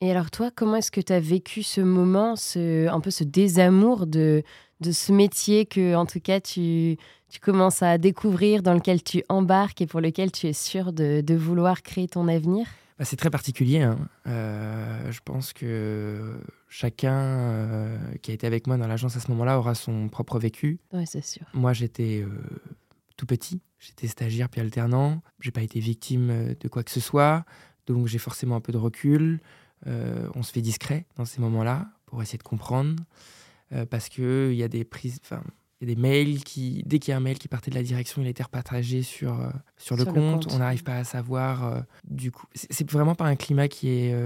Et 0.00 0.10
alors 0.10 0.30
toi, 0.30 0.50
comment 0.54 0.76
est-ce 0.76 0.90
que 0.90 1.00
tu 1.00 1.12
as 1.12 1.20
vécu 1.20 1.62
ce 1.62 1.80
moment, 1.80 2.36
ce, 2.36 2.88
un 2.88 3.00
peu 3.00 3.10
ce 3.10 3.24
désamour 3.24 4.06
de, 4.06 4.42
de 4.84 4.92
ce 4.92 5.12
métier 5.12 5.66
que, 5.66 5.94
en 5.94 6.06
tout 6.06 6.20
cas, 6.20 6.40
tu, 6.40 6.96
tu 7.28 7.40
commences 7.40 7.82
à 7.82 7.98
découvrir, 7.98 8.62
dans 8.62 8.74
lequel 8.74 9.02
tu 9.02 9.22
embarques 9.28 9.80
et 9.80 9.86
pour 9.86 10.00
lequel 10.00 10.30
tu 10.30 10.46
es 10.46 10.52
sûr 10.52 10.92
de, 10.92 11.20
de 11.20 11.34
vouloir 11.34 11.82
créer 11.82 12.06
ton 12.06 12.28
avenir? 12.28 12.66
Bah, 12.98 13.04
C'est 13.04 13.16
très 13.16 13.30
particulier. 13.30 13.80
Hein. 13.82 13.98
Euh, 14.26 15.10
je 15.10 15.20
pense 15.24 15.52
que 15.52 16.38
chacun 16.68 17.12
euh, 17.12 17.98
qui 18.22 18.30
a 18.30 18.34
été 18.34 18.46
avec 18.46 18.66
moi 18.66 18.76
dans 18.76 18.86
l'agence 18.86 19.16
à 19.16 19.20
ce 19.20 19.30
moment-là 19.32 19.58
aura 19.58 19.74
son 19.74 20.08
propre 20.08 20.38
vécu. 20.38 20.78
Oui, 20.92 21.06
c'est 21.06 21.24
sûr. 21.24 21.46
Moi, 21.54 21.72
j'étais 21.72 22.22
euh, 22.22 22.28
tout 23.16 23.26
petit. 23.26 23.62
J'étais 23.80 24.06
stagiaire 24.06 24.48
puis 24.48 24.60
alternant. 24.60 25.22
J'ai 25.40 25.50
pas 25.50 25.62
été 25.62 25.80
victime 25.80 26.54
de 26.58 26.68
quoi 26.68 26.84
que 26.84 26.90
ce 26.90 27.00
soit. 27.00 27.44
Donc, 27.86 28.06
j'ai 28.06 28.18
forcément 28.18 28.56
un 28.56 28.60
peu 28.60 28.72
de 28.72 28.78
recul. 28.78 29.40
on 29.86 30.42
se 30.42 30.52
fait 30.52 30.62
discret 30.62 31.04
dans 31.16 31.26
ces 31.26 31.40
moments-là 31.40 31.88
pour 32.06 32.22
essayer 32.22 32.38
de 32.38 32.44
comprendre. 32.44 32.96
Euh, 33.74 33.86
parce 33.86 34.08
qu'il 34.08 34.54
y 34.54 34.62
a 34.62 34.68
des 34.68 34.84
prises. 34.84 35.20
Il 35.80 35.88
y 35.88 35.92
a 35.92 35.94
des 35.94 36.00
mails 36.00 36.44
qui, 36.44 36.82
dès 36.86 36.98
qu'il 36.98 37.12
y 37.12 37.14
a 37.14 37.16
un 37.16 37.20
mail 37.20 37.38
qui 37.38 37.48
partait 37.48 37.70
de 37.70 37.76
la 37.76 37.82
direction, 37.82 38.22
il 38.22 38.28
était 38.28 38.42
repartagé 38.42 39.02
sur, 39.02 39.40
euh, 39.40 39.50
sur, 39.76 39.96
le, 39.96 40.04
compte. 40.04 40.52
On 40.52 40.58
n'arrive 40.58 40.84
pas 40.84 40.96
à 40.96 41.04
savoir. 41.04 41.64
Euh, 41.64 41.80
du 42.04 42.30
coup, 42.30 42.46
c'est 42.54 42.88
vraiment 42.90 43.14
pas 43.14 43.26
un 43.26 43.36
climat 43.36 43.68
qui 43.68 43.88
est 43.88 44.16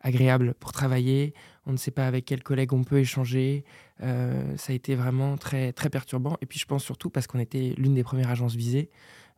agréable 0.00 0.54
pour 0.60 0.72
travailler. 0.72 1.34
On 1.66 1.72
ne 1.72 1.76
sait 1.76 1.90
pas 1.90 2.06
avec 2.06 2.24
quel 2.24 2.42
collègue 2.42 2.72
on 2.72 2.84
peut 2.84 2.98
échanger. 2.98 3.64
ça 4.00 4.72
a 4.72 4.72
été 4.72 4.94
vraiment 4.94 5.36
très, 5.36 5.72
très 5.72 5.90
perturbant. 5.90 6.36
Et 6.42 6.46
puis 6.46 6.58
je 6.58 6.66
pense 6.66 6.84
surtout 6.84 7.10
parce 7.10 7.26
qu'on 7.26 7.38
était 7.38 7.74
l'une 7.76 7.94
des 7.94 8.04
premières 8.04 8.30
agences 8.30 8.54
visées. 8.54 8.90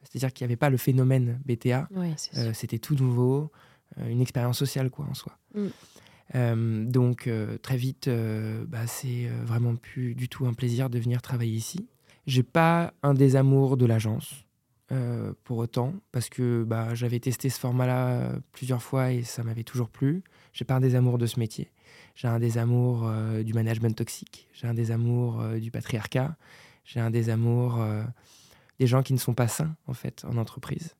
C'est-à-dire 0.02 0.32
qu'il 0.32 0.46
n'y 0.46 0.50
avait 0.50 0.56
pas 0.56 0.70
le 0.70 0.76
phénomène 0.76 1.40
BTA. 1.44 1.88
C'était 2.52 2.78
tout 2.78 2.96
nouveau, 2.96 3.50
une 3.99 4.20
expérience 4.20 4.58
sociale 4.58 4.90
quoi 4.90 5.06
en 5.08 5.14
soi. 5.14 5.38
Mm. 5.54 5.68
Euh, 6.34 6.84
donc 6.84 7.26
euh, 7.26 7.58
très 7.58 7.76
vite, 7.76 8.08
euh, 8.08 8.64
bah, 8.66 8.87
c'est 8.87 9.26
vraiment 9.44 9.76
plus 9.76 10.14
du 10.14 10.28
tout 10.28 10.46
un 10.46 10.54
plaisir 10.54 10.90
de 10.90 10.99
venir 10.99 11.22
travailler 11.22 11.54
ici. 11.54 11.88
J'ai 12.26 12.42
pas 12.42 12.94
un 13.02 13.14
désamour 13.14 13.76
de 13.76 13.87
l'agence. 13.87 14.44
pour 15.44 15.58
autant, 15.58 15.94
parce 16.10 16.28
que 16.28 16.64
bah, 16.64 16.96
j'avais 16.96 17.20
testé 17.20 17.49
ce 17.49 17.60
format-là 17.60 18.32
plusieurs 18.50 18.82
fois 18.82 19.12
et 19.12 19.22
ça 19.22 19.44
m'avait 19.44 19.62
toujours 19.62 19.88
plu. 19.88 20.25
J'ai 20.52 20.64
pas 20.64 20.75
un 20.75 20.80
désamour 20.80 21.16
de 21.16 21.26
ce 21.26 21.38
métier. 21.38 21.70
J'ai 22.16 22.26
un 22.26 22.40
désamour 22.40 23.08
du 23.44 23.54
management 23.54 23.96
toxique, 23.96 24.49
j'ai 24.52 24.66
un 24.66 24.75
désamour 24.75 25.44
du 25.60 25.70
patriarcat, 25.70 26.37
j'ai 26.84 26.99
un 26.99 27.10
désamour 27.10 27.78
des 28.80 28.88
gens 28.88 29.04
qui 29.04 29.12
ne 29.12 29.18
sont 29.18 29.32
pas 29.32 29.46
sains, 29.46 29.76
en 29.87 29.94
fait, 29.94 30.25
en 30.25 30.37
entreprise. 30.37 30.96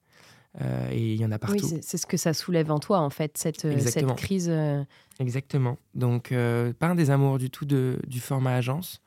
Euh, 0.61 0.91
et 0.91 1.15
il 1.15 1.21
y 1.21 1.25
en 1.25 1.31
a 1.31 1.39
partout. 1.39 1.65
Oui, 1.65 1.79
c'est 1.83 1.97
ce 1.97 2.07
que 2.07 2.17
ça 2.17 2.35
soulève 2.35 2.71
en 2.71 2.79
toi, 2.79 3.01
en 3.01 3.11
fait, 3.11 3.39
cette, 3.39 3.65
euh, 3.65 3.79
cette 3.79 4.15
crise. 4.17 4.49
Euh. 4.51 4.83
Exactement. 5.21 5.79
Donc, 5.95 6.31
pas 6.79 6.87
un 6.87 6.95
désamour 6.95 7.39
du 7.39 7.51
tout 7.51 7.65
de, 7.65 7.99
du 8.07 8.21
format 8.21 8.55
agence, 8.55 9.03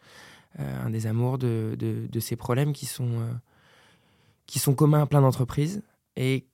un 0.60 0.92
désamour 0.92 1.40
de, 1.40 1.76
de, 1.78 2.08
de, 2.08 2.20
ces 2.20 2.36
problèmes 2.36 2.72
qui 2.72 2.86
sont, 2.86 3.28
qui 4.46 4.60
sont 4.60 4.76
communs 4.76 5.02
à 5.02 5.06
plein 5.08 5.22
d'entreprises 5.22 5.82
et 6.16 6.46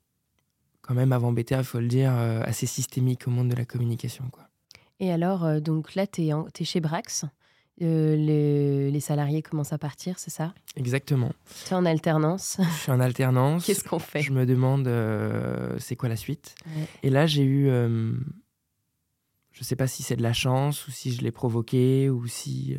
quand 0.81 0.93
même, 0.93 1.11
avant 1.11 1.33
BTA, 1.33 1.57
il 1.57 1.63
faut 1.65 1.81
le 1.81 1.89
dire, 1.89 2.13
assez 2.13 2.65
systémique 2.65 3.27
au 3.27 3.31
monde 3.31 3.49
de 3.49 3.55
la 3.55 3.65
communication. 3.65 4.29
Quoi. 4.31 4.47
Et 5.01 5.11
alors, 5.11 5.59
donc 5.59 5.93
là, 5.95 6.07
tu 6.07 6.21
es, 6.21 6.29
es, 6.29 6.63
chez 6.63 6.79
Brax. 6.79 7.25
Euh, 7.81 8.15
les, 8.91 8.99
salariés 8.99 9.41
commencent 9.41 9.73
à 9.73 9.77
partir, 9.77 10.19
c'est 10.19 10.29
ça? 10.29 10.53
Exactement. 10.75 11.31
Tu 11.65 11.73
es 11.73 11.75
en 11.75 11.85
alternance? 11.85 12.57
Je 12.59 12.81
suis 12.81 12.91
en 12.91 12.99
alternance. 12.99 13.65
Qu'est-ce 13.67 13.83
qu'on 13.83 13.99
fait? 13.99 14.21
Je 14.21 14.33
me 14.33 14.45
demande 14.45 14.87
euh, 14.87 15.77
c'est 15.79 15.95
quoi 15.95 16.09
la 16.09 16.17
suite? 16.17 16.55
Et 17.03 17.09
là, 17.09 17.25
j'ai 17.25 17.43
eu. 17.43 17.69
Euh, 17.69 18.13
je 19.51 19.61
ne 19.61 19.63
sais 19.63 19.75
pas 19.75 19.87
si 19.87 20.03
c'est 20.03 20.15
de 20.15 20.23
la 20.23 20.33
chance 20.33 20.87
ou 20.87 20.91
si 20.91 21.13
je 21.13 21.21
l'ai 21.21 21.31
provoqué 21.31 22.09
ou 22.09 22.27
si. 22.27 22.77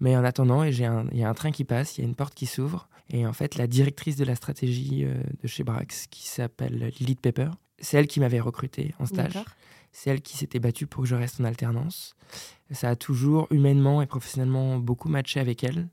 mais 0.00 0.16
en 0.16 0.24
attendant, 0.24 0.62
il 0.64 0.76
y 0.78 0.84
a 0.84 1.28
un 1.28 1.34
train 1.34 1.50
qui 1.50 1.64
passe, 1.64 1.98
il 1.98 2.02
y 2.02 2.04
a 2.04 2.08
une 2.08 2.14
porte 2.14 2.34
qui 2.34 2.46
s'ouvre. 2.46 2.88
Et 3.10 3.26
en 3.26 3.32
fait, 3.32 3.56
la 3.56 3.68
directrice 3.68 4.16
de 4.16 4.24
la 4.24 4.34
stratégie 4.34 5.04
de 5.04 5.48
chez 5.48 5.62
Brax, 5.62 6.08
qui 6.08 6.26
s'appelle 6.26 6.92
Lilith 6.98 7.20
Pepper, 7.20 7.50
c'est 7.78 7.96
elle 7.98 8.06
qui 8.06 8.20
m'avait 8.20 8.40
recruté 8.40 8.94
en 8.98 9.06
stage. 9.06 9.38
C'est 9.98 10.10
elle 10.10 10.20
qui 10.20 10.36
s'était 10.36 10.58
battue 10.58 10.86
pour 10.86 11.04
que 11.04 11.08
je 11.08 11.14
reste 11.14 11.40
en 11.40 11.44
alternance. 11.44 12.16
Ça 12.70 12.90
a 12.90 12.96
toujours, 12.96 13.46
humainement 13.50 14.02
et 14.02 14.06
professionnellement, 14.06 14.76
beaucoup 14.76 15.08
matché 15.08 15.40
avec 15.40 15.64
elle. 15.64 15.88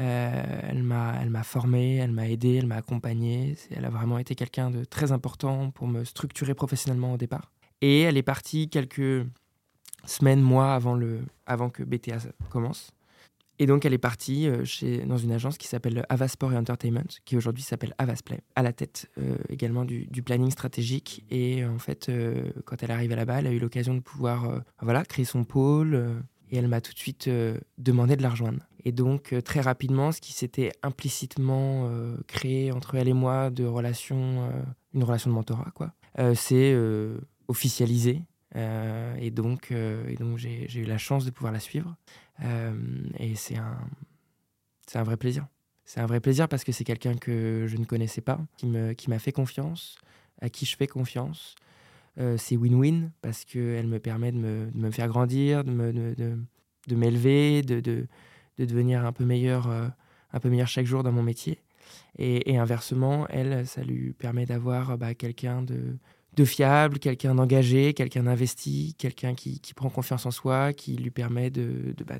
Euh, 0.00 0.60
elle 0.64 0.82
m'a 0.82 1.42
formé, 1.44 1.94
elle 1.94 2.10
m'a 2.10 2.28
aidé, 2.28 2.56
elle 2.56 2.66
m'a 2.66 2.74
accompagné. 2.74 3.56
Elle 3.70 3.84
a 3.84 3.88
vraiment 3.88 4.18
été 4.18 4.34
quelqu'un 4.34 4.72
de 4.72 4.82
très 4.82 5.12
important 5.12 5.70
pour 5.70 5.86
me 5.86 6.02
structurer 6.02 6.54
professionnellement 6.54 7.12
au 7.12 7.16
départ. 7.18 7.52
Et 7.82 8.00
elle 8.00 8.16
est 8.16 8.24
partie 8.24 8.68
quelques 8.68 9.24
semaines, 10.06 10.42
mois 10.42 10.74
avant, 10.74 10.94
le, 10.94 11.20
avant 11.46 11.70
que 11.70 11.84
BTA 11.84 12.18
commence. 12.50 12.90
Et 13.58 13.66
donc, 13.66 13.84
elle 13.84 13.94
est 13.94 13.98
partie 13.98 14.48
euh, 14.48 14.64
chez, 14.64 15.04
dans 15.04 15.16
une 15.16 15.32
agence 15.32 15.56
qui 15.58 15.66
s'appelle 15.66 16.04
Avasport 16.08 16.52
et 16.52 16.56
Entertainment, 16.56 17.06
qui 17.24 17.36
aujourd'hui 17.36 17.62
s'appelle 17.62 17.94
Avasplay, 17.98 18.40
à 18.54 18.62
la 18.62 18.72
tête 18.72 19.10
euh, 19.18 19.36
également 19.48 19.84
du, 19.84 20.06
planning 20.22 20.50
stratégique. 20.50 21.24
Et 21.30 21.64
en 21.64 21.78
fait, 21.78 22.08
euh, 22.08 22.50
quand 22.64 22.82
elle 22.82 22.90
arrive 22.90 23.14
là-bas, 23.14 23.38
elle 23.38 23.46
a 23.46 23.52
eu 23.52 23.58
l'occasion 23.58 23.94
de 23.94 24.00
pouvoir 24.00 24.62
voilà, 24.82 25.04
créer 25.04 25.24
son 25.24 25.44
pôle. 25.44 26.22
et 26.50 26.56
elle 26.58 26.68
m'a 26.68 26.80
tout 26.80 26.92
de 26.92 26.98
suite 26.98 27.30
demandé 27.78 28.16
de 28.16 28.22
la 28.22 28.30
rejoindre. 28.30 28.66
Et 28.84 28.92
donc, 28.92 29.34
très 29.44 29.60
rapidement, 29.60 30.12
ce 30.12 30.20
qui 30.20 30.32
s'était 30.32 30.72
implicitement 30.82 31.90
créé 32.26 32.72
entre 32.72 32.94
elle 32.96 33.08
et 33.08 33.12
moi 33.12 33.50
de 33.50 33.64
relation, 33.64 34.50
une 34.94 35.04
relation 35.04 35.30
de 35.30 35.34
mentorat, 35.34 35.70
quoi, 35.74 35.92
c'est 36.34 36.76
officialisé. 37.48 38.22
et 38.54 39.30
donc, 39.30 39.70
et 39.70 40.14
donc 40.16 40.38
j'ai 40.38 40.80
eu 40.80 40.84
la 40.84 40.98
chance 40.98 41.24
de 41.24 41.30
pouvoir 41.30 41.52
la 41.52 41.60
suivre. 41.60 41.96
Euh, 42.44 42.74
et 43.18 43.34
c'est 43.34 43.56
un, 43.56 43.78
c'est 44.86 44.98
un 44.98 45.02
vrai 45.02 45.16
plaisir. 45.16 45.46
C'est 45.84 46.00
un 46.00 46.06
vrai 46.06 46.20
plaisir 46.20 46.48
parce 46.48 46.64
que 46.64 46.72
c'est 46.72 46.84
quelqu'un 46.84 47.14
que 47.14 47.66
je 47.68 47.76
ne 47.76 47.84
connaissais 47.84 48.20
pas, 48.20 48.40
qui, 48.56 48.66
me, 48.66 48.92
qui 48.92 49.08
m'a 49.08 49.18
fait 49.18 49.32
confiance, 49.32 49.98
à 50.40 50.48
qui 50.48 50.66
je 50.66 50.76
fais 50.76 50.86
confiance. 50.86 51.54
Euh, 52.18 52.36
c'est 52.38 52.56
win-win 52.56 53.10
parce 53.22 53.44
qu'elle 53.44 53.86
me 53.86 53.98
permet 53.98 54.32
de 54.32 54.38
me, 54.38 54.70
de 54.72 54.78
me, 54.78 54.90
faire 54.90 55.08
grandir, 55.08 55.64
de, 55.64 55.70
me, 55.70 55.92
de, 55.92 56.36
de, 56.88 56.96
m'élever, 56.96 57.62
de, 57.62 57.80
de, 57.80 58.06
de, 58.58 58.64
devenir 58.64 59.04
un 59.04 59.12
peu, 59.12 59.24
meilleur, 59.24 59.70
euh, 59.70 59.88
un 60.32 60.40
peu 60.40 60.48
meilleur 60.48 60.66
chaque 60.68 60.86
jour 60.86 61.02
dans 61.02 61.12
mon 61.12 61.22
métier. 61.22 61.60
Et, 62.18 62.50
et 62.50 62.56
inversement, 62.56 63.28
elle, 63.28 63.66
ça 63.66 63.82
lui 63.82 64.12
permet 64.12 64.46
d'avoir 64.46 64.98
bah, 64.98 65.14
quelqu'un 65.14 65.62
de, 65.62 65.98
de 66.36 66.44
fiable, 66.44 66.98
quelqu'un 66.98 67.34
d'engagé, 67.34 67.94
quelqu'un 67.94 68.24
d'investi, 68.24 68.94
quelqu'un 68.98 69.34
qui, 69.34 69.58
qui, 69.60 69.72
prend 69.74 69.88
confiance 69.88 70.26
en 70.26 70.30
soi, 70.30 70.74
qui 70.74 70.96
lui 70.96 71.10
permet 71.10 71.50
de, 71.50 71.94
de, 71.96 72.04
bah, 72.04 72.16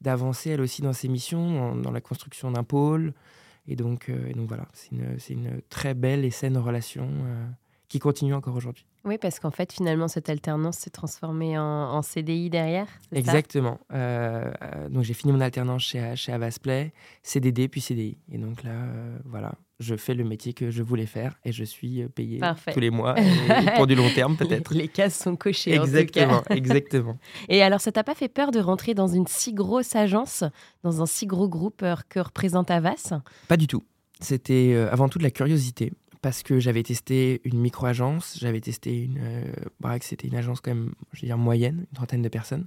d'avancer 0.00 0.50
elle 0.50 0.60
aussi 0.60 0.82
dans 0.82 0.92
ses 0.92 1.08
missions, 1.08 1.74
dans 1.74 1.90
la 1.90 2.00
construction 2.02 2.50
d'un 2.50 2.64
pôle. 2.64 3.14
Et 3.66 3.76
donc, 3.76 4.08
euh, 4.08 4.28
et 4.28 4.34
donc 4.34 4.48
voilà, 4.48 4.68
c'est 4.72 4.92
une, 4.92 5.18
c'est 5.18 5.34
une, 5.34 5.60
très 5.70 5.94
belle 5.94 6.24
et 6.24 6.30
saine 6.30 6.56
relation 6.56 7.08
euh, 7.08 7.46
qui 7.88 7.98
continue 7.98 8.34
encore 8.34 8.54
aujourd'hui. 8.54 8.84
Oui, 9.04 9.16
parce 9.18 9.40
qu'en 9.40 9.50
fait, 9.50 9.72
finalement, 9.72 10.08
cette 10.08 10.28
alternance 10.28 10.78
s'est 10.78 10.90
transformée 10.90 11.58
en, 11.58 12.02
CDI 12.02 12.50
derrière. 12.50 12.86
Exactement. 13.12 13.78
Euh, 13.92 14.50
donc, 14.90 15.04
j'ai 15.04 15.14
fini 15.14 15.32
mon 15.32 15.40
alternance 15.40 15.82
chez, 15.82 16.14
chez 16.16 16.32
Avasplay, 16.32 16.92
CDD 17.22 17.68
puis 17.68 17.80
CDI. 17.80 18.18
Et 18.30 18.38
donc 18.38 18.62
là, 18.62 18.72
voilà, 19.24 19.52
je 19.80 19.94
fais 19.94 20.14
le 20.14 20.24
métier 20.24 20.52
que 20.54 20.70
je 20.70 20.82
voulais 20.82 21.06
faire 21.06 21.38
et 21.44 21.52
je 21.52 21.62
suis 21.62 22.02
euh, 22.02 22.08
payé 22.08 22.40
tous 22.72 22.80
les 22.80 22.90
mois 22.90 23.14
pour 23.76 23.86
du 23.86 23.94
long 23.94 24.10
terme 24.10 24.36
peut-être. 24.36 24.74
Les, 24.74 24.88
cases 24.88 25.18
sont 25.18 25.36
cochées. 25.36 25.74
Exactement, 25.74 26.42
exactement. 26.50 27.18
Et 27.48 27.62
alors, 27.62 27.80
ça 27.80 27.92
t'a 27.92 28.02
pas 28.02 28.14
fait 28.14 28.28
peur 28.28 28.50
de 28.50 28.58
rentrer 28.58 28.94
dans 28.94 29.06
une 29.06 29.26
si 29.26 29.52
grosse 29.52 29.94
agence, 29.94 30.42
dans 30.82 31.00
un 31.02 31.06
si 31.06 31.26
gros 31.26 31.48
groupe 31.48 31.82
euh, 31.82 31.94
que 32.08 32.18
représente 32.18 32.70
Avas 32.70 33.12
Pas 33.46 33.56
du 33.56 33.66
tout. 33.66 33.84
C'était 34.20 34.72
euh, 34.74 34.90
avant 34.90 35.08
tout 35.08 35.18
de 35.18 35.22
la 35.22 35.30
curiosité 35.30 35.92
parce 36.22 36.42
que 36.42 36.60
j'avais 36.60 36.82
testé 36.82 37.40
une 37.44 37.58
micro-agence, 37.58 38.38
j'avais 38.40 38.60
testé 38.60 39.02
une. 39.02 39.18
Euh, 39.20 39.98
c'était 40.00 40.28
une 40.28 40.36
agence 40.36 40.60
quand 40.60 40.74
même, 40.74 40.92
je 41.12 41.22
veux 41.22 41.26
dire, 41.26 41.38
moyenne, 41.38 41.86
une 41.90 41.96
trentaine 41.96 42.22
de 42.22 42.28
personnes. 42.28 42.66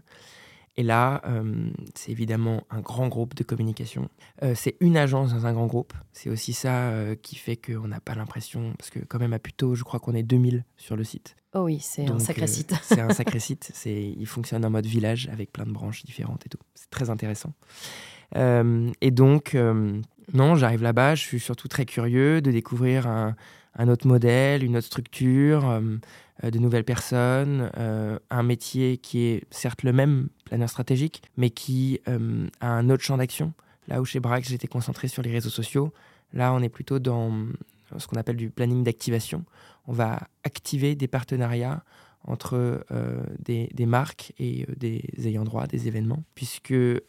Et 0.77 0.83
là, 0.83 1.21
euh, 1.25 1.69
c'est 1.95 2.11
évidemment 2.11 2.63
un 2.69 2.79
grand 2.79 3.09
groupe 3.09 3.35
de 3.35 3.43
communication. 3.43 4.09
Euh, 4.41 4.53
c'est 4.55 4.77
une 4.79 4.95
agence 4.95 5.33
dans 5.33 5.45
un 5.45 5.53
grand 5.53 5.67
groupe. 5.67 5.93
C'est 6.13 6.29
aussi 6.29 6.53
ça 6.53 6.89
euh, 6.89 7.15
qui 7.15 7.35
fait 7.35 7.57
qu'on 7.57 7.89
n'a 7.89 7.99
pas 7.99 8.15
l'impression, 8.15 8.73
parce 8.77 8.89
que 8.89 8.99
quand 8.99 9.19
même 9.19 9.33
à 9.33 9.39
Puto, 9.39 9.75
je 9.75 9.83
crois 9.83 9.99
qu'on 9.99 10.13
est 10.13 10.23
2000 10.23 10.63
sur 10.77 10.95
le 10.95 11.03
site. 11.03 11.35
Oh 11.53 11.63
oui, 11.63 11.79
c'est 11.81 12.07
un 12.07 12.19
sacré 12.19 12.47
site. 12.47 12.73
c'est 12.83 13.01
un 13.01 13.09
sacré 13.09 13.39
site. 13.41 13.73
Il 13.85 14.25
fonctionne 14.25 14.63
en 14.63 14.69
mode 14.69 14.85
village 14.85 15.27
avec 15.29 15.51
plein 15.51 15.65
de 15.65 15.71
branches 15.71 16.03
différentes 16.05 16.45
et 16.45 16.49
tout. 16.49 16.59
C'est 16.73 16.89
très 16.89 17.09
intéressant. 17.09 17.53
et 18.33 19.11
donc, 19.11 19.57
non, 20.33 20.55
j'arrive 20.55 20.81
là-bas, 20.81 21.15
je 21.15 21.21
suis 21.21 21.39
surtout 21.39 21.67
très 21.67 21.85
curieux 21.85 22.41
de 22.41 22.51
découvrir 22.51 23.07
un, 23.07 23.35
autre 23.87 24.07
modèle, 24.07 24.63
une 24.63 24.77
autre 24.77 24.87
structure, 24.87 25.69
euh, 25.69 25.81
euh, 26.43 26.51
de 26.51 26.59
nouvelles 26.59 26.83
personnes, 26.83 27.69
euh, 27.77 28.17
un 28.29 28.43
métier 28.43 28.97
qui 28.97 29.23
est 29.23 29.43
certes 29.49 29.83
le 29.83 29.91
même, 29.91 30.29
planeur 30.45 30.69
stratégique, 30.69 31.21
mais 31.37 31.49
qui 31.49 31.99
a 32.05 32.67
un 32.67 32.89
autre 32.89 33.03
champ 33.03 33.17
d'action. 33.17 33.53
Là 33.87 33.99
où 33.99 34.05
chez 34.05 34.19
Brax, 34.19 34.49
j'étais 34.49 34.67
concentré 34.67 35.07
sur 35.07 35.21
les 35.21 35.31
réseaux 35.31 35.49
sociaux, 35.49 35.93
là, 36.33 36.53
on 36.53 36.61
est 36.61 36.69
plutôt 36.69 36.99
dans 36.99 37.31
ce 37.97 38.07
qu'on 38.07 38.17
appelle 38.17 38.37
du 38.37 38.49
planning 38.49 38.83
d'activation. 38.83 39.43
On 39.87 39.93
va 39.93 40.27
activer 40.43 40.95
des 40.95 41.07
partenariats 41.07 41.83
entre 42.23 42.85
euh, 42.91 43.23
des, 43.39 43.85
marques 43.85 44.33
et 44.37 44.65
euh, 44.69 44.75
des 44.75 45.03
ayants 45.25 45.43
droit, 45.43 45.65
des 45.67 45.87
événements, 45.87 46.23
puisque 46.35 46.71
euh, 46.71 47.01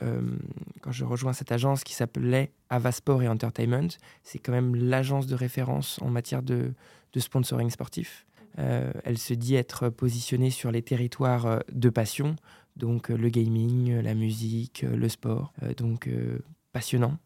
quand 0.80 0.92
je 0.92 1.04
rejoins 1.04 1.32
cette 1.32 1.52
agence 1.52 1.84
qui 1.84 1.92
s'appelait 1.92 2.52
Avasport 2.70 3.22
et 3.22 3.28
Entertainment, 3.28 3.88
c'est 4.22 4.38
quand 4.38 4.52
même 4.52 4.74
l'agence 4.74 5.26
de 5.26 5.34
référence 5.34 5.98
en 6.02 6.08
matière 6.08 6.42
de, 6.42 6.72
sponsoring 7.16 7.68
sportif. 7.68 8.26
elle 8.56 9.18
se 9.18 9.34
dit 9.34 9.54
être 9.54 9.90
positionnée 9.90 10.50
sur 10.50 10.70
les 10.70 10.80
territoires 10.80 11.60
de 11.70 11.90
passion, 11.90 12.36
donc 12.76 13.10
le 13.10 13.28
gaming, 13.28 14.00
la 14.00 14.14
musique, 14.14 14.80
le 14.80 15.10
sport. 15.10 15.52
donc 15.76 16.08
passionnant, 16.72 17.18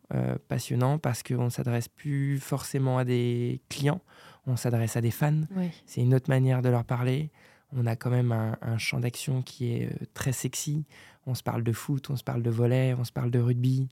passionnant 0.48 0.98
parce 0.98 1.22
qu'on 1.22 1.44
ne 1.44 1.50
s'adresse 1.50 1.86
plus 1.86 2.40
forcément 2.40 2.98
à 2.98 3.04
des 3.04 3.60
clients, 3.68 4.00
on 4.48 4.56
s'adresse 4.56 4.96
à 4.96 5.00
des 5.00 5.12
fans. 5.12 5.42
C'est 5.86 6.00
une 6.00 6.14
autre 6.14 6.30
manière 6.30 6.62
de 6.62 6.68
leur 6.68 6.82
parler 6.82 7.30
on 7.72 7.86
a 7.86 7.96
quand 7.96 8.10
même 8.10 8.32
un, 8.32 8.78
champ 8.78 9.00
d'action 9.00 9.42
qui 9.42 9.72
est 9.72 9.86
euh, 9.86 10.06
très 10.14 10.32
sexy. 10.32 10.84
On 11.26 11.34
se 11.34 11.42
parle 11.42 11.62
de 11.62 11.72
foot, 11.72 12.10
on 12.10 12.16
se 12.16 12.24
parle 12.24 12.42
de 12.42 12.50
volet, 12.50 12.94
on 12.98 13.04
se 13.04 13.12
parle 13.12 13.30
de 13.30 13.38
rugby, 13.38 13.88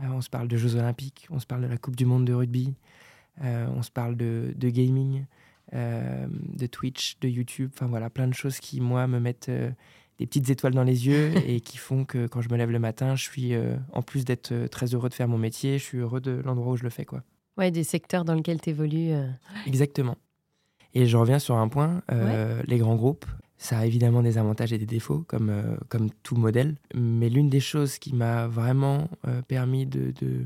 euh, 0.00 0.06
on 0.08 0.20
se 0.20 0.30
parle 0.30 0.48
de 0.48 0.56
Jeux 0.56 0.76
Olympiques, 0.76 1.26
on 1.30 1.38
se 1.38 1.46
parle 1.46 1.62
de 1.62 1.66
la 1.66 1.76
Coupe 1.76 1.96
du 1.96 2.06
Monde 2.06 2.24
de 2.24 2.32
rugby, 2.32 2.74
euh, 3.44 3.66
on 3.74 3.82
se 3.82 3.90
parle 3.90 4.16
de, 4.16 4.54
gaming, 4.58 5.24
de 5.72 6.66
Twitch, 6.66 7.18
de 7.20 7.28
YouTube. 7.28 7.70
Enfin 7.74 7.86
voilà, 7.86 8.08
plein 8.08 8.26
de 8.26 8.34
choses 8.34 8.58
qui, 8.58 8.80
moi, 8.80 9.06
me 9.06 9.20
mettent 9.20 9.50
des 9.50 10.26
petites 10.26 10.48
étoiles 10.48 10.74
dans 10.74 10.82
les 10.82 11.06
yeux 11.06 11.32
et 11.46 11.60
qui 11.60 11.76
font 11.76 12.04
que 12.06 12.26
quand 12.26 12.40
je 12.40 12.48
me 12.48 12.56
lève 12.56 12.70
le 12.70 12.78
matin, 12.78 13.14
je 13.16 13.22
suis, 13.22 13.52
en 13.92 14.02
plus 14.02 14.24
d'être 14.24 14.66
très 14.68 14.94
heureux 14.94 15.10
de 15.10 15.14
faire 15.14 15.28
mon 15.28 15.38
métier, 15.38 15.78
je 15.78 15.84
suis 15.84 15.98
heureux 15.98 16.22
de 16.22 16.40
l'endroit 16.44 16.72
où 16.72 16.76
je 16.76 16.84
le 16.84 16.90
fais. 16.90 17.04
Quoi. 17.04 17.22
Ouais, 17.58 17.70
des 17.70 17.84
secteurs 17.84 18.24
dans 18.24 18.34
lesquels 18.34 18.62
tu 18.62 18.70
évolues. 18.70 19.12
Exactement. 19.66 20.16
Et 20.94 21.06
je 21.06 21.16
reviens 21.16 21.38
sur 21.38 21.56
un 21.56 21.68
point, 21.68 22.02
euh, 22.10 22.62
les 22.66 22.78
grands 22.78 22.96
groupes, 22.96 23.26
ça 23.58 23.78
a 23.78 23.86
évidemment 23.86 24.22
des 24.22 24.38
avantages 24.38 24.72
et 24.72 24.78
des 24.78 24.86
défauts, 24.86 25.24
comme, 25.26 25.50
euh, 25.50 25.76
comme 25.88 26.10
tout 26.22 26.36
modèle. 26.36 26.76
Mais 26.94 27.28
l'une 27.28 27.48
des 27.50 27.60
choses 27.60 27.98
qui 27.98 28.14
m'a 28.14 28.46
vraiment 28.46 29.08
euh, 29.26 29.42
permis 29.42 29.84
de, 29.84 30.12
de, 30.20 30.44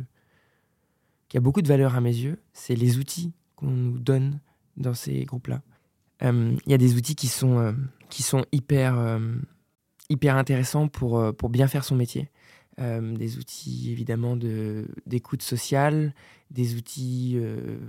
qui 1.29 1.37
a 1.37 1.41
beaucoup 1.41 1.63
de 1.63 1.69
valeur 1.69 1.95
à 1.95 2.01
mes 2.01 2.15
yeux, 2.15 2.39
c'est 2.53 2.75
les 2.75 2.99
outils 2.99 3.33
qu'on 3.57 3.71
nous 3.71 3.99
donne 3.99 4.41
dans 4.77 4.95
ces 4.95 5.25
groupes-là. 5.25 5.63
Il 6.25 6.59
y 6.69 6.75
a 6.75 6.79
des 6.79 6.95
outils 6.95 7.17
qui 7.17 7.27
sont, 7.27 7.75
qui 8.09 8.23
sont 8.23 8.45
hyper, 8.53 9.19
hyper 10.09 10.37
intéressants 10.37 10.87
pour, 10.87 11.35
pour 11.35 11.51
bien 11.51 11.67
faire 11.67 11.83
son 11.83 11.97
métier. 11.97 12.31
Des 12.79 13.39
outils 13.39 13.91
évidemment 13.93 14.37
d'écoute 15.07 15.43
sociale, 15.43 16.15
des 16.51 16.75
outils 16.75 17.39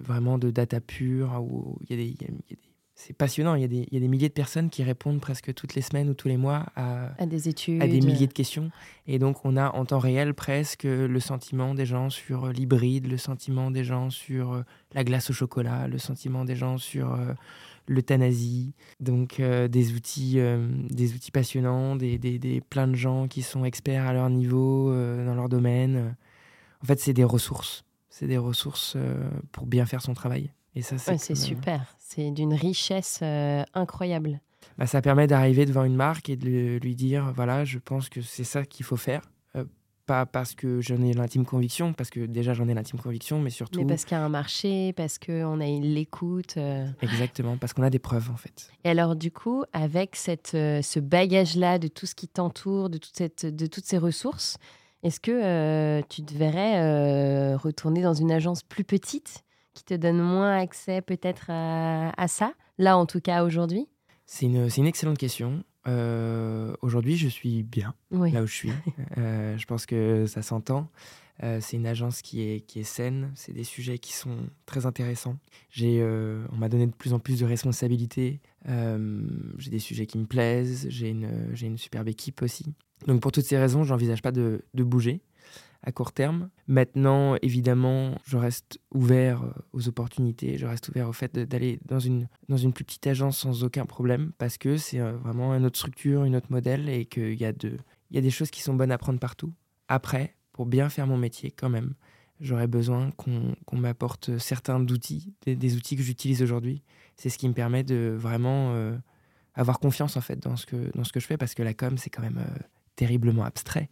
vraiment 0.03 0.37
de 0.37 0.51
data 0.51 0.81
pure, 0.81 1.41
où 1.41 1.77
il 1.81 1.89
y 1.89 1.93
a 1.93 2.03
des, 2.03 2.13
des 2.49 2.57
c'est 2.95 3.13
passionnant. 3.13 3.55
Il 3.55 3.61
y, 3.61 3.65
a 3.65 3.67
des, 3.67 3.87
il 3.89 3.93
y, 3.93 3.97
a 3.97 3.99
des, 3.99 4.07
milliers 4.07 4.29
de 4.29 4.33
personnes 4.33 4.69
qui 4.69 4.83
répondent 4.83 5.19
presque 5.19 5.53
toutes 5.53 5.75
les 5.75 5.81
semaines 5.81 6.09
ou 6.09 6.13
tous 6.13 6.27
les 6.27 6.37
mois 6.37 6.67
à, 6.75 7.09
à 7.21 7.25
des 7.25 7.49
études, 7.49 7.81
à 7.81 7.87
des 7.87 8.01
milliers 8.01 8.27
de 8.27 8.33
questions. 8.33 8.71
Et 9.07 9.19
donc, 9.19 9.45
on 9.45 9.57
a 9.57 9.71
en 9.71 9.85
temps 9.85 9.99
réel 9.99 10.33
presque 10.33 10.83
le 10.83 11.19
sentiment 11.19 11.73
des 11.73 11.85
gens 11.85 12.09
sur 12.09 12.45
euh, 12.45 12.51
l'hybride, 12.51 13.07
le 13.07 13.17
sentiment 13.17 13.71
des 13.71 13.83
gens 13.83 14.09
sur 14.09 14.53
euh, 14.53 14.61
la 14.93 15.03
glace 15.03 15.29
au 15.29 15.33
chocolat, 15.33 15.87
le 15.87 15.97
sentiment 15.97 16.45
des 16.45 16.55
gens 16.55 16.77
sur 16.77 17.13
euh, 17.13 17.33
l'euthanasie. 17.87 18.73
Donc, 18.99 19.41
des, 19.41 19.93
outils, 19.93 20.39
des 20.89 21.13
outils 21.13 21.31
passionnants, 21.31 21.95
des, 21.95 22.17
des, 22.17 22.39
des, 22.39 22.61
plein 22.61 22.87
de 22.87 22.95
gens 22.95 23.27
qui 23.27 23.41
sont 23.41 23.65
experts 23.65 24.07
à 24.07 24.13
leur 24.13 24.29
niveau, 24.29 24.91
dans 24.91 25.35
leur 25.35 25.49
domaine. 25.49 26.15
En 26.81 26.85
fait, 26.85 26.99
c'est 26.99 27.13
des 27.13 27.23
ressources. 27.23 27.83
C'est 28.09 28.27
des 28.27 28.37
ressources 28.37 28.95
pour 29.51 29.65
bien 29.65 29.85
faire 29.85 30.01
son 30.01 30.13
travail. 30.13 30.51
Et 30.75 30.81
ça, 30.81 30.97
c'est 30.97 31.35
super. 31.35 31.95
C'est 31.99 32.31
d'une 32.31 32.53
richesse 32.53 33.19
euh, 33.21 33.63
incroyable. 33.73 34.41
Bah, 34.77 34.87
ça 34.87 35.01
permet 35.01 35.27
d'arriver 35.27 35.65
devant 35.65 35.83
une 35.83 35.95
marque 35.95 36.29
et 36.29 36.35
de 36.35 36.79
lui 36.81 36.95
dire 36.95 37.31
voilà, 37.35 37.63
je 37.63 37.77
pense 37.79 38.09
que 38.09 38.21
c'est 38.21 38.43
ça 38.43 38.65
qu'il 38.65 38.85
faut 38.85 38.97
faire. 38.97 39.21
Euh, 40.03 40.05
pas 40.05 40.25
parce 40.25 40.53
que 40.53 40.81
j'en 40.81 41.01
ai 41.01 41.13
l'intime 41.13 41.45
conviction, 41.45 41.93
parce 41.93 42.09
que 42.09 42.25
déjà 42.25 42.53
j'en 42.53 42.67
ai 42.67 42.73
l'intime 42.73 42.99
conviction, 42.99 43.39
mais 43.39 43.49
surtout. 43.49 43.79
Mais 43.79 43.85
parce 43.85 44.05
qu'il 44.05 44.17
y 44.17 44.19
a 44.19 44.23
un 44.23 44.29
marché, 44.29 44.93
parce 44.93 45.17
qu'on 45.17 45.59
a 45.59 45.65
l'écoute. 45.65 46.55
Euh. 46.57 46.87
Exactement, 47.01 47.57
parce 47.57 47.73
qu'on 47.73 47.83
a 47.83 47.89
des 47.89 47.99
preuves 47.99 48.29
en 48.31 48.37
fait. 48.37 48.69
Et 48.83 48.89
alors, 48.89 49.15
du 49.15 49.31
coup, 49.31 49.63
avec 49.73 50.15
cette, 50.15 50.51
ce 50.51 50.99
bagage-là 50.99 51.79
de 51.79 51.87
tout 51.87 52.05
ce 52.05 52.15
qui 52.15 52.27
t'entoure, 52.27 52.89
de, 52.89 52.97
toute 52.97 53.15
cette, 53.15 53.45
de 53.45 53.65
toutes 53.65 53.85
ces 53.85 53.97
ressources, 53.97 54.57
est-ce 55.03 55.19
que 55.19 56.01
tu 56.09 56.23
te 56.23 56.33
verrais 56.33 57.55
retourner 57.55 58.01
dans 58.01 58.13
une 58.13 58.31
agence 58.31 58.63
plus 58.63 58.83
petite 58.83 59.43
qui 59.73 59.83
te 59.83 59.93
donne 59.93 60.19
moins 60.19 60.57
accès 60.57 61.01
peut-être 61.01 61.49
à, 61.49 62.27
ça, 62.27 62.53
là 62.77 62.97
en 62.97 63.05
tout 63.05 63.21
cas 63.21 63.43
aujourd'hui? 63.43 63.87
C'est 64.25 64.45
une, 64.45 64.69
une, 64.77 64.85
excellente 64.85 65.17
question. 65.17 65.63
Euh, 65.87 66.73
aujourd'hui, 66.81 67.17
je 67.17 67.27
suis 67.27 67.63
bien 67.63 67.93
là 68.11 68.43
où 68.43 68.47
je 68.47 68.53
suis. 68.53 68.71
Euh, 69.17 69.57
je 69.57 69.65
pense 69.65 69.85
que 69.85 70.25
ça 70.25 70.41
s'entend. 70.41 70.89
Euh, 71.43 71.59
c'est 71.61 71.77
une 71.77 71.85
agence 71.85 72.21
qui 72.21 72.41
est, 72.41 72.61
qui 72.61 72.79
est 72.79 72.83
saine, 72.83 73.31
c'est 73.35 73.53
des 73.53 73.63
sujets 73.63 73.97
qui 73.99 74.13
sont 74.13 74.37
très 74.65 74.85
intéressants. 74.85 75.37
J'ai, 75.69 76.03
on 76.51 76.55
m'a 76.55 76.69
donné 76.69 76.87
de 76.87 76.93
plus 76.93 77.13
en 77.13 77.19
plus 77.19 77.39
de 77.39 77.45
responsabilités. 77.45 78.39
j'ai 78.65 79.69
des 79.69 79.79
sujets 79.79 80.05
qui 80.05 80.17
me 80.17 80.25
plaisent, 80.25 80.87
j'ai 80.89 81.09
une, 81.09 81.49
j'ai 81.53 81.67
une 81.67 81.77
superbe 81.77 82.07
équipe 82.07 82.41
aussi. 82.41 82.73
Donc 83.07 83.21
pour 83.21 83.31
toutes 83.31 83.45
ces 83.45 83.57
raisons, 83.57 83.83
j'envisage 83.83 84.21
pas 84.21 84.31
de, 84.31 84.63
de 84.73 84.83
bouger 84.83 85.21
à 85.83 85.91
court 85.91 86.13
terme. 86.13 86.49
Maintenant, 86.67 87.35
évidemment, 87.41 88.17
je 88.25 88.37
reste 88.37 88.79
ouvert 88.93 89.43
euh, 89.43 89.51
aux 89.73 89.87
opportunités, 89.87 90.57
je 90.57 90.65
reste 90.65 90.89
ouvert 90.89 91.09
au 91.09 91.13
fait 91.13 91.37
d'aller 91.37 91.79
dans 91.85 91.99
une, 91.99 92.27
dans 92.49 92.57
une 92.57 92.73
plus 92.73 92.85
petite 92.85 93.05
agence 93.05 93.37
sans 93.39 93.63
aucun 93.63 93.85
problème, 93.85 94.31
parce 94.37 94.57
que 94.57 94.77
c'est 94.77 94.99
euh, 94.99 95.11
vraiment 95.17 95.53
une 95.53 95.65
autre 95.65 95.77
structure, 95.77 96.23
une 96.23 96.35
autre 96.35 96.47
modèle, 96.49 96.89
et 96.89 97.05
qu'il 97.05 97.39
y, 97.39 97.45
a 97.45 97.53
y 98.11 98.17
a 98.17 98.21
des 98.21 98.29
choses 98.29 98.49
qui 98.49 98.61
sont 98.61 98.73
bonnes 98.73 98.91
à 98.91 98.97
prendre 98.97 99.19
partout. 99.19 99.53
Après, 99.89 100.35
pour 100.53 100.65
bien 100.65 100.89
faire 100.89 101.05
mon 101.05 101.17
métier, 101.17 101.51
quand 101.51 101.69
même, 101.69 101.93
j'aurais 102.39 102.67
besoin 102.67 103.11
qu'on 103.11 103.77
m'apporte 103.77 104.37
certains 104.37 104.81
outils, 104.81 105.33
des, 105.45 105.75
outils 105.75 105.97
que 105.97 106.03
j'utilise 106.03 106.41
aujourd'hui. 106.41 106.81
C'est 107.17 107.29
ce 107.29 107.37
qui 107.37 107.47
me 107.47 107.53
permet 107.53 107.83
de 107.83 108.15
vraiment 108.17 108.73
euh, 108.73 108.97
avoir 109.53 109.79
confiance 109.79 110.15
en 110.15 110.21
fait 110.21 110.39
dans 110.39 110.55
ce 110.55 110.65
que, 110.65 110.91
dans 110.95 111.03
ce 111.03 111.11
que 111.11 111.19
je 111.19 111.27
fais, 111.27 111.37
parce 111.37 111.53
que 111.53 111.63
la 111.63 111.73
com, 111.73 111.97
c'est 111.97 112.09
quand 112.09 112.21
même 112.21 112.41
terriblement 112.95 113.43
abstrait. 113.43 113.89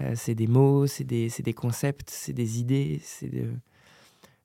Euh, 0.00 0.12
c'est 0.14 0.34
des 0.34 0.46
mots, 0.46 0.86
c'est 0.86 1.04
des, 1.04 1.28
des, 1.38 1.54
concepts, 1.54 2.10
c'est 2.10 2.32
des 2.32 2.60
idées. 2.60 3.00
De... 3.22 3.50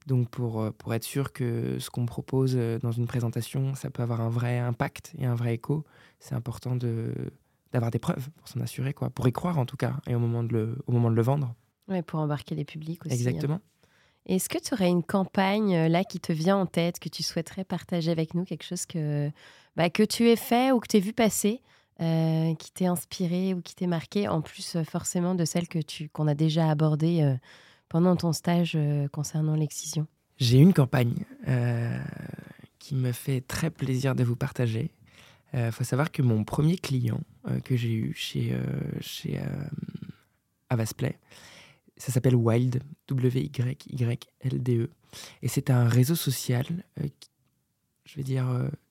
Donc 0.07 0.29
pour, 0.29 0.61
euh, 0.61 0.71
pour 0.71 0.93
être 0.93 1.03
sûr 1.03 1.33
que 1.33 1.77
ce 1.79 1.89
qu'on 1.89 2.05
propose 2.05 2.53
euh, 2.55 2.79
dans 2.79 2.91
une 2.91 3.07
présentation, 3.07 3.75
ça 3.75 3.89
peut 3.89 4.01
avoir 4.03 4.21
un 4.21 4.29
vrai 4.29 4.59
impact 4.59 5.13
et 5.17 5.25
un 5.25 5.35
vrai 5.35 5.55
écho, 5.55 5.83
c'est 6.19 6.35
important 6.35 6.75
de, 6.75 7.13
d'avoir 7.73 7.91
des 7.91 7.99
preuves 7.99 8.29
pour 8.37 8.47
s'en 8.47 8.61
assurer, 8.61 8.93
quoi, 8.93 9.09
pour 9.09 9.27
y 9.27 9.33
croire 9.33 9.57
en 9.57 9.65
tout 9.65 9.77
cas, 9.77 9.97
et 10.07 10.15
au 10.15 10.19
moment 10.19 10.43
de 10.43 10.53
le, 10.53 10.77
au 10.87 10.91
moment 10.91 11.11
de 11.11 11.15
le 11.15 11.21
vendre. 11.21 11.53
Ouais, 11.87 12.01
pour 12.01 12.19
embarquer 12.19 12.55
les 12.55 12.65
publics 12.65 13.05
aussi. 13.05 13.13
Hein. 13.13 13.17
Exactement. 13.17 13.59
Est-ce 14.27 14.47
que 14.47 14.59
tu 14.59 14.73
aurais 14.73 14.89
une 14.89 15.03
campagne 15.03 15.87
là 15.87 16.03
qui 16.03 16.19
te 16.19 16.31
vient 16.31 16.55
en 16.55 16.67
tête, 16.67 16.99
que 16.99 17.09
tu 17.09 17.23
souhaiterais 17.23 17.63
partager 17.63 18.11
avec 18.11 18.35
nous, 18.35 18.45
quelque 18.45 18.63
chose 18.63 18.85
que, 18.85 19.31
bah, 19.75 19.89
que 19.89 20.03
tu 20.03 20.29
aies 20.29 20.35
fait 20.35 20.71
ou 20.71 20.79
que 20.79 20.87
tu 20.87 20.97
aies 20.97 21.01
vu 21.01 21.11
passer 21.11 21.61
euh, 22.01 22.55
qui 22.55 22.71
t'est 22.71 22.87
inspiré 22.87 23.53
ou 23.53 23.61
qui 23.61 23.75
t'est 23.75 23.85
marqué, 23.85 24.27
en 24.27 24.41
plus 24.41 24.75
euh, 24.75 24.83
forcément 24.83 25.35
de 25.35 25.45
celle 25.45 25.67
que 25.67 25.77
tu 25.77 26.09
qu'on 26.09 26.27
a 26.27 26.33
déjà 26.33 26.67
abordée 26.67 27.21
euh, 27.21 27.35
pendant 27.89 28.15
ton 28.15 28.33
stage 28.33 28.75
concernant 29.11 29.53
l'excision 29.53 30.07
J'ai 30.37 30.57
une 30.57 30.73
campagne 30.73 31.25
qui 32.79 32.95
me 32.95 33.11
fait 33.11 33.41
très 33.41 33.69
plaisir 33.69 34.15
de 34.15 34.23
vous 34.23 34.37
partager. 34.37 34.91
Il 35.53 35.73
faut 35.73 35.83
savoir 35.83 36.09
que 36.09 36.21
mon 36.21 36.45
premier 36.45 36.77
client 36.77 37.19
que 37.65 37.75
j'ai 37.75 37.91
eu 37.91 38.13
chez, 38.15 38.57
chez 39.01 39.41
Avasplay, 40.69 41.19
ça 41.97 42.13
s'appelle 42.13 42.35
Wild, 42.35 42.81
W-Y-Y-L-D-E. 43.09 44.89
Et 45.41 45.47
c'est 45.49 45.69
un 45.69 45.89
réseau 45.89 46.15
social, 46.15 46.65
je 48.05 48.15
vais 48.15 48.23
dire, 48.23 48.47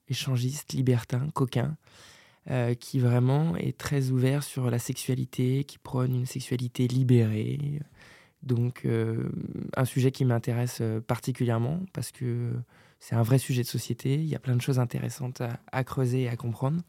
échangiste, 0.09 0.75
libertin, 0.75 1.31
coquin, 1.33 1.79
euh, 2.49 2.75
qui 2.75 2.99
vraiment 2.99 3.55
est 3.57 3.77
très 3.77 4.11
ouvert 4.11 4.43
sur 4.43 4.71
la 4.71 4.79
sexualité, 4.79 5.65
qui 5.65 5.79
prône 5.79 6.15
une 6.15 6.27
sexualité 6.27 6.89
libérée. 6.89 7.81
Donc 8.43 8.87
euh, 8.87 9.29
un 9.77 9.85
sujet 9.85 10.11
qui 10.11 10.25
m'intéresse 10.25 10.79
euh, 10.81 11.01
particulièrement 11.01 11.81
parce 11.93 12.11
que 12.13 12.53
c'est 13.01 13.15
un 13.15 13.23
vrai 13.23 13.39
sujet 13.39 13.63
de 13.63 13.67
société, 13.67 14.15
il 14.15 14.27
y 14.27 14.35
a 14.35 14.39
plein 14.39 14.55
de 14.55 14.61
choses 14.61 14.79
intéressantes 14.79 15.43
à, 15.73 15.85
creuser 15.85 16.23
et 16.23 16.29
à 16.29 16.37
comprendre. 16.37 16.81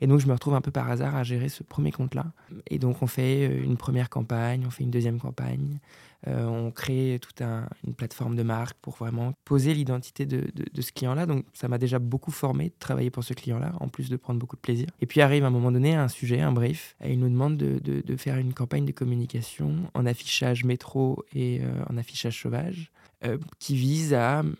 Et 0.00 0.06
donc 0.06 0.18
je 0.18 0.26
me 0.26 0.32
retrouve 0.32 0.54
un 0.54 0.62
peu 0.62 0.70
par 0.70 0.90
hasard 0.90 1.14
à 1.14 1.22
gérer 1.22 1.50
ce 1.50 1.62
premier 1.62 1.92
compte-là. 1.92 2.32
Et 2.68 2.78
donc 2.78 3.02
on 3.02 3.06
fait 3.06 3.44
une 3.44 3.76
première 3.76 4.08
campagne, 4.08 4.64
on 4.66 4.70
fait 4.70 4.84
une 4.84 4.90
deuxième 4.90 5.20
campagne, 5.20 5.78
euh, 6.26 6.46
on 6.46 6.70
crée 6.70 7.18
toute 7.20 7.40
une 7.40 7.94
plateforme 7.94 8.36
de 8.36 8.42
marque 8.42 8.76
pour 8.80 8.96
vraiment 8.96 9.32
poser 9.44 9.74
l'identité 9.74 10.26
de, 10.26 10.50
ce 10.80 10.92
client-là. 10.92 11.26
Donc 11.26 11.44
ça 11.52 11.68
m'a 11.68 11.78
déjà 11.78 11.98
beaucoup 11.98 12.30
formé 12.30 12.70
de 12.70 12.74
travailler 12.78 13.10
pour 13.10 13.24
ce 13.24 13.34
client-là, 13.34 13.72
en 13.80 13.88
plus 13.88 14.08
de 14.10 14.16
prendre 14.16 14.40
beaucoup 14.40 14.56
de 14.56 14.60
plaisir. 14.60 14.88
Et 15.00 15.06
puis 15.06 15.20
arrive 15.20 15.44
à 15.44 15.48
un 15.48 15.50
moment 15.50 15.72
donné 15.72 15.94
un 15.94 16.08
sujet, 16.08 16.40
un 16.40 16.52
brief, 16.52 16.96
et 17.02 17.12
il 17.12 17.20
nous 17.20 17.28
demande 17.28 17.56
de, 17.56 18.16
faire 18.16 18.36
une 18.36 18.52
campagne 18.52 18.84
de 18.84 18.92
communication 18.92 19.90
en 19.94 20.04
affichage 20.04 20.64
métro 20.64 21.24
et 21.34 21.60
euh, 21.62 21.84
en 21.88 21.96
affichage 21.96 22.40
sauvage, 22.40 22.90
euh, 23.24 23.38
qui 23.58 23.76
vise 23.76 24.12
à 24.12 24.40
euh, 24.40 24.52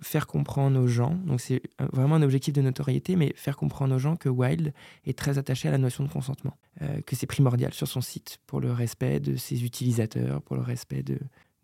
faire 0.00 0.26
comprendre 0.26 0.80
aux 0.80 0.88
gens, 0.88 1.14
donc 1.24 1.40
c'est 1.40 1.62
vraiment 1.92 2.16
un 2.16 2.22
objectif 2.22 2.52
de 2.52 2.62
notoriété, 2.62 3.14
mais 3.14 3.32
faire 3.36 3.56
comprendre 3.56 3.94
aux 3.94 3.98
gens 3.98 4.16
que 4.16 4.28
Wild 4.28 4.74
est 5.04 5.16
très 5.16 5.38
attaché 5.38 5.68
à 5.68 5.70
la 5.70 5.78
notion 5.78 6.02
de 6.02 6.08
consentement, 6.08 6.56
euh, 6.82 7.00
que 7.02 7.14
c'est 7.14 7.26
primordial 7.26 7.72
sur 7.72 7.86
son 7.86 8.00
site 8.00 8.38
pour 8.46 8.60
le 8.60 8.72
respect 8.72 9.20
de 9.20 9.36
ses 9.36 9.64
utilisateurs, 9.64 10.42
pour 10.42 10.56
le 10.56 10.62
respect 10.62 11.04
de, 11.04 11.18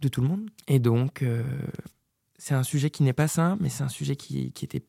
tout 0.09 0.21
le 0.21 0.29
monde. 0.29 0.49
Et 0.69 0.79
donc, 0.79 1.23
euh, 1.23 1.43
c'est 2.37 2.55
un 2.55 2.63
sujet 2.63 2.91
qui 2.91 3.03
n'est 3.03 3.13
pas 3.13 3.27
simple, 3.27 3.63
mais 3.63 3.69
c'est 3.69 3.83
un 3.83 3.89
sujet 3.89 4.15
qui, 4.15 4.53
qui, 4.53 4.65
était 4.65 4.85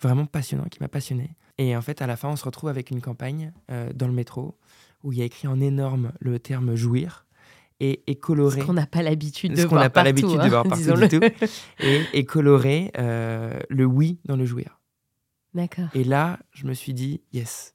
vraiment 0.00 0.26
passionnant, 0.26 0.64
qui 0.64 0.78
m'a 0.80 0.88
passionné. 0.88 1.34
Et 1.58 1.76
en 1.76 1.82
fait, 1.82 2.02
à 2.02 2.06
la 2.06 2.16
fin, 2.16 2.28
on 2.28 2.36
se 2.36 2.44
retrouve 2.44 2.70
avec 2.70 2.92
une 2.92 3.00
campagne 3.00 3.52
dans 3.94 4.06
le 4.06 4.12
métro 4.12 4.56
où 5.02 5.12
il 5.12 5.18
y 5.18 5.22
a 5.22 5.24
écrit 5.24 5.48
en 5.48 5.60
énorme 5.60 6.12
le 6.20 6.38
terme 6.38 6.76
jouir 6.76 7.26
et, 7.80 8.16
coloré. 8.16 8.60
Ce 8.60 8.66
qu'on 8.66 8.72
n'a 8.72 8.86
pas 8.86 9.02
l'habitude 9.02 9.52
de 9.52 9.62
voir 9.62 9.68
qu'on 9.68 9.76
n'a 9.76 9.90
pas 9.90 10.02
l'habitude 10.02 10.36
de 10.36 10.40
hein, 10.40 10.48
voir 10.48 10.64
partout 10.64 10.94
du 10.94 11.08
tout. 11.08 11.20
Et, 11.80 12.02
et 12.12 12.24
coloré 12.24 12.90
euh, 12.98 13.58
le 13.68 13.84
oui 13.84 14.18
dans 14.24 14.36
le 14.36 14.44
jouir. 14.44 14.80
D'accord. 15.54 15.88
Et 15.94 16.04
là, 16.04 16.38
je 16.52 16.66
me 16.66 16.74
suis 16.74 16.92
dit, 16.92 17.22
yes, 17.32 17.74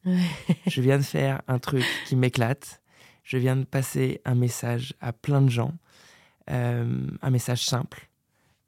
je 0.67 0.81
viens 0.81 0.97
de 0.97 1.03
faire 1.03 1.41
un 1.47 1.59
truc 1.59 1.83
qui 2.05 2.15
m'éclate. 2.15 2.81
Je 3.23 3.37
viens 3.37 3.55
de 3.55 3.63
passer 3.63 4.21
un 4.25 4.35
message 4.35 4.93
à 4.99 5.13
plein 5.13 5.41
de 5.41 5.49
gens, 5.49 5.73
euh, 6.49 7.07
un 7.21 7.29
message 7.29 7.65
simple, 7.65 8.09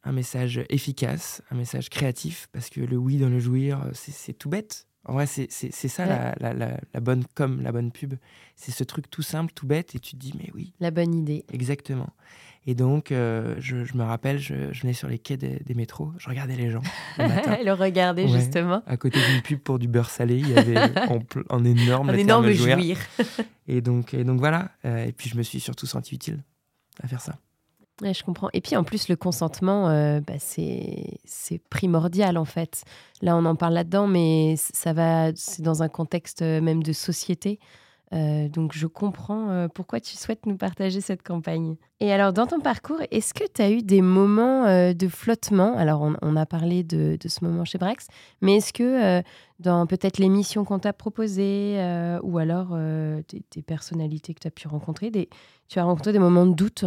un 0.04 0.14
message 0.14 0.64
efficace, 0.70 1.42
un 1.52 1.56
message 1.56 1.90
créatif, 1.90 2.48
parce 2.54 2.70
que 2.70 2.80
le 2.80 2.96
oui 2.96 3.18
dans 3.18 3.30
le 3.30 3.40
jouir, 3.40 3.82
c'est 3.94 4.34
tout 4.34 4.50
bête. 4.50 4.88
En 5.06 5.14
vrai, 5.14 5.28
c'est 5.28 5.50
ça 5.50 6.06
la, 6.06 6.36
la, 6.40 6.54
la, 6.94 7.00
bonne 7.00 7.24
com, 7.36 7.62
la 7.62 7.72
bonne 7.72 7.92
pub. 7.92 8.16
C'est 8.56 8.72
ce 8.72 8.84
truc 8.84 9.10
tout 9.10 9.22
simple, 9.22 9.52
tout 9.54 9.68
bête, 9.68 9.96
et 9.96 10.00
tu 10.00 10.16
te 10.16 10.18
dis, 10.18 10.34
mais 10.38 10.50
oui. 10.56 10.74
La 10.80 10.92
bonne 10.92 11.14
idée. 11.14 11.46
Exactement. 11.52 12.10
Et 12.68 12.74
donc, 12.74 13.12
euh, 13.12 13.56
je, 13.60 13.86
je, 13.86 13.96
me 13.96 14.04
rappelle, 14.04 14.40
je, 14.40 14.74
je, 14.74 14.82
venais 14.82 14.94
sur 14.94 15.08
les 15.08 15.20
quais 15.20 15.38
des, 15.38 15.62
métros, 15.76 16.12
je 16.18 16.28
regardais 16.28 16.56
les 16.56 16.72
gens. 16.72 16.82
Le, 17.20 17.64
le 17.66 17.74
regarder, 17.74 18.28
justement. 18.28 18.82
À 18.88 18.98
côté 18.98 19.20
d'une 19.20 19.42
pub 19.44 19.60
pour 19.60 19.78
du 19.78 19.88
beurre 19.88 20.10
salé, 20.10 20.38
il 20.38 20.50
y 20.50 20.58
avait 20.58 20.76
en, 21.50 21.64
énorme, 21.64 22.10
un 22.10 22.18
énorme 22.18 22.52
jouir. 22.52 22.98
et, 23.68 23.82
donc, 23.82 24.16
et 24.16 24.24
donc 24.24 24.40
voilà. 24.40 24.72
Euh, 24.86 25.06
et 25.06 25.12
puis, 25.12 25.30
je 25.30 25.38
me 25.38 25.44
suis 25.44 25.60
surtout 25.60 25.86
senti 25.86 26.16
utile 26.16 26.44
à 27.04 27.08
faire 27.08 27.22
ça. 27.22 27.38
Je 28.04 28.24
comprends. 28.24 28.50
Et 28.52 28.60
puis 28.60 28.76
en 28.76 28.84
plus, 28.84 29.08
le 29.08 29.16
consentement, 29.16 29.90
euh, 29.90 30.20
bah, 30.20 30.34
c'est 30.38 31.62
primordial 31.70 32.38
en 32.38 32.46
fait. 32.46 32.84
Là, 33.22 33.38
on 33.38 33.46
en 33.46 33.56
parle 33.56 33.74
là-dedans, 33.74 34.08
mais 34.08 34.56
ça 34.58 34.92
va, 34.92 35.34
c'est 35.36 35.62
dans 35.62 35.82
un 35.82 35.88
contexte 35.88 36.42
euh, 36.42 36.60
même 36.60 36.84
de 36.84 36.92
société. 36.92 37.60
Euh, 38.14 38.50
donc 38.50 38.72
je 38.74 38.86
comprends 38.86 39.68
pourquoi 39.74 40.00
tu 40.00 40.16
souhaites 40.16 40.46
nous 40.46 40.58
partager 40.58 41.02
cette 41.02 41.24
campagne. 41.24 41.76
Et 42.00 42.14
alors 42.14 42.34
dans 42.34 42.46
ton 42.46 42.60
parcours, 42.60 43.02
est-ce 43.10 43.34
que 43.34 43.46
tu 43.52 43.62
as 43.62 43.72
eu 43.72 43.82
des 43.82 44.02
moments 44.02 44.94
de 44.94 45.08
flottement? 45.08 45.76
Alors 45.76 46.08
on, 46.22 46.36
a 46.36 46.46
parlé 46.46 46.84
de, 46.84 47.18
ce 47.26 47.44
moment 47.44 47.66
chez 47.66 47.80
Brax, 47.80 48.08
mais 48.42 48.58
est-ce 48.58 48.74
que 48.74 49.24
dans 49.60 49.88
peut-être 49.88 50.20
l'émission 50.20 50.66
qu'on 50.66 50.78
t'a 50.78 50.94
proposée 50.94 51.78
ou 52.22 52.38
alors 52.38 52.78
des, 52.78 53.62
personnalités 53.64 54.36
que 54.36 54.40
tu 54.40 54.48
as 54.48 54.52
pu 54.52 54.68
rencontrer, 54.68 55.12
tu 55.68 55.80
as 55.80 55.84
rencontré 55.84 56.14
des 56.14 56.20
moments 56.20 56.46
de 56.46 56.54
doute? 56.54 56.86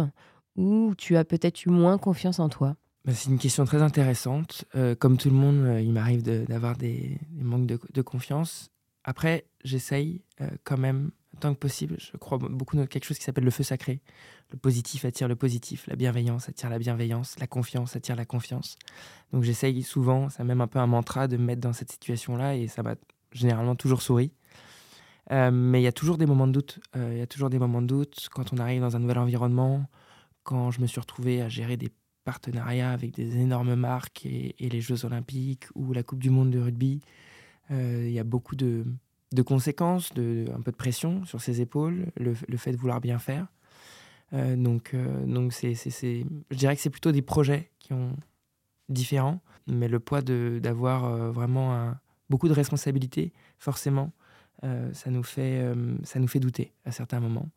Ou 0.59 0.93
tu 0.97 1.15
as 1.15 1.23
peut-être 1.23 1.65
eu 1.65 1.69
moins 1.69 1.97
confiance 1.97 2.39
en 2.39 2.49
toi 2.49 2.75
bah, 3.05 3.13
C'est 3.15 3.29
une 3.29 3.39
question 3.39 3.63
très 3.63 3.81
intéressante. 3.81 4.65
Euh, 4.75 4.93
comme 4.93 5.17
tout 5.17 5.29
le 5.29 5.35
monde, 5.35 5.63
euh, 5.63 5.81
il 5.81 5.93
m'arrive 5.93 6.21
d'avoir 6.21 6.75
des, 6.75 7.17
manques 7.31 7.65
de, 7.65 8.01
confiance. 8.01 8.69
Après, 9.05 9.45
j'essaye 9.63 10.21
euh, 10.41 10.49
quand 10.65 10.77
même, 10.77 11.11
tant 11.39 11.53
que 11.53 11.59
possible, 11.59 11.95
je 11.97 12.17
crois 12.17 12.37
beaucoup 12.37 12.75
dans 12.75 12.85
quelque 12.85 13.05
chose 13.05 13.17
qui 13.17 13.23
s'appelle 13.23 13.45
le 13.45 13.51
feu 13.51 13.63
sacré. 13.63 14.01
Le 14.51 14.57
positif 14.57 15.05
attire 15.05 15.29
le 15.29 15.37
positif, 15.37 15.87
la 15.87 15.95
bienveillance 15.95 16.49
attire 16.49 16.69
la 16.69 16.79
bienveillance, 16.79 17.39
la 17.39 17.47
confiance 17.47 17.95
attire 17.95 18.17
la 18.17 18.25
confiance. 18.25 18.77
Donc 19.31 19.43
j'essaye 19.43 19.81
souvent, 19.81 20.27
c'est 20.29 20.43
même 20.43 20.59
un 20.59 20.67
peu 20.67 20.79
un 20.79 20.87
mantra, 20.87 21.29
de 21.29 21.37
me 21.37 21.43
mettre 21.45 21.61
dans 21.61 21.71
cette 21.71 21.91
situation-là 21.91 22.57
et 22.57 22.67
ça 22.67 22.83
m'a 22.83 22.95
généralement 23.31 23.75
toujours 23.75 24.01
souri. 24.01 24.33
mais 25.29 25.79
il 25.79 25.83
y 25.83 25.87
a 25.87 25.91
toujours 25.93 26.17
des 26.17 26.25
moments 26.25 26.47
de 26.47 26.51
doute. 26.51 26.79
Il 26.95 27.17
y 27.17 27.21
a 27.21 27.27
toujours 27.27 27.49
des 27.49 27.59
moments 27.59 27.81
de 27.81 27.87
doute 27.87 28.27
quand 28.33 28.51
on 28.51 28.57
arrive 28.57 28.81
dans 28.81 28.95
un 28.95 28.99
nouvel 28.99 29.19
environnement, 29.19 29.85
quand 30.49 30.71
je 30.71 30.81
me 30.81 30.87
suis 30.87 30.99
retrouvé 30.99 31.43
à 31.43 31.47
gérer 31.47 31.77
des 31.77 31.91
partenariats 32.23 32.89
avec 32.89 33.11
des 33.11 33.37
énormes 33.37 33.75
marques 33.75 34.25
et, 34.25 34.55
les 34.59 34.81
Jeux 34.81 35.05
Olympiques 35.05 35.65
ou 35.75 35.93
la 35.93 36.01
Coupe 36.01 36.17
du 36.17 36.31
Monde 36.31 36.49
de 36.49 36.57
rugby, 36.57 37.01
euh, 37.69 38.05
il 38.07 38.11
y 38.11 38.17
a 38.17 38.23
beaucoup 38.23 38.55
de, 38.55 38.83
conséquences, 39.45 40.09
un 40.17 40.61
peu 40.61 40.71
de 40.71 40.75
pression 40.75 41.23
sur 41.25 41.39
ses 41.39 41.61
épaules, 41.61 42.07
le, 42.17 42.33
fait 42.33 42.71
de 42.71 42.77
vouloir 42.77 42.99
bien 42.99 43.19
faire. 43.19 43.45
Euh, 44.33 44.55
donc, 44.55 44.95
euh, 44.95 45.23
je 45.29 46.55
dirais 46.55 46.75
que 46.75 46.81
c'est 46.81 46.89
plutôt 46.89 47.11
des 47.11 47.21
projets 47.21 47.69
qui 47.77 47.93
ont 47.93 48.15
différents, 48.89 49.41
mais 49.67 49.87
le 49.87 49.99
poids 49.99 50.23
d'avoir 50.23 51.31
vraiment 51.31 51.93
beaucoup 52.31 52.47
de 52.47 52.53
responsabilités, 52.53 53.33
forcément, 53.59 54.13
ça 54.63 55.11
nous 55.11 55.21
fait 55.21 56.39
douter 56.39 56.73
à 56.85 56.91
certains 56.91 57.19
moments 57.19 57.49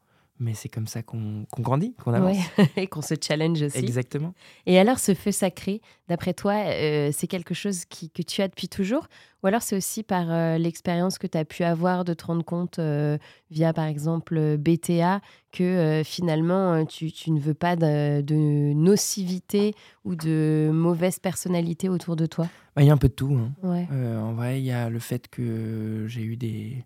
mais 0.42 0.55
c'est 0.55 0.68
comme 0.68 0.87
ça 0.87 1.02
qu'on 1.02 1.46
grandit, 1.59 1.94
qu'on 1.94 2.12
avance. 2.12 2.37
et 2.76 2.87
qu'on 2.87 3.02
se 3.02 3.14
challenge 3.20 3.62
aussi. 3.62 3.78
Exactement. 3.78 4.35
Et 4.66 4.78
alors, 4.78 4.98
ce 4.98 5.14
feu 5.14 5.31
sacré, 5.31 5.81
d'après 6.09 6.35
toi, 6.35 6.55
euh, 6.55 7.11
c'est 7.12 7.26
quelque 7.26 7.55
chose 7.55 7.85
qui, 7.85 8.11
que 8.11 8.22
tu 8.22 8.42
as 8.42 8.48
depuis 8.48 8.68
toujours 8.68 9.07
Ou 9.42 9.46
alors 9.46 9.62
c'est 9.62 9.76
aussi 9.76 10.02
par 10.02 10.31
euh, 10.31 10.59
l'expérience 10.59 11.18
que 11.18 11.26
tu 11.26 11.38
as 11.38 11.44
pu 11.44 11.62
avoir 11.62 12.05
de 12.05 12.12
te 12.12 12.26
rendre 12.26 12.44
compte 12.44 12.78
euh, 12.78 13.18
via, 13.50 13.72
par 13.72 13.87
exemple, 13.87 14.57
BTA, 14.59 15.20
que 15.52 16.02
finalement, 16.05 16.85
tu, 16.87 17.12
tu, 17.12 17.31
ne 17.31 17.38
veux 17.38 17.55
pas 17.55 17.76
de, 17.76 18.20
de, 18.20 18.72
nocivité 18.74 19.74
ou 20.05 20.16
de 20.16 20.70
mauvaise 20.72 21.18
personnalité 21.18 21.88
autour 21.88 22.16
de 22.16 22.26
toi? 22.26 22.48
Bah, 22.74 22.83
Il 22.83 22.87
y 22.87 22.90
a 22.90 22.94
un 22.94 22.98
peu 22.98 23.09
de 23.09 23.14
tout. 23.14 23.37
Hein. 23.38 23.52
Ouais. 23.62 23.87
en 23.90 24.33
vrai, 24.33 24.61
il 24.61 24.64
y 24.64 24.72
a 24.72 24.90
le 24.90 24.98
fait 24.98 25.28
que 25.28 26.07
j'ai 26.09 26.22
eu 26.22 26.37
des 26.37 26.85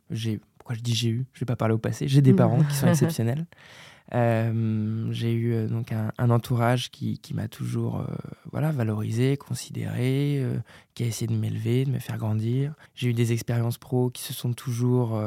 pourquoi 0.66 0.79
je 0.79 0.83
dis 0.83 0.96
j'ai 0.96 1.11
eu 1.11 1.26
Je 1.33 1.38
vais 1.38 1.46
pas 1.46 1.55
parler 1.55 1.74
au 1.74 1.79
passé. 1.79 2.09
J'ai 2.09 2.22
des 2.22 2.33
mm. 2.33 2.37
parents 2.37 2.61
qui 2.64 2.74
sont 2.74 2.88
exceptionnels. 2.88 3.46
Euh, 4.14 5.07
j'ai 5.12 5.33
eu 5.33 5.52
euh, 5.52 5.68
donc 5.68 5.92
un, 5.92 6.31
entourage 6.31 6.90
qui, 6.90 7.20
qui 7.20 7.35
m'a 7.35 7.46
toujours 7.46 8.00
euh, 8.00 8.07
voilà 8.50 8.72
valorisé, 8.72 9.37
considéré, 9.37 10.44
qui 10.94 11.05
a 11.05 11.07
essayé 11.07 11.29
de 11.29 11.38
m'élever, 11.38 11.85
de 11.85 11.92
me 11.92 12.00
faire 12.00 12.18
grandir. 12.18 12.74
J'ai 12.96 13.11
eu 13.11 13.14
des 13.14 13.33
expériences 13.33 13.79
pro 13.79 14.11
qui 14.11 14.22
se 14.22 14.33
sont 14.33 14.55
toujours 14.55 15.22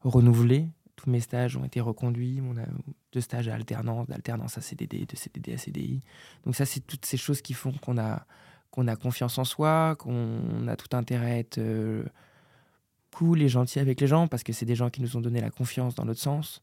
renouvelées. 0.00 0.70
Tous 0.96 1.10
mes 1.10 1.20
stages 1.20 1.54
ont 1.58 1.64
été 1.64 1.82
reconduits, 1.82 2.40
mon, 2.40 2.54
de 2.54 3.20
stage 3.20 3.48
à 3.48 3.54
alternance, 3.54 4.06
d'alternance 4.06 4.56
à 4.56 4.62
CDD, 4.62 5.04
de 5.04 5.16
CDD 5.16 5.52
à 5.52 5.58
CDI. 5.58 6.00
Donc 6.46 6.56
ça, 6.56 6.64
c'est 6.64 6.80
toutes 6.80 7.04
ces 7.04 7.18
choses 7.18 7.42
qui 7.42 7.52
font 7.52 7.72
qu'on 7.72 7.98
a 7.98 8.24
qu'on 8.70 8.88
a 8.88 8.96
confiance 8.96 9.36
en 9.36 9.44
soi, 9.44 9.96
qu'on 9.98 10.66
a 10.66 10.76
tout 10.76 10.96
intérêt 10.96 11.32
à 11.32 11.38
être 11.40 11.60
cool 13.12 13.42
et 13.42 13.48
gentil 13.48 13.78
avec 13.78 14.00
les 14.00 14.06
gens 14.06 14.26
parce 14.26 14.42
que 14.42 14.52
c'est 14.52 14.66
des 14.66 14.74
gens 14.74 14.90
qui 14.90 15.02
nous 15.02 15.16
ont 15.16 15.20
donné 15.20 15.40
la 15.40 15.50
confiance 15.50 15.94
dans 15.94 16.04
notre 16.04 16.20
sens. 16.20 16.62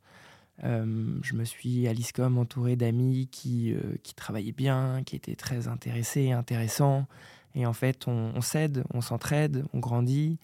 Euh, 0.63 1.17
je 1.21 1.35
me 1.35 1.45
suis 1.45 1.87
à 1.87 1.93
l'ISCOM 1.93 2.37
entouré 2.37 2.75
d'amis 2.75 3.29
qui, 3.31 3.73
euh, 3.73 3.79
qui 4.03 4.13
travaillaient 4.13 4.51
bien, 4.51 5.03
qui 5.05 5.15
étaient 5.15 5.35
très 5.35 5.67
intéressés, 5.67 6.31
intéressants. 6.31 7.07
Et 7.55 7.65
en 7.65 7.73
fait, 7.73 8.07
on, 8.07 8.41
s'aide, 8.41 8.83
on 8.93 9.01
s'entraide, 9.01 9.65
on 9.73 9.79
grandit. 9.79 10.37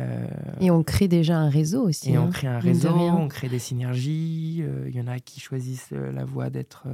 Euh, 0.00 0.26
et 0.60 0.70
on 0.70 0.82
crée 0.82 1.08
déjà 1.08 1.36
un 1.36 1.48
réseau 1.48 1.88
aussi. 1.88 2.12
Et 2.12 2.18
on 2.18 2.26
hein, 2.26 2.30
crée 2.30 2.48
un 2.48 2.58
réseau, 2.58 2.90
on 2.90 3.28
crée 3.28 3.48
des 3.48 3.58
synergies. 3.58 4.64
Il 4.86 4.94
y 4.94 5.00
en 5.00 5.06
a 5.06 5.18
qui 5.20 5.40
choisissent 5.40 5.92
la 5.92 6.24
voie 6.24 6.50
d'être 6.50 6.86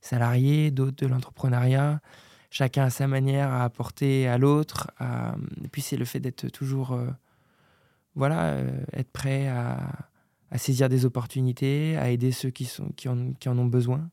salarié, 0.00 0.70
d'autres 0.70 1.04
de 1.04 1.06
l'entrepreneuriat. 1.06 2.00
Chacun 2.50 2.84
a 2.84 2.90
sa 2.90 3.06
manière 3.06 3.50
à 3.50 3.64
apporter 3.64 4.28
à 4.28 4.36
l'autre. 4.36 4.90
Et 5.64 5.68
puis 5.68 5.82
c'est 5.82 5.96
le 5.96 6.04
fait 6.04 6.20
d'être 6.20 6.48
toujours 6.48 6.98
voilà, 8.16 8.54
euh, 8.54 8.80
être 8.94 9.12
prêt 9.12 9.46
à, 9.46 9.78
saisir 10.56 10.88
des 10.88 11.04
opportunités, 11.04 11.96
à 11.98 12.08
aider 12.10 12.32
ceux 12.32 12.48
qui, 12.48 12.64
sont, 12.64 12.88
qui, 12.96 13.10
en, 13.10 13.34
qui 13.34 13.50
en 13.50 13.58
ont 13.58 13.66
besoin. 13.66 14.08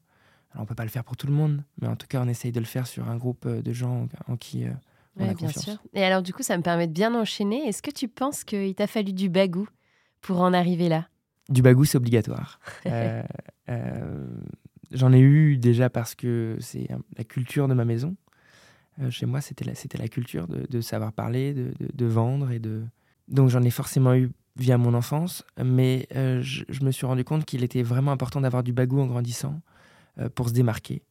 Alors, 0.52 0.58
on 0.58 0.62
ne 0.64 0.68
peut 0.68 0.76
pas 0.76 0.84
le 0.84 0.90
faire 0.90 1.06
pour 1.06 1.16
tout 1.16 1.26
le 1.26 1.34
monde, 1.34 1.64
mais 1.82 1.88
en 1.88 1.96
tout 1.96 2.06
cas, 2.06 2.22
on 2.22 2.28
essaye 2.28 2.52
de 2.52 2.60
le 2.60 2.66
faire 2.66 2.86
sur 2.86 3.10
un 3.10 3.16
groupe 3.16 3.46
euh, 3.46 3.62
de 3.62 3.72
gens 3.72 4.10
en, 4.28 4.36
qui 4.36 4.66
euh, 4.66 4.72
on 5.16 5.24
a 5.24 5.34
confiance. 5.34 5.66
Bien 5.66 5.74
sûr. 5.76 5.84
Et 5.94 6.04
alors, 6.04 6.22
du 6.22 6.34
coup, 6.34 6.44
ça 6.44 6.58
me 6.58 6.64
permet 6.64 6.88
de 6.88 6.92
bien 6.92 7.16
enchaîner. 7.16 7.66
Est-ce 7.66 7.82
que 7.82 7.92
tu 7.92 8.10
penses 8.10 8.44
qu'il 8.44 8.76
t'a 8.76 8.88
fallu 8.88 9.14
du 9.14 9.30
bagou 9.30 9.68
pour 10.20 10.42
en 10.42 10.54
arriver 10.54 10.90
là? 10.90 11.08
Du 11.48 11.62
bagou, 11.62 11.86
c'est 11.86 11.98
obligatoire. 11.98 12.60
J'en 14.92 15.12
ai 15.12 15.20
eu 15.20 15.58
déjà 15.58 15.90
parce 15.90 16.14
que 16.14 16.58
c'est 16.60 16.88
la 17.18 17.24
culture 17.24 17.68
de 17.68 17.74
ma 17.74 17.86
maison. 17.86 18.16
chez 19.10 19.26
moi, 19.26 19.42
c'était 19.42 19.66
la, 19.66 19.74
la 19.98 20.08
culture 20.08 20.48
de, 20.48 20.68
de, 20.70 20.82
savoir 20.82 21.14
parler, 21.14 21.54
de, 21.54 21.74
de 21.80 22.06
vendre 22.06 22.52
et 22.52 22.60
de, 22.60 22.84
donc 23.28 23.50
j'en 23.50 23.62
ai 23.64 23.70
forcément 23.70 24.14
eu 24.16 24.32
via 24.56 24.78
mon 24.78 24.94
enfance, 24.94 25.44
mais 25.64 26.08
euh, 26.16 26.42
je, 26.42 26.84
me 26.84 26.92
suis 26.92 27.06
rendu 27.06 27.24
compte 27.24 27.46
qu'il 27.46 27.64
était 27.64 27.82
vraiment 27.82 28.12
important 28.12 28.42
d'avoir 28.42 28.64
du 28.64 28.74
bagou 28.74 29.00
en 29.00 29.08
grandissant 29.08 29.62
euh, 30.20 30.30
pour 30.30 30.50
se 30.50 30.54
démarquer 30.54 31.02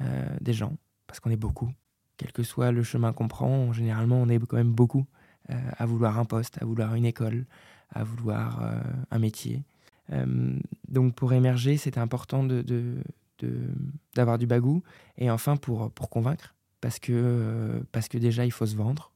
euh, 0.00 0.26
des 0.40 0.52
gens, 0.52 0.76
parce 1.06 1.20
qu'on 1.20 1.30
est 1.30 1.36
beaucoup. 1.36 1.70
Quel 2.16 2.32
que 2.32 2.42
soit 2.42 2.72
le 2.72 2.82
chemin 2.82 3.12
qu'on 3.12 3.28
prend, 3.28 3.72
généralement 3.72 4.16
on 4.20 4.28
est 4.28 4.38
quand 4.38 4.56
même 4.56 4.72
beaucoup 4.72 5.06
à 5.48 5.86
vouloir 5.86 6.18
un 6.20 6.24
poste, 6.24 6.62
à 6.62 6.64
vouloir 6.64 6.94
une 6.94 7.04
école, 7.04 7.46
à 7.90 8.04
vouloir 8.04 8.62
un 9.10 9.18
métier. 9.18 9.64
donc 10.88 11.16
pour 11.16 11.32
émerger, 11.32 11.76
c'était 11.76 11.98
important 11.98 12.46
d'avoir 14.14 14.38
du 14.38 14.46
bagou, 14.46 14.84
et 15.18 15.30
enfin 15.32 15.56
pour, 15.56 15.90
pour 15.90 16.10
convaincre, 16.10 16.54
parce 16.80 17.00
que, 17.00 17.82
parce 17.90 18.08
que 18.08 18.18
déjà 18.18 18.44
il 18.44 18.52
faut 18.52 18.66
se 18.66 18.76
vendre 18.76 19.11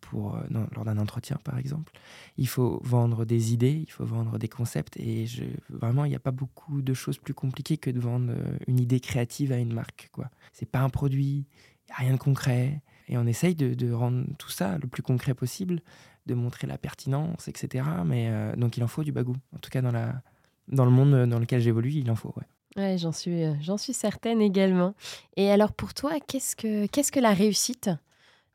pour, 0.00 0.36
euh, 0.36 0.40
lors 0.74 0.84
d'un 0.84 0.98
entretien, 0.98 1.38
par 1.44 1.58
exemple. 1.58 1.92
Il 2.36 2.48
faut 2.48 2.80
vendre 2.84 3.24
des 3.24 3.52
idées, 3.52 3.84
il 3.86 3.90
faut 3.90 4.04
vendre 4.04 4.38
des 4.38 4.48
concepts. 4.48 4.96
Et 4.98 5.26
je, 5.26 5.44
vraiment, 5.68 6.04
il 6.04 6.10
n'y 6.10 6.16
a 6.16 6.20
pas 6.20 6.30
beaucoup 6.30 6.82
de 6.82 6.94
choses 6.94 7.18
plus 7.18 7.34
compliquées 7.34 7.76
que 7.76 7.90
de 7.90 8.00
vendre 8.00 8.32
euh, 8.32 8.58
une 8.66 8.78
idée 8.78 9.00
créative 9.00 9.52
à 9.52 9.58
une 9.58 9.72
marque. 9.72 10.10
Ce 10.52 10.64
n'est 10.64 10.70
pas 10.70 10.80
un 10.80 10.90
produit, 10.90 11.46
il 11.88 11.90
n'y 11.90 11.92
a 11.92 11.96
rien 11.96 12.12
de 12.12 12.18
concret. 12.18 12.82
Et 13.08 13.16
on 13.18 13.26
essaye 13.26 13.54
de, 13.54 13.92
rendre 13.92 14.26
tout 14.38 14.50
ça 14.50 14.78
le 14.78 14.86
plus 14.86 15.02
concret 15.02 15.34
possible, 15.34 15.80
de 16.26 16.34
montrer 16.34 16.66
la 16.66 16.76
pertinence, 16.76 17.48
etc. 17.48 17.86
Mais 18.04 18.30
donc 18.58 18.76
il 18.76 18.84
en 18.84 18.86
faut 18.86 19.02
du 19.02 19.12
bagou. 19.12 19.34
En 19.56 19.58
tout 19.60 19.70
cas, 19.70 19.80
dans, 19.80 19.92
la, 19.92 20.20
dans 20.68 20.84
le 20.84 20.90
monde 20.90 21.26
dans 21.26 21.38
lequel 21.38 21.62
j'évolue, 21.62 21.92
il 21.92 22.10
en 22.10 22.16
faut. 22.16 22.34
Ouais, 22.76 22.98
j'en 22.98 23.12
suis, 23.12 23.44
j'en 23.62 23.78
suis 23.78 23.94
certaine 23.94 24.42
également. 24.42 24.94
Et 25.38 25.50
alors 25.50 25.72
pour 25.72 25.94
toi, 25.94 26.20
qu'est-ce 26.20 26.54
que, 26.54 26.84
qu'est-ce 26.84 27.10
que 27.10 27.20
la 27.20 27.32
réussite? 27.32 27.88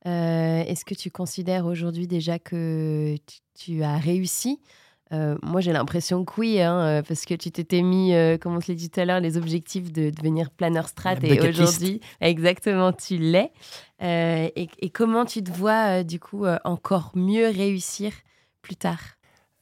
Euh, 0.05 0.63
est-ce 0.63 0.85
que 0.85 0.93
tu 0.93 1.09
considères 1.11 1.65
aujourd'hui 1.65 2.07
déjà 2.07 2.39
que 2.39 3.15
tu, 3.57 3.83
as 3.83 3.97
réussi? 3.97 4.59
Euh, 5.11 5.37
moi, 5.43 5.61
j'ai 5.61 5.71
l'impression 5.71 6.25
que 6.25 6.33
oui, 6.39 6.59
hein, 6.61 6.79
euh, 6.79 7.01
parce 7.01 7.25
que 7.25 7.35
tu 7.35 7.51
t'étais 7.51 7.81
mis, 7.81 8.13
comme 8.41 8.55
on 8.55 8.61
se 8.61 8.71
l'a 8.71 8.75
dit 8.75 8.89
tout 8.89 8.99
à 8.99 9.05
l'heure, 9.05 9.19
les 9.19 9.37
objectifs 9.37 9.91
de 9.91 10.09
devenir 10.09 10.49
planeur 10.49 10.87
strat 10.87 11.15
et 11.23 11.39
aujourd'hui, 11.47 12.01
exactement, 12.19 12.91
tu 12.91 13.17
l'es. 13.17 13.51
Et, 14.01 14.69
et, 14.79 14.89
comment 14.89 15.25
tu 15.25 15.43
te 15.43 15.51
vois, 15.51 16.03
du 16.03 16.19
coup, 16.19 16.45
encore 16.63 17.11
mieux 17.15 17.47
réussir 17.47 18.11
plus 18.61 18.75
tard? 18.75 18.99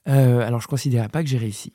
Alors, 0.05 0.59
je 0.59 0.65
ne 0.65 0.69
considère 0.69 1.09
pas 1.09 1.21
que 1.21 1.29
j'ai 1.29 1.37
réussi. 1.37 1.73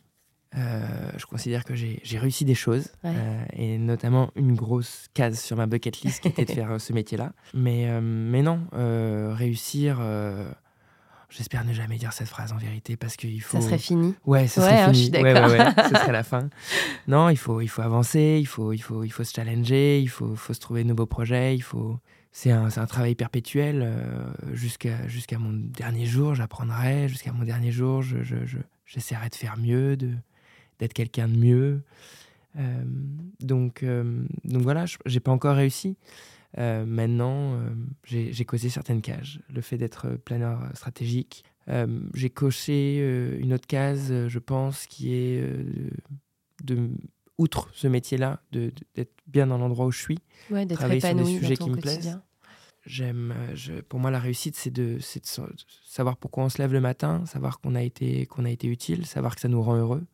Euh, 0.57 1.11
je 1.17 1.27
considère 1.27 1.65
que 1.65 1.75
j'ai 1.75 2.19
réussi 2.19 2.45
des 2.45 2.55
choses, 2.55 2.89
euh, 3.05 3.45
et 3.53 3.79
notamment 3.79 4.31
une 4.37 4.55
grosse 4.55 5.07
case 5.13 5.39
sur 5.41 5.57
ma 5.57 5.67
bucket 5.67 6.01
list 6.01 6.21
qui 6.21 6.29
était 6.29 6.45
de 6.45 6.51
faire 6.55 6.73
euh, 6.73 6.79
ce 6.79 6.93
métier-là. 6.93 7.33
Mais, 7.53 8.01
mais 8.01 8.43
non, 8.43 8.61
réussir, 8.73 10.01
J'espère 11.29 11.65
ne 11.65 11.73
jamais 11.73 11.97
dire 11.99 12.13
cette 12.13 12.29
phrase 12.29 12.53
en 12.53 12.57
vérité 12.57 12.97
parce 12.97 13.17
qu'il 13.17 13.43
faut. 13.43 13.61
Ça 13.61 13.67
serait 13.67 13.79
fini. 13.79 14.15
Ouais, 14.27 14.47
ça 14.47 14.61
ouais, 14.61 14.69
serait 14.69 14.81
hein, 14.81 14.93
fini. 14.93 14.99
Je 14.99 15.03
suis 15.13 15.23
ouais, 15.23 15.35
d'accord. 15.35 15.51
ouais, 15.51 15.59
ouais, 15.59 15.89
ce 15.89 15.89
serait 15.89 16.13
la 16.13 16.23
fin. 16.23 16.49
Non, 17.09 17.31
il 17.31 17.37
faut, 17.37 17.61
il 17.61 17.67
faut 17.67 17.83
avancer, 17.83 18.39
il 18.41 18.47
faut, 18.47 18.73
il 18.73 18.79
faut, 18.79 19.03
il 19.03 19.11
faut 19.11 19.25
se 19.25 19.33
challenger, 19.35 20.01
il 20.01 20.07
faut, 20.07 20.37
faut 20.37 20.55
se 20.55 20.61
trouver 20.61 20.85
de 20.85 20.89
nouveaux 20.89 21.07
projets, 21.07 21.57
il 21.57 21.63
faut. 21.63 21.99
C'est 22.31 22.53
un, 22.53 22.69
un, 22.75 22.87
travail 22.87 23.17
perpétuel 23.17 23.93
jusqu'à 24.53 25.09
jusqu'à 25.09 25.39
mon 25.39 25.53
dernier 25.53 26.07
jour. 26.07 26.37
J'apprendrai 26.37 27.09
jusqu'à 27.09 27.33
mon 27.33 27.43
dernier 27.43 27.73
jour. 27.73 28.03
Je, 28.03 28.23
je, 28.23 28.47
je, 28.47 28.59
j'essaierai 28.87 29.29
de 29.29 29.35
faire 29.35 29.57
mieux, 29.59 29.97
de 29.97 30.13
d'être 30.79 30.93
quelqu'un 30.93 31.29
de 31.29 31.37
mieux. 31.37 31.83
Euh, 32.59 32.85
donc, 33.41 33.83
euh, 33.83 34.25
donc 34.45 34.63
voilà, 34.63 34.85
j'ai 35.05 35.21
pas 35.21 35.33
encore 35.33 35.57
réussi. 35.57 35.97
Euh, 36.59 36.87
maintenant, 36.87 37.59
j'ai 38.05 38.45
causé 38.45 38.71
certaines 38.71 39.03
cases. 39.03 39.39
Le 39.53 39.61
fait 39.61 39.77
d'être 39.77 40.17
planeur 40.25 40.63
stratégique, 40.75 41.45
j'ai 42.15 42.31
coché 42.31 42.99
une 43.39 43.53
autre 43.53 43.67
case, 43.67 44.29
je 44.29 44.39
pense, 44.39 44.87
qui 44.87 45.13
est 45.13 45.45
de, 46.65 46.89
outre 47.37 47.69
ce 47.75 47.89
métier-là, 47.89 48.41
d'être 48.53 49.13
bien 49.27 49.49
dans 49.49 49.59
l'endroit 49.59 49.87
où 49.87 49.91
je 49.91 50.01
suis, 50.01 50.19
ouais, 50.51 50.67
travailler 50.67 51.01
sur 51.01 51.15
des 51.15 51.25
sujets 51.25 51.57
qui 51.57 51.71
me 51.71 51.77
plaisent. 51.77 52.19
J'aime, 52.87 53.35
pour 53.89 53.99
moi, 53.99 54.13
la 54.13 54.21
réussite, 54.21 54.55
c'est 54.55 54.71
de, 54.71 54.95
de, 54.95 55.57
savoir 55.85 56.17
pourquoi 56.17 56.45
on 56.45 56.49
se 56.49 56.59
lève 56.59 56.73
le 56.73 56.81
matin, 56.81 57.27
savoir 57.27 57.59
qu'on 57.59 57.75
a 57.75 57.83
été, 57.83 58.27
qu'on 58.27 58.45
a 58.45 58.51
été 58.51 58.69
utile, 58.69 59.05
savoir 59.07 59.35
que 59.35 59.41
ça 59.41 59.49
nous 59.49 59.61
rend 59.61 59.75
heureux. 59.75 60.07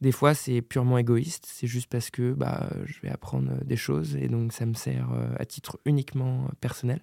Des 0.00 0.12
fois, 0.12 0.34
c'est 0.34 0.60
purement 0.60 0.98
égoïste, 0.98 1.46
c'est 1.46 1.66
juste 1.66 1.88
parce 1.88 2.10
que 2.10 2.32
bah, 2.32 2.68
je 2.84 3.00
vais 3.00 3.08
apprendre 3.08 3.52
des 3.64 3.76
choses 3.76 4.16
et 4.16 4.28
donc 4.28 4.52
ça 4.52 4.66
me 4.66 4.74
sert 4.74 5.08
à 5.38 5.44
titre 5.44 5.78
uniquement 5.84 6.48
personnel. 6.60 7.00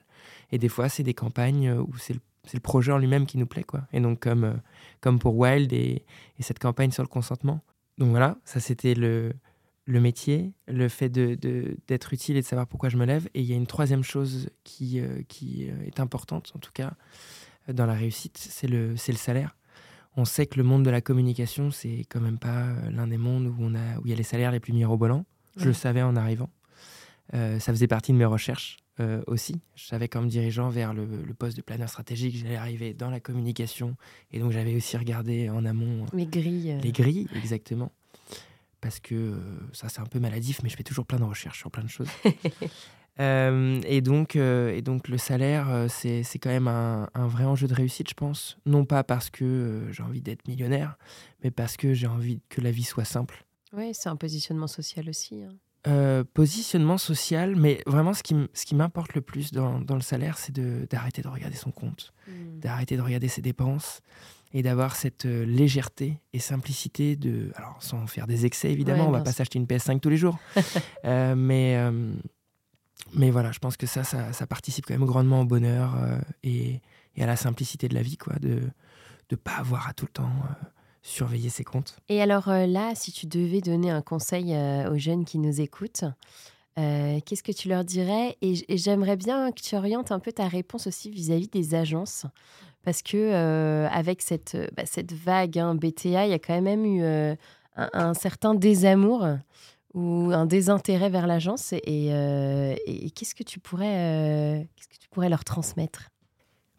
Et 0.52 0.58
des 0.58 0.70
fois, 0.70 0.90
c'est 0.90 1.04
des 1.04 1.14
campagnes 1.14 1.72
où 1.72 1.98
c'est 1.98 2.14
le, 2.14 2.60
projet 2.60 2.92
en 2.92 2.98
lui-même 2.98 3.26
qui 3.26 3.38
nous 3.38 3.46
plaît. 3.46 3.64
Quoi. 3.64 3.82
Et 3.94 4.00
donc, 4.00 4.28
comme, 5.00 5.20
pour 5.20 5.38
Wild 5.38 5.74
et, 5.74 6.04
et 6.38 6.44
cette 6.44 6.60
campagne 6.60 6.92
sur 6.92 7.04
le 7.04 7.08
consentement. 7.08 7.62
Donc 7.98 8.10
voilà, 8.10 8.38
ça 8.46 8.60
c'était 8.60 8.94
le, 8.96 9.34
métier, 9.88 10.54
le 10.68 10.90
fait 10.90 11.10
d'être 11.10 12.14
utile 12.14 12.38
et 12.38 12.42
de 12.42 12.46
savoir 12.46 12.68
pourquoi 12.68 12.90
je 12.90 12.98
me 12.98 13.06
lève. 13.06 13.30
Et 13.34 13.42
il 13.42 13.46
y 13.46 13.54
a 13.54 13.56
une 13.56 13.68
troisième 13.68 14.04
chose 14.04 14.50
qui, 14.64 15.00
euh, 15.00 15.22
est 15.86 16.00
importante, 16.00 16.52
en 16.56 16.60
tout 16.60 16.72
cas, 16.74 16.94
dans 17.72 17.86
la 17.86 17.94
réussite, 17.94 18.38
c'est 18.38 18.68
le 18.68 18.96
salaire. 18.98 19.56
On 20.18 20.26
sait 20.26 20.46
que 20.46 20.58
le 20.58 20.64
monde 20.64 20.84
de 20.84 20.90
la 20.90 21.00
communication, 21.02 21.72
c'est 21.72 22.06
quand 22.10 22.20
même 22.20 22.38
pas 22.38 22.68
l'un 22.92 23.08
des 23.08 23.18
mondes 23.18 23.48
où, 23.48 23.56
on 23.60 23.76
a, 23.76 23.98
où 24.00 24.02
il 24.06 24.10
y 24.10 24.14
a 24.14 24.16
les 24.16 24.24
salaires 24.24 24.52
les 24.52 24.60
plus 24.60 24.74
mirobolants. 24.74 25.26
Je 25.56 25.62
Ouais. 25.62 25.68
le 25.68 25.74
savais 25.74 26.02
en 26.02 26.16
arrivant. 26.16 26.50
Euh, 27.34 27.60
ça 27.60 27.72
faisait 27.72 27.88
partie 27.88 28.12
de 28.12 28.18
mes 28.18 28.26
recherches 28.26 28.78
euh, 29.00 29.22
aussi. 29.28 29.62
Je 29.76 29.86
savais 29.86 30.10
qu'en 30.10 30.22
me 30.22 30.28
dirigeant 30.28 30.68
vers 30.70 30.94
le, 30.94 31.06
le 31.06 31.34
poste 31.34 31.56
de 31.56 31.62
planeur 31.62 31.88
stratégique, 31.88 32.36
j'allais 32.36 32.58
arriver 32.58 32.94
dans 32.94 33.10
la 33.10 33.22
communication. 33.22 33.96
Et 34.34 34.40
donc 34.40 34.52
j'avais 34.52 34.76
aussi 34.76 34.98
regardé 34.98 35.50
en 35.50 35.64
amont 35.66 36.06
Les 36.14 36.26
grilles. 36.26 36.72
euh, 36.74 36.80
les 36.82 36.92
grilles, 36.92 37.28
exactement. 37.36 37.92
Parce 38.82 39.00
que 39.00 39.16
euh, 39.16 39.38
ça, 39.72 39.88
c'est 39.90 40.02
un 40.02 40.06
peu 40.06 40.20
maladif, 40.20 40.62
mais 40.64 40.70
je 40.70 40.76
fais 40.76 40.84
toujours 40.84 41.06
plein 41.06 41.20
de 41.20 41.24
recherches 41.24 41.60
sur 41.60 41.72
plein 41.72 41.84
de 41.84 41.90
choses. 41.90 42.10
Euh, 43.20 43.80
et, 43.86 44.02
donc, 44.02 44.36
euh, 44.36 44.74
et 44.76 44.82
donc, 44.82 45.08
le 45.08 45.18
salaire, 45.18 45.70
euh, 45.70 45.88
c'est 45.90 46.24
c'est 46.24 46.40
quand 46.40 46.50
même 46.50 46.68
un, 46.68 47.08
un 47.14 47.28
vrai 47.28 47.44
enjeu 47.44 47.68
de 47.68 47.74
réussite, 47.74 48.10
je 48.10 48.14
pense. 48.16 48.58
Non 48.66 48.86
pas 48.86 49.04
parce 49.04 49.30
que 49.30 49.44
euh, 49.44 49.92
j'ai 49.92 50.02
envie 50.04 50.22
d'être 50.22 50.48
millionnaire, 50.48 50.98
mais 51.44 51.52
parce 51.52 51.78
que 51.78 51.94
j'ai 51.94 52.08
envie 52.08 52.42
que 52.50 52.62
la 52.62 52.72
vie 52.72 52.84
soit 52.84 53.06
simple. 53.06 53.46
Ouais, 53.74 53.92
c'est 53.94 54.10
un 54.10 54.16
positionnement 54.16 54.68
social 54.68 55.10
aussi. 55.10 55.44
hein. 55.44 56.24
Positionnement 56.34 56.98
social, 56.98 57.56
mais 57.56 57.82
vraiment, 57.88 58.14
ce 58.14 58.22
qui, 58.24 58.36
ce 58.54 58.66
qui 58.66 58.76
m'importe 58.76 59.14
le 59.16 59.22
plus 59.22 59.52
dans, 59.52 59.80
dans 59.80 59.96
le 59.96 60.02
salaire, 60.02 60.38
c'est 60.38 60.52
de- 60.54 60.88
d'arrêter 60.90 61.22
de 61.22 61.28
regarder 61.28 61.56
son 61.58 61.72
compte. 61.72 62.14
d'arrêter 62.60 62.98
de 62.98 63.02
regarder 63.02 63.28
ses 63.28 63.42
dépenses 63.42 64.02
et 64.54 64.62
d'avoir 64.62 64.96
cette 64.96 65.26
légèreté 65.26 66.20
et 66.34 66.40
simplicité 66.40 67.16
de 67.16 67.52
alors 67.56 67.78
sans 67.82 68.06
faire 68.08 68.28
des 68.28 68.46
excès 68.46 68.72
évidemment 68.72 69.04
Ouais, 69.04 69.10
on 69.10 69.12
va 69.12 69.18
bien 69.20 69.24
pas 69.26 69.32
s'acheter 69.32 69.58
une 69.60 69.66
PS5 69.66 70.00
tous 70.02 70.10
les 70.10 70.18
jours 70.18 70.38
mais 71.04 71.78
mais 73.14 73.32
voilà 73.32 73.52
je 73.52 73.60
pense 73.60 73.78
que 73.78 73.88
ça, 73.88 74.04
ça 74.04 74.48
participe 74.48 74.86
quand 74.86 74.94
même 74.94 75.06
grandement 75.06 75.42
au 75.42 75.46
bonheur 75.46 75.96
euh, 75.98 76.18
et, 76.44 76.82
à 77.20 77.26
la 77.26 77.36
simplicité 77.36 77.88
de 77.88 77.94
la 77.94 78.02
vie 78.02 78.18
quoi 78.18 78.36
de 78.40 78.62
de 79.30 79.36
pas 79.36 79.56
avoir 79.60 79.88
à 79.88 79.94
tout 79.94 80.06
le 80.06 80.12
temps 80.12 80.24
euh, 80.24 80.66
surveiller 81.02 81.50
ses 81.50 81.64
comptes 81.64 81.98
Et 82.10 82.22
alors 82.22 82.50
euh, 82.50 82.66
là, 82.66 82.94
si 82.96 83.12
tu 83.12 83.28
devais 83.28 83.62
donner 83.62 83.90
un 83.90 84.02
conseil 84.02 84.54
aux 84.90 84.98
jeunes 84.98 85.24
qui 85.24 85.40
nous 85.40 85.62
écoutent, 85.62 86.04
qu'est-ce 86.76 87.44
que 87.44 87.54
tu 87.54 87.70
leur 87.70 87.86
dirais? 87.86 88.38
Et, 88.42 88.56
j'aimerais 88.78 89.16
bien 89.16 89.52
que 89.52 89.62
tu 89.62 89.76
orientes 89.76 90.12
un 90.12 90.20
peu 90.20 90.34
ta 90.34 90.48
réponse 90.48 90.88
aussi 90.88 91.10
vis-à-vis 91.10 91.48
des 91.48 91.76
agences. 91.76 92.26
Parce 92.84 93.02
que 93.04 93.88
avec 93.90 94.22
cette, 94.22 94.58
bah, 94.76 94.84
cette 94.86 95.14
vague 95.14 95.58
hein, 95.60 95.76
BTA, 95.76 96.26
il 96.26 96.32
y 96.32 96.34
a 96.34 96.40
quand 96.40 96.62
même 96.62 96.86
eu 96.86 97.04
un 97.76 98.14
certain 98.14 98.54
désamour 98.54 99.26
ou 99.94 100.32
un 100.34 100.46
désintérêt 100.46 101.10
vers 101.10 101.28
l'agence. 101.28 101.74
Et, 101.74 102.10
euh, 102.14 102.76
et 102.86 103.10
qu'est-ce 103.12 103.36
que 103.36 103.44
tu 103.44 103.60
pourrais, 103.60 103.88
euh, 103.98 104.64
qu'est-ce 104.76 104.88
que 104.88 104.98
tu 105.02 105.10
pourrais 105.10 105.30
leur 105.30 105.44
transmettre? 105.44 106.10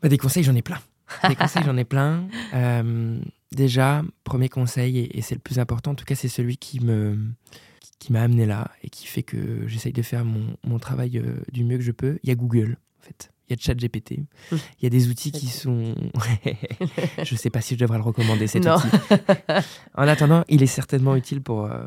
Bah, 0.03 0.09
des 0.09 0.19
conseils, 0.19 0.43
j'en 0.45 0.55
ai 0.55 0.63
plein. 0.63 0.79
Des 1.29 1.37
conseils, 1.37 1.63
j'en 1.65 1.77
ai 1.77 1.85
plein. 1.85 2.27
Euh, 2.55 3.21
déjà, 3.51 4.03
premier 4.25 4.49
conseil, 4.49 4.99
et, 4.99 5.19
et 5.19 5.21
c'est 5.21 5.35
le 5.35 5.41
plus 5.41 5.59
important, 5.59 5.91
en 5.91 5.95
tout 5.95 6.07
cas, 6.07 6.15
c'est 6.15 6.29
celui 6.29 6.57
qui 6.57 6.81
me 6.81 7.19
qui, 7.81 7.91
qui 7.99 8.13
m'a 8.15 8.23
amené 8.23 8.47
là 8.47 8.71
et 8.83 8.89
qui 8.89 9.07
fait 9.07 9.23
que 9.23 9.67
j'essaye 9.69 9.93
de 9.93 10.01
faire 10.01 10.25
mon, 10.25 10.57
mon 10.65 10.79
travail 10.79 11.23
du 11.53 11.65
mieux 11.65 11.77
que 11.77 11.83
je 11.85 11.93
peux. 11.93 12.19
Il 12.23 12.31
y 12.31 12.33
a 12.33 12.35
Google, 12.35 12.79
en 12.99 13.05
fait. 13.05 13.31
Il 13.49 13.53
y 13.53 13.59
a 13.59 13.63
ChatGPT. 13.63 14.21
Mmh. 14.21 14.57
Il 14.81 14.85
y 14.85 14.87
a 14.87 14.91
des 14.91 15.09
outils 15.11 15.33
qui 15.33 15.49
sont. 15.49 15.95
je 17.23 17.35
sais 17.37 17.51
pas 17.51 17.61
si 17.61 17.75
je 17.75 17.81
devrais 17.81 17.99
le 17.99 18.05
recommander, 18.05 18.47
cet 18.47 18.65
Non. 18.65 18.77
outil. 18.77 18.89
En 19.95 20.09
attendant, 20.09 20.45
il 20.49 20.63
est 20.63 20.67
certainement 20.67 21.15
utile 21.15 21.43
pour, 21.43 21.67
euh, 21.67 21.85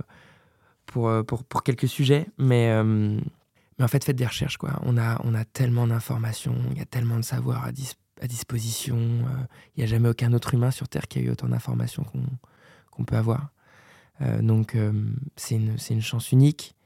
pour, 0.85 1.09
euh, 1.09 1.23
pour, 1.23 1.43
pour 1.43 1.63
quelques 1.63 1.87
sujets, 1.87 2.27
mais, 2.37 2.69
euh, 2.71 2.83
mais 2.83 3.83
en 3.85 3.87
fait, 3.87 4.03
faites 4.03 4.15
des 4.15 4.25
recherches. 4.25 4.57
Quoi. 4.57 4.79
On, 4.83 4.97
a, 4.97 5.19
on 5.23 5.33
a 5.33 5.45
tellement 5.45 5.87
d'informations, 5.87 6.55
il 6.71 6.77
y 6.77 6.81
a 6.81 6.85
tellement 6.85 7.17
de 7.17 7.23
savoir 7.23 7.65
à, 7.65 7.71
dis- 7.71 7.95
à 8.21 8.27
disposition. 8.27 8.97
euh, 8.97 9.45
Il 9.75 9.79
n'y 9.79 9.83
a 9.83 9.87
jamais 9.87 10.09
aucun 10.09 10.31
autre 10.33 10.53
humain 10.53 10.71
sur 10.71 10.87
Terre 10.87 11.07
qui 11.07 11.19
a 11.19 11.21
eu 11.21 11.29
autant 11.29 11.47
d'informations 11.49 12.03
qu'on 12.03 12.23
qu'on 12.91 13.03
peut 13.03 13.17
avoir. 13.17 13.49
Euh, 14.21 14.41
donc, 14.41 14.75
euh, 14.75 14.93
c'est 15.35 15.55
une, 15.55 15.75
une 15.89 16.01
chance 16.01 16.31
unique, 16.31 16.77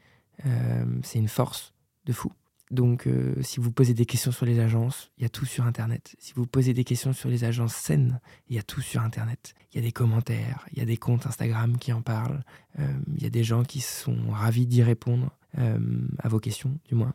euh, 0.47 0.85
c'est 1.03 1.19
une 1.19 1.27
force 1.27 1.71
de 2.05 2.13
fou. 2.13 2.31
Donc, 2.71 3.07
euh, 3.07 3.33
si 3.41 3.59
vous 3.59 3.71
posez 3.71 3.95
des 3.95 4.05
questions 4.05 4.31
sur 4.31 4.45
les 4.45 4.59
agences, 4.59 5.11
il 5.17 5.23
y 5.23 5.25
a 5.25 5.29
tout 5.29 5.45
sur 5.45 5.65
Internet. 5.65 6.15
Si 6.19 6.33
vous 6.35 6.45
posez 6.45 6.73
des 6.73 6.83
questions 6.83 7.13
sur 7.13 7.29
les 7.29 7.43
agences 7.43 7.73
saines, 7.73 8.19
il 8.47 8.55
y 8.55 8.59
a 8.59 8.63
tout 8.63 8.81
sur 8.81 9.01
Internet. 9.01 9.55
Il 9.71 9.77
y 9.77 9.79
a 9.79 9.81
des 9.81 9.91
commentaires, 9.91 10.65
il 10.71 10.77
y 10.77 10.81
a 10.81 10.85
des 10.85 10.97
comptes 10.97 11.25
Instagram 11.25 11.77
qui 11.77 11.91
en 11.93 12.01
parlent. 12.01 12.43
Euh, 12.77 12.87
Il 13.15 13.23
y 13.23 13.25
a 13.25 13.31
des 13.31 13.43
gens 13.43 13.63
qui 13.63 13.81
sont 13.81 14.29
ravis 14.29 14.67
d'y 14.67 14.83
répondre 14.83 15.31
euh, 15.57 15.79
à 16.19 16.27
vos 16.27 16.39
questions, 16.39 16.77
du 16.87 16.93
moins. 16.93 17.13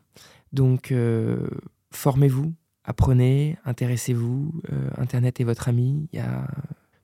Donc, 0.52 0.92
formez-vous, 1.90 2.54
apprenez, 2.84 3.56
intéressez-vous. 3.64 4.62
Internet 4.96 5.40
est 5.40 5.44
votre 5.44 5.68
ami. 5.68 6.08
Il 6.12 6.16
y 6.16 6.22
a 6.22 6.46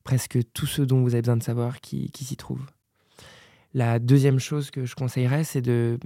presque 0.04 0.38
tout 0.52 0.66
ce 0.66 0.82
dont 0.82 1.02
vous 1.02 1.14
avez 1.14 1.22
besoin 1.22 1.36
de 1.36 1.42
savoir 1.42 1.80
qui, 1.80 2.10
qui 2.10 2.24
s'y 2.24 2.36
trouve. 2.36 2.64
La 3.74 3.98
deuxième 3.98 4.38
chose 4.38 4.70
que 4.70 4.84
je 4.84 4.94
conseillerais, 4.94 5.44
c'est 5.44 5.62
de, 5.62 5.98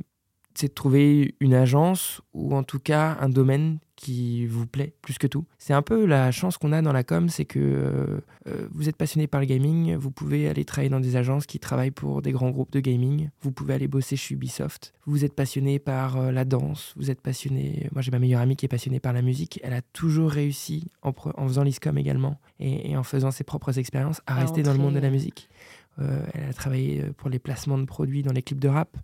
c'est 0.54 0.68
de 0.68 0.74
trouver 0.74 1.34
une 1.40 1.54
agence 1.54 2.20
ou 2.32 2.54
en 2.54 2.62
tout 2.62 2.78
cas 2.78 3.16
un 3.20 3.28
domaine 3.28 3.78
qui 3.96 4.44
vous 4.46 4.66
plaît 4.66 4.92
plus 5.02 5.18
que 5.18 5.28
tout. 5.28 5.44
C'est 5.56 5.72
un 5.72 5.80
peu 5.80 6.04
la 6.04 6.32
chance 6.32 6.58
qu'on 6.58 6.72
a 6.72 6.82
dans 6.82 6.92
la 6.92 7.04
com, 7.04 7.28
c'est 7.28 7.44
que 7.44 7.60
euh, 7.60 8.20
euh, 8.48 8.68
vous 8.72 8.88
êtes 8.88 8.96
passionné 8.96 9.28
par 9.28 9.40
le 9.40 9.46
gaming, 9.46 9.94
vous 9.94 10.10
pouvez 10.10 10.48
aller 10.48 10.64
travailler 10.64 10.90
dans 10.90 11.00
des 11.00 11.14
agences 11.14 11.46
qui 11.46 11.60
travaillent 11.60 11.92
pour 11.92 12.20
des 12.20 12.32
grands 12.32 12.50
groupes 12.50 12.72
de 12.72 12.80
gaming, 12.80 13.30
vous 13.40 13.52
pouvez 13.52 13.74
aller 13.74 13.86
bosser 13.86 14.16
chez 14.16 14.34
Ubisoft, 14.34 14.94
vous 15.06 15.24
êtes 15.24 15.34
passionné 15.34 15.78
par 15.78 16.16
euh, 16.16 16.32
la 16.32 16.44
danse, 16.44 16.92
vous 16.96 17.10
êtes 17.10 17.20
passionné, 17.20 17.88
moi 17.92 18.02
j'ai 18.02 18.10
ma 18.10 18.18
meilleure 18.18 18.40
amie 18.40 18.56
qui 18.56 18.66
est 18.66 18.68
passionnée 18.68 19.00
par 19.00 19.12
la 19.12 19.22
musique, 19.22 19.60
elle 19.62 19.74
a 19.74 19.82
toujours 19.92 20.30
réussi 20.30 20.90
en, 21.02 21.10
pre- 21.12 21.32
en 21.36 21.46
faisant 21.46 21.62
l'ISCOM 21.62 21.96
également 21.96 22.40
et, 22.58 22.90
et 22.90 22.96
en 22.96 23.04
faisant 23.04 23.30
ses 23.30 23.44
propres 23.44 23.78
expériences 23.78 24.20
à 24.26 24.36
À 24.36 24.40
rester 24.40 24.64
dans 24.64 24.72
le 24.72 24.78
monde 24.80 24.94
de 24.94 25.00
la 25.00 25.10
musique. 25.10 25.48
Euh, 26.00 26.24
elle 26.32 26.48
a 26.48 26.52
travaillé 26.52 27.02
euh, 27.02 27.12
pour 27.12 27.30
les 27.30 27.38
placements 27.38 27.78
de 27.78 27.84
produits 27.84 28.22
dans 28.22 28.32
les 28.32 28.42
clips 28.42 28.60
de 28.60 28.68
rap. 28.68 28.96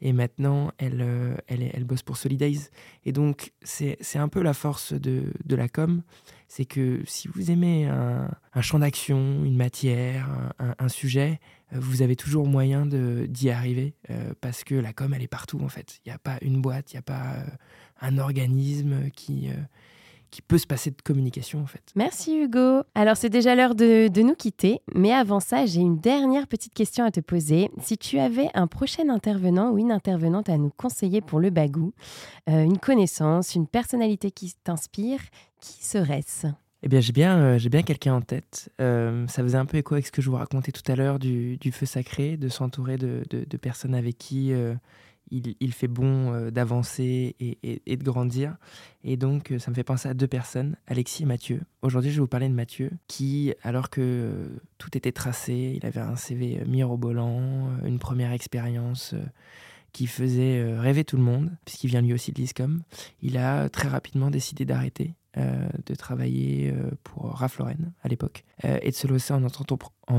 Et 0.00 0.12
maintenant, 0.12 0.72
elle, 0.78 1.00
euh, 1.00 1.36
elle, 1.46 1.84
bosse 1.84 2.02
pour 2.02 2.16
Solidays. 2.16 2.70
Et 3.04 3.12
donc, 3.12 3.52
c'est 3.62 3.96
un 4.16 4.28
peu 4.28 4.42
la 4.42 4.52
force 4.52 4.92
de, 4.92 5.32
de 5.44 5.56
la 5.56 5.68
com. 5.68 6.02
C'est 6.48 6.64
que 6.64 7.02
si 7.06 7.28
vous 7.28 7.52
aimez 7.52 7.86
un, 7.86 8.28
un 8.52 8.60
champ 8.62 8.80
d'action, 8.80 9.44
une 9.44 9.56
matière, 9.56 10.28
un, 10.58 10.88
sujet, 10.88 11.38
vous 11.70 12.02
avez 12.02 12.16
toujours 12.16 12.46
moyen 12.48 12.84
d'y 12.84 13.48
arriver. 13.48 13.94
parce 14.40 14.64
que 14.64 14.74
la 14.74 14.92
com, 14.92 15.14
elle 15.14 15.22
est 15.22 15.28
partout, 15.28 15.60
en 15.62 15.68
fait. 15.68 16.00
Il 16.04 16.08
n'y 16.08 16.14
a 16.14 16.18
pas 16.18 16.38
une 16.42 16.60
boîte, 16.60 16.92
il 16.92 16.96
n'y 16.96 16.98
a 16.98 17.02
pas 17.02 17.36
un 18.00 18.18
organisme 18.18 19.08
qui, 19.10 19.48
qui 20.32 20.40
peut 20.42 20.58
se 20.58 20.66
passer 20.66 20.90
de 20.90 21.00
communication, 21.04 21.60
en 21.60 21.66
fait. 21.66 21.82
Merci 21.94 22.36
Hugo. 22.36 22.82
Alors 22.94 23.16
c'est 23.16 23.28
déjà 23.28 23.54
l'heure 23.54 23.74
de, 23.74 24.08
de 24.08 24.22
nous 24.22 24.34
quitter, 24.34 24.80
mais 24.94 25.12
avant 25.12 25.40
ça, 25.40 25.66
j'ai 25.66 25.82
une 25.82 25.98
dernière 25.98 26.48
petite 26.48 26.72
question 26.72 27.04
à 27.04 27.10
te 27.10 27.20
poser. 27.20 27.70
Si 27.80 27.98
tu 27.98 28.18
avais 28.18 28.48
un 28.54 28.66
prochain 28.66 29.10
intervenant 29.10 29.70
ou 29.70 29.78
une 29.78 29.92
intervenante 29.92 30.48
à 30.48 30.56
nous 30.56 30.70
conseiller 30.70 31.20
pour 31.20 31.38
le 31.38 31.50
bagou, 31.50 31.92
euh, 32.48 32.64
une 32.64 32.78
connaissance, 32.78 33.54
une 33.54 33.66
personnalité 33.66 34.30
qui 34.30 34.54
t'inspire, 34.64 35.20
qui 35.60 35.84
serait-ce? 35.84 36.46
Eh 36.82 36.88
bien, 36.88 37.00
j'ai 37.00 37.12
bien, 37.12 37.36
euh, 37.36 37.58
j'ai 37.58 37.68
bien 37.68 37.82
quelqu'un 37.82 38.14
en 38.14 38.22
tête. 38.22 38.72
Euh, 38.80 39.26
ça 39.28 39.42
faisait 39.42 39.58
un 39.58 39.66
peu 39.66 39.76
écho 39.76 39.94
avec 39.94 40.06
ce 40.06 40.12
que 40.12 40.22
je 40.22 40.30
vous 40.30 40.36
racontais 40.36 40.72
tout 40.72 40.90
à 40.90 40.96
l'heure 40.96 41.18
du, 41.18 41.58
feu 41.72 41.86
sacré, 41.86 42.38
de 42.38 42.48
s'entourer 42.48 42.96
de, 42.96 43.56
personnes 43.58 43.94
avec 43.94 44.16
qui 44.16 44.52
euh, 45.32 45.52
il, 45.60 45.72
fait 45.72 45.88
bon 45.88 46.50
d'avancer 46.50 47.36
et, 47.40 47.96
de 47.96 48.02
grandir. 48.02 48.56
Et 49.04 49.16
donc, 49.16 49.52
ça 49.58 49.70
me 49.70 49.74
fait 49.74 49.84
penser 49.84 50.08
à 50.08 50.14
deux 50.14 50.26
personnes, 50.26 50.76
Alexis 50.86 51.22
et 51.22 51.26
Mathieu. 51.26 51.60
Aujourd'hui, 51.82 52.10
je 52.10 52.16
vais 52.16 52.20
vous 52.20 52.26
parler 52.26 52.48
de 52.48 52.54
Mathieu, 52.54 52.90
qui, 53.08 53.54
alors 53.62 53.90
que 53.90 54.50
tout 54.78 54.96
était 54.96 55.12
tracé, 55.12 55.74
il 55.76 55.86
avait 55.86 56.00
un 56.00 56.16
CV 56.16 56.62
mirobolant, 56.66 57.68
une 57.84 57.98
première 57.98 58.32
expérience 58.32 59.14
qui 59.92 60.06
faisait 60.06 60.74
rêver 60.78 61.04
tout 61.04 61.16
le 61.16 61.22
monde, 61.22 61.50
puisqu'il 61.64 61.88
vient 61.88 62.00
lui 62.00 62.14
aussi 62.14 62.32
de 62.32 62.38
l'ISCOM, 62.38 62.82
il 63.20 63.36
a 63.36 63.68
très 63.68 63.88
rapidement 63.88 64.30
décidé 64.30 64.64
d'arrêter 64.64 65.14
euh, 65.38 65.66
de 65.86 65.94
travailler 65.94 66.74
euh, 66.74 66.90
pour 67.04 67.30
Ralph 67.32 67.56
Lauren 67.56 67.94
à 68.02 68.08
l'époque 68.08 68.44
euh, 68.66 68.78
et 68.82 68.90
de 68.90 68.94
se 68.94 69.06
lancer 69.06 69.32
en, 69.32 69.42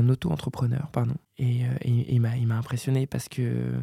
auto-entrepreneur. 0.08 0.88
Pardon. 0.90 1.14
Et, 1.38 1.60
il 1.84 2.20
m'a 2.20 2.56
impressionné 2.56 3.06
parce 3.06 3.28
que 3.28 3.74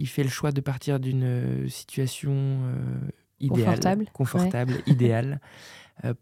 il 0.00 0.08
fait 0.08 0.22
le 0.22 0.28
choix 0.28 0.50
de 0.52 0.60
partir 0.60 0.98
d'une 0.98 1.68
situation 1.68 2.58
idéale, 3.38 3.64
confortable, 3.64 4.06
confortable 4.12 4.74
idéale, 4.86 5.40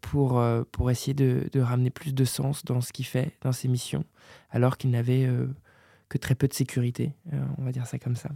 pour, 0.01 0.43
pour 0.71 0.91
essayer 0.91 1.13
de, 1.13 1.49
de, 1.51 1.59
ramener 1.61 1.89
plus 1.89 2.13
de 2.13 2.25
sens 2.25 2.65
dans 2.65 2.81
ce 2.81 2.91
qu'il 2.91 3.05
fait, 3.05 3.31
dans 3.41 3.51
ses 3.51 3.67
missions, 3.67 4.03
alors 4.51 4.77
qu'il 4.77 4.91
n'avait 4.91 5.29
que 6.09 6.17
très 6.17 6.35
peu 6.35 6.47
de 6.47 6.53
sécurité, 6.53 7.13
on 7.57 7.63
va 7.63 7.71
dire 7.71 7.87
ça 7.87 7.97
comme 7.97 8.15
ça. 8.15 8.29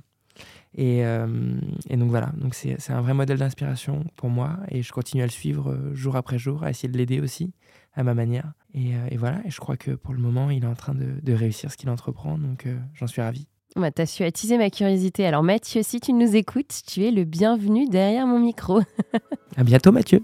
Euh, 0.80 1.60
et, 1.90 1.98
donc 1.98 2.10
voilà, 2.10 2.32
donc 2.38 2.56
c'est, 2.56 2.90
un 2.90 3.02
vrai 3.02 3.14
modèle 3.14 3.38
d'inspiration 3.38 4.06
pour 4.16 4.30
moi 4.30 4.58
et 4.70 4.82
je 4.82 4.92
continue 4.92 5.22
à 5.22 5.26
le 5.26 5.32
suivre 5.32 5.72
euh, 5.72 5.94
jour 5.94 6.16
après 6.16 6.40
jour, 6.40 6.64
à 6.64 6.70
essayer 6.70 6.90
de 6.90 6.98
l'aider 6.98 7.20
aussi 7.20 7.54
à 7.94 8.04
ma 8.04 8.14
manière. 8.14 8.54
Et, 8.74 8.96
euh, 8.96 9.18
voilà, 9.18 9.42
et 9.46 9.52
je 9.52 9.60
crois 9.60 9.78
que 9.78 9.92
pour 9.92 10.14
le 10.14 10.20
moment, 10.20 10.50
il 10.50 10.64
est 10.64 10.68
en 10.68 10.76
train 10.76 10.96
de, 10.96 11.34
réussir 11.34 11.72
ce 11.72 11.78
qu'il 11.78 11.90
entreprend, 11.90 12.38
donc 12.38 12.68
j'en 12.94 13.08
suis 13.08 13.22
ravi. 13.22 13.48
Bah, 13.76 13.92
tu 13.92 14.02
as 14.04 14.06
su 14.06 14.24
attiser 14.24 14.58
ma 14.58 14.70
curiosité. 14.70 15.26
Alors 15.26 15.42
Mathieu, 15.42 15.82
si 15.84 16.00
tu 16.00 16.14
nous 16.14 16.36
écoutes, 16.36 16.82
tu 16.86 17.06
es 17.06 17.12
le 17.12 17.24
bienvenu 17.24 17.88
derrière 17.88 18.28
mon 18.28 18.40
micro. 18.40 18.82
à 19.58 19.64
bientôt 19.64 19.92
Mathieu. 19.92 20.22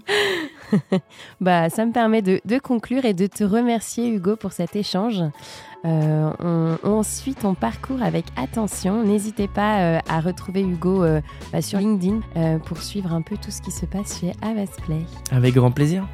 bah, 1.40 1.68
ça 1.68 1.84
me 1.84 1.92
permet 1.92 2.22
de, 2.22 2.58
conclure 2.58 3.04
et 3.04 3.14
de 3.14 3.26
te 3.26 3.42
remercier 3.42 4.08
Hugo 4.08 4.36
pour 4.36 4.52
cet 4.52 4.76
échange. 4.76 5.22
Euh, 5.84 6.76
on, 6.84 7.02
suit 7.02 7.34
ton 7.34 7.54
parcours 7.54 8.02
avec 8.02 8.26
attention. 8.36 9.02
N'hésitez 9.02 9.48
pas 9.48 9.80
euh, 9.80 9.98
à 10.08 10.20
retrouver 10.20 10.60
Hugo 10.60 11.02
euh, 11.02 11.20
bah, 11.52 11.62
sur 11.62 11.78
LinkedIn 11.80 12.20
pour 12.66 12.82
suivre 12.82 13.12
un 13.12 13.22
peu 13.22 13.36
tout 13.36 13.50
ce 13.50 13.62
qui 13.62 13.72
se 13.72 13.86
passe 13.86 14.20
chez 14.20 14.32
Avasplay. 14.42 15.00
Avec 15.32 15.54
grand 15.54 15.72
plaisir. 15.72 16.06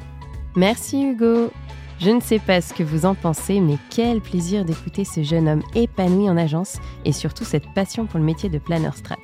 Merci 0.55 1.03
Hugo. 1.03 1.51
Je 1.99 2.11
ne 2.11 2.21
sais 2.21 2.37
pas 2.37 2.61
ce 2.61 2.75
que 2.75 2.83
vous 2.83 3.05
en 3.05 3.15
pensez, 3.15 3.59
mais 3.59 3.77
quel 3.89 4.21
plaisir 4.21 4.65
d'écouter 4.65 5.03
ce 5.03 5.23
jeune 5.23 5.47
homme 5.47 5.63
épanoui 5.73 6.29
en 6.29 6.37
agence 6.37 6.77
et 7.05 7.11
surtout 7.11 7.43
cette 7.43 7.73
passion 7.73 8.05
pour 8.05 8.19
le 8.19 8.25
métier 8.25 8.49
de 8.49 8.59
planner 8.59 8.91
strat. 8.95 9.15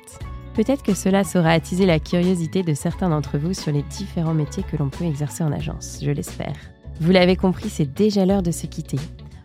Peut-être 0.54 0.82
que 0.82 0.94
cela 0.94 1.22
saura 1.22 1.50
attiser 1.50 1.86
la 1.86 2.00
curiosité 2.00 2.64
de 2.64 2.74
certains 2.74 3.10
d'entre 3.10 3.38
vous 3.38 3.54
sur 3.54 3.70
les 3.70 3.82
différents 3.82 4.34
métiers 4.34 4.64
que 4.64 4.76
l'on 4.76 4.88
peut 4.88 5.04
exercer 5.04 5.44
en 5.44 5.52
agence, 5.52 6.00
je 6.02 6.10
l'espère. 6.10 6.56
Vous 7.00 7.12
l'avez 7.12 7.36
compris, 7.36 7.68
c'est 7.68 7.92
déjà 7.92 8.26
l'heure 8.26 8.42
de 8.42 8.50
se 8.50 8.66
quitter. 8.66 8.98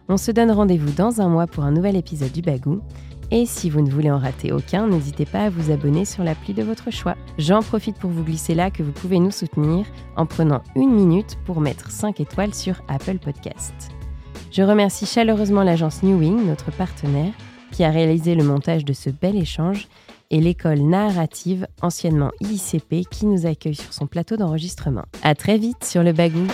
On 0.08 0.18
se 0.18 0.32
donne 0.32 0.50
rendez-vous 0.50 0.92
dans 0.92 1.22
un 1.22 1.30
mois 1.30 1.46
pour 1.46 1.64
un 1.64 1.72
nouvel 1.72 1.96
épisode 1.96 2.32
du 2.32 2.42
Bagou. 2.42 2.82
Et 3.32 3.46
si 3.46 3.70
vous 3.70 3.82
ne 3.82 3.92
voulez 3.92 4.10
en 4.10 4.18
rater 4.18 4.52
aucun, 4.52 4.88
n'hésitez 4.88 5.26
pas 5.26 5.46
à 5.46 5.50
vous 5.50 5.72
abonner 5.72 6.04
sur 6.04 6.24
l'appli 6.24 6.54
de 6.54 6.64
votre 6.64 6.92
choix. 6.92 7.16
J'en 7.38 7.62
profite 7.62 7.98
pour 7.98 8.10
vous 8.10 8.24
glisser 8.24 8.56
là 8.56 8.72
que 8.72 8.82
vous 8.82 8.92
pouvez 8.92 9.20
nous 9.20 9.32
soutenir 9.32 9.86
en 10.16 10.26
prenant 10.26 10.64
une 10.76 10.92
minute 10.92 11.38
pour 11.46 11.62
mettre 11.62 11.92
5 11.92 12.20
étoiles 12.20 12.56
sur 12.56 12.82
Apple 12.88 13.20
Podcast. 13.20 13.74
Je 14.52 14.64
remercie 14.64 15.06
chaleureusement 15.06 15.64
l'agence 15.64 16.02
New 16.02 16.18
Wing, 16.18 16.48
notre 16.48 16.72
partenaire, 16.72 17.34
qui 17.72 17.84
a 17.84 17.92
réalisé 17.92 18.34
le 18.34 18.44
montage 18.44 18.84
de 18.84 18.94
ce 18.94 19.12
bel 19.12 19.36
échange, 19.36 19.88
et 20.32 20.40
l'école 20.40 20.80
narrative, 20.80 21.68
anciennement 21.82 22.32
IICP, 22.42 23.08
qui 23.10 23.26
nous 23.26 23.46
accueille 23.46 23.76
sur 23.76 23.94
son 23.94 24.08
plateau 24.08 24.38
d'enregistrement. 24.38 25.06
À 25.24 25.36
très 25.36 25.58
vite 25.58 25.84
sur 25.84 26.04
le 26.04 26.14
Bagou. 26.14 26.46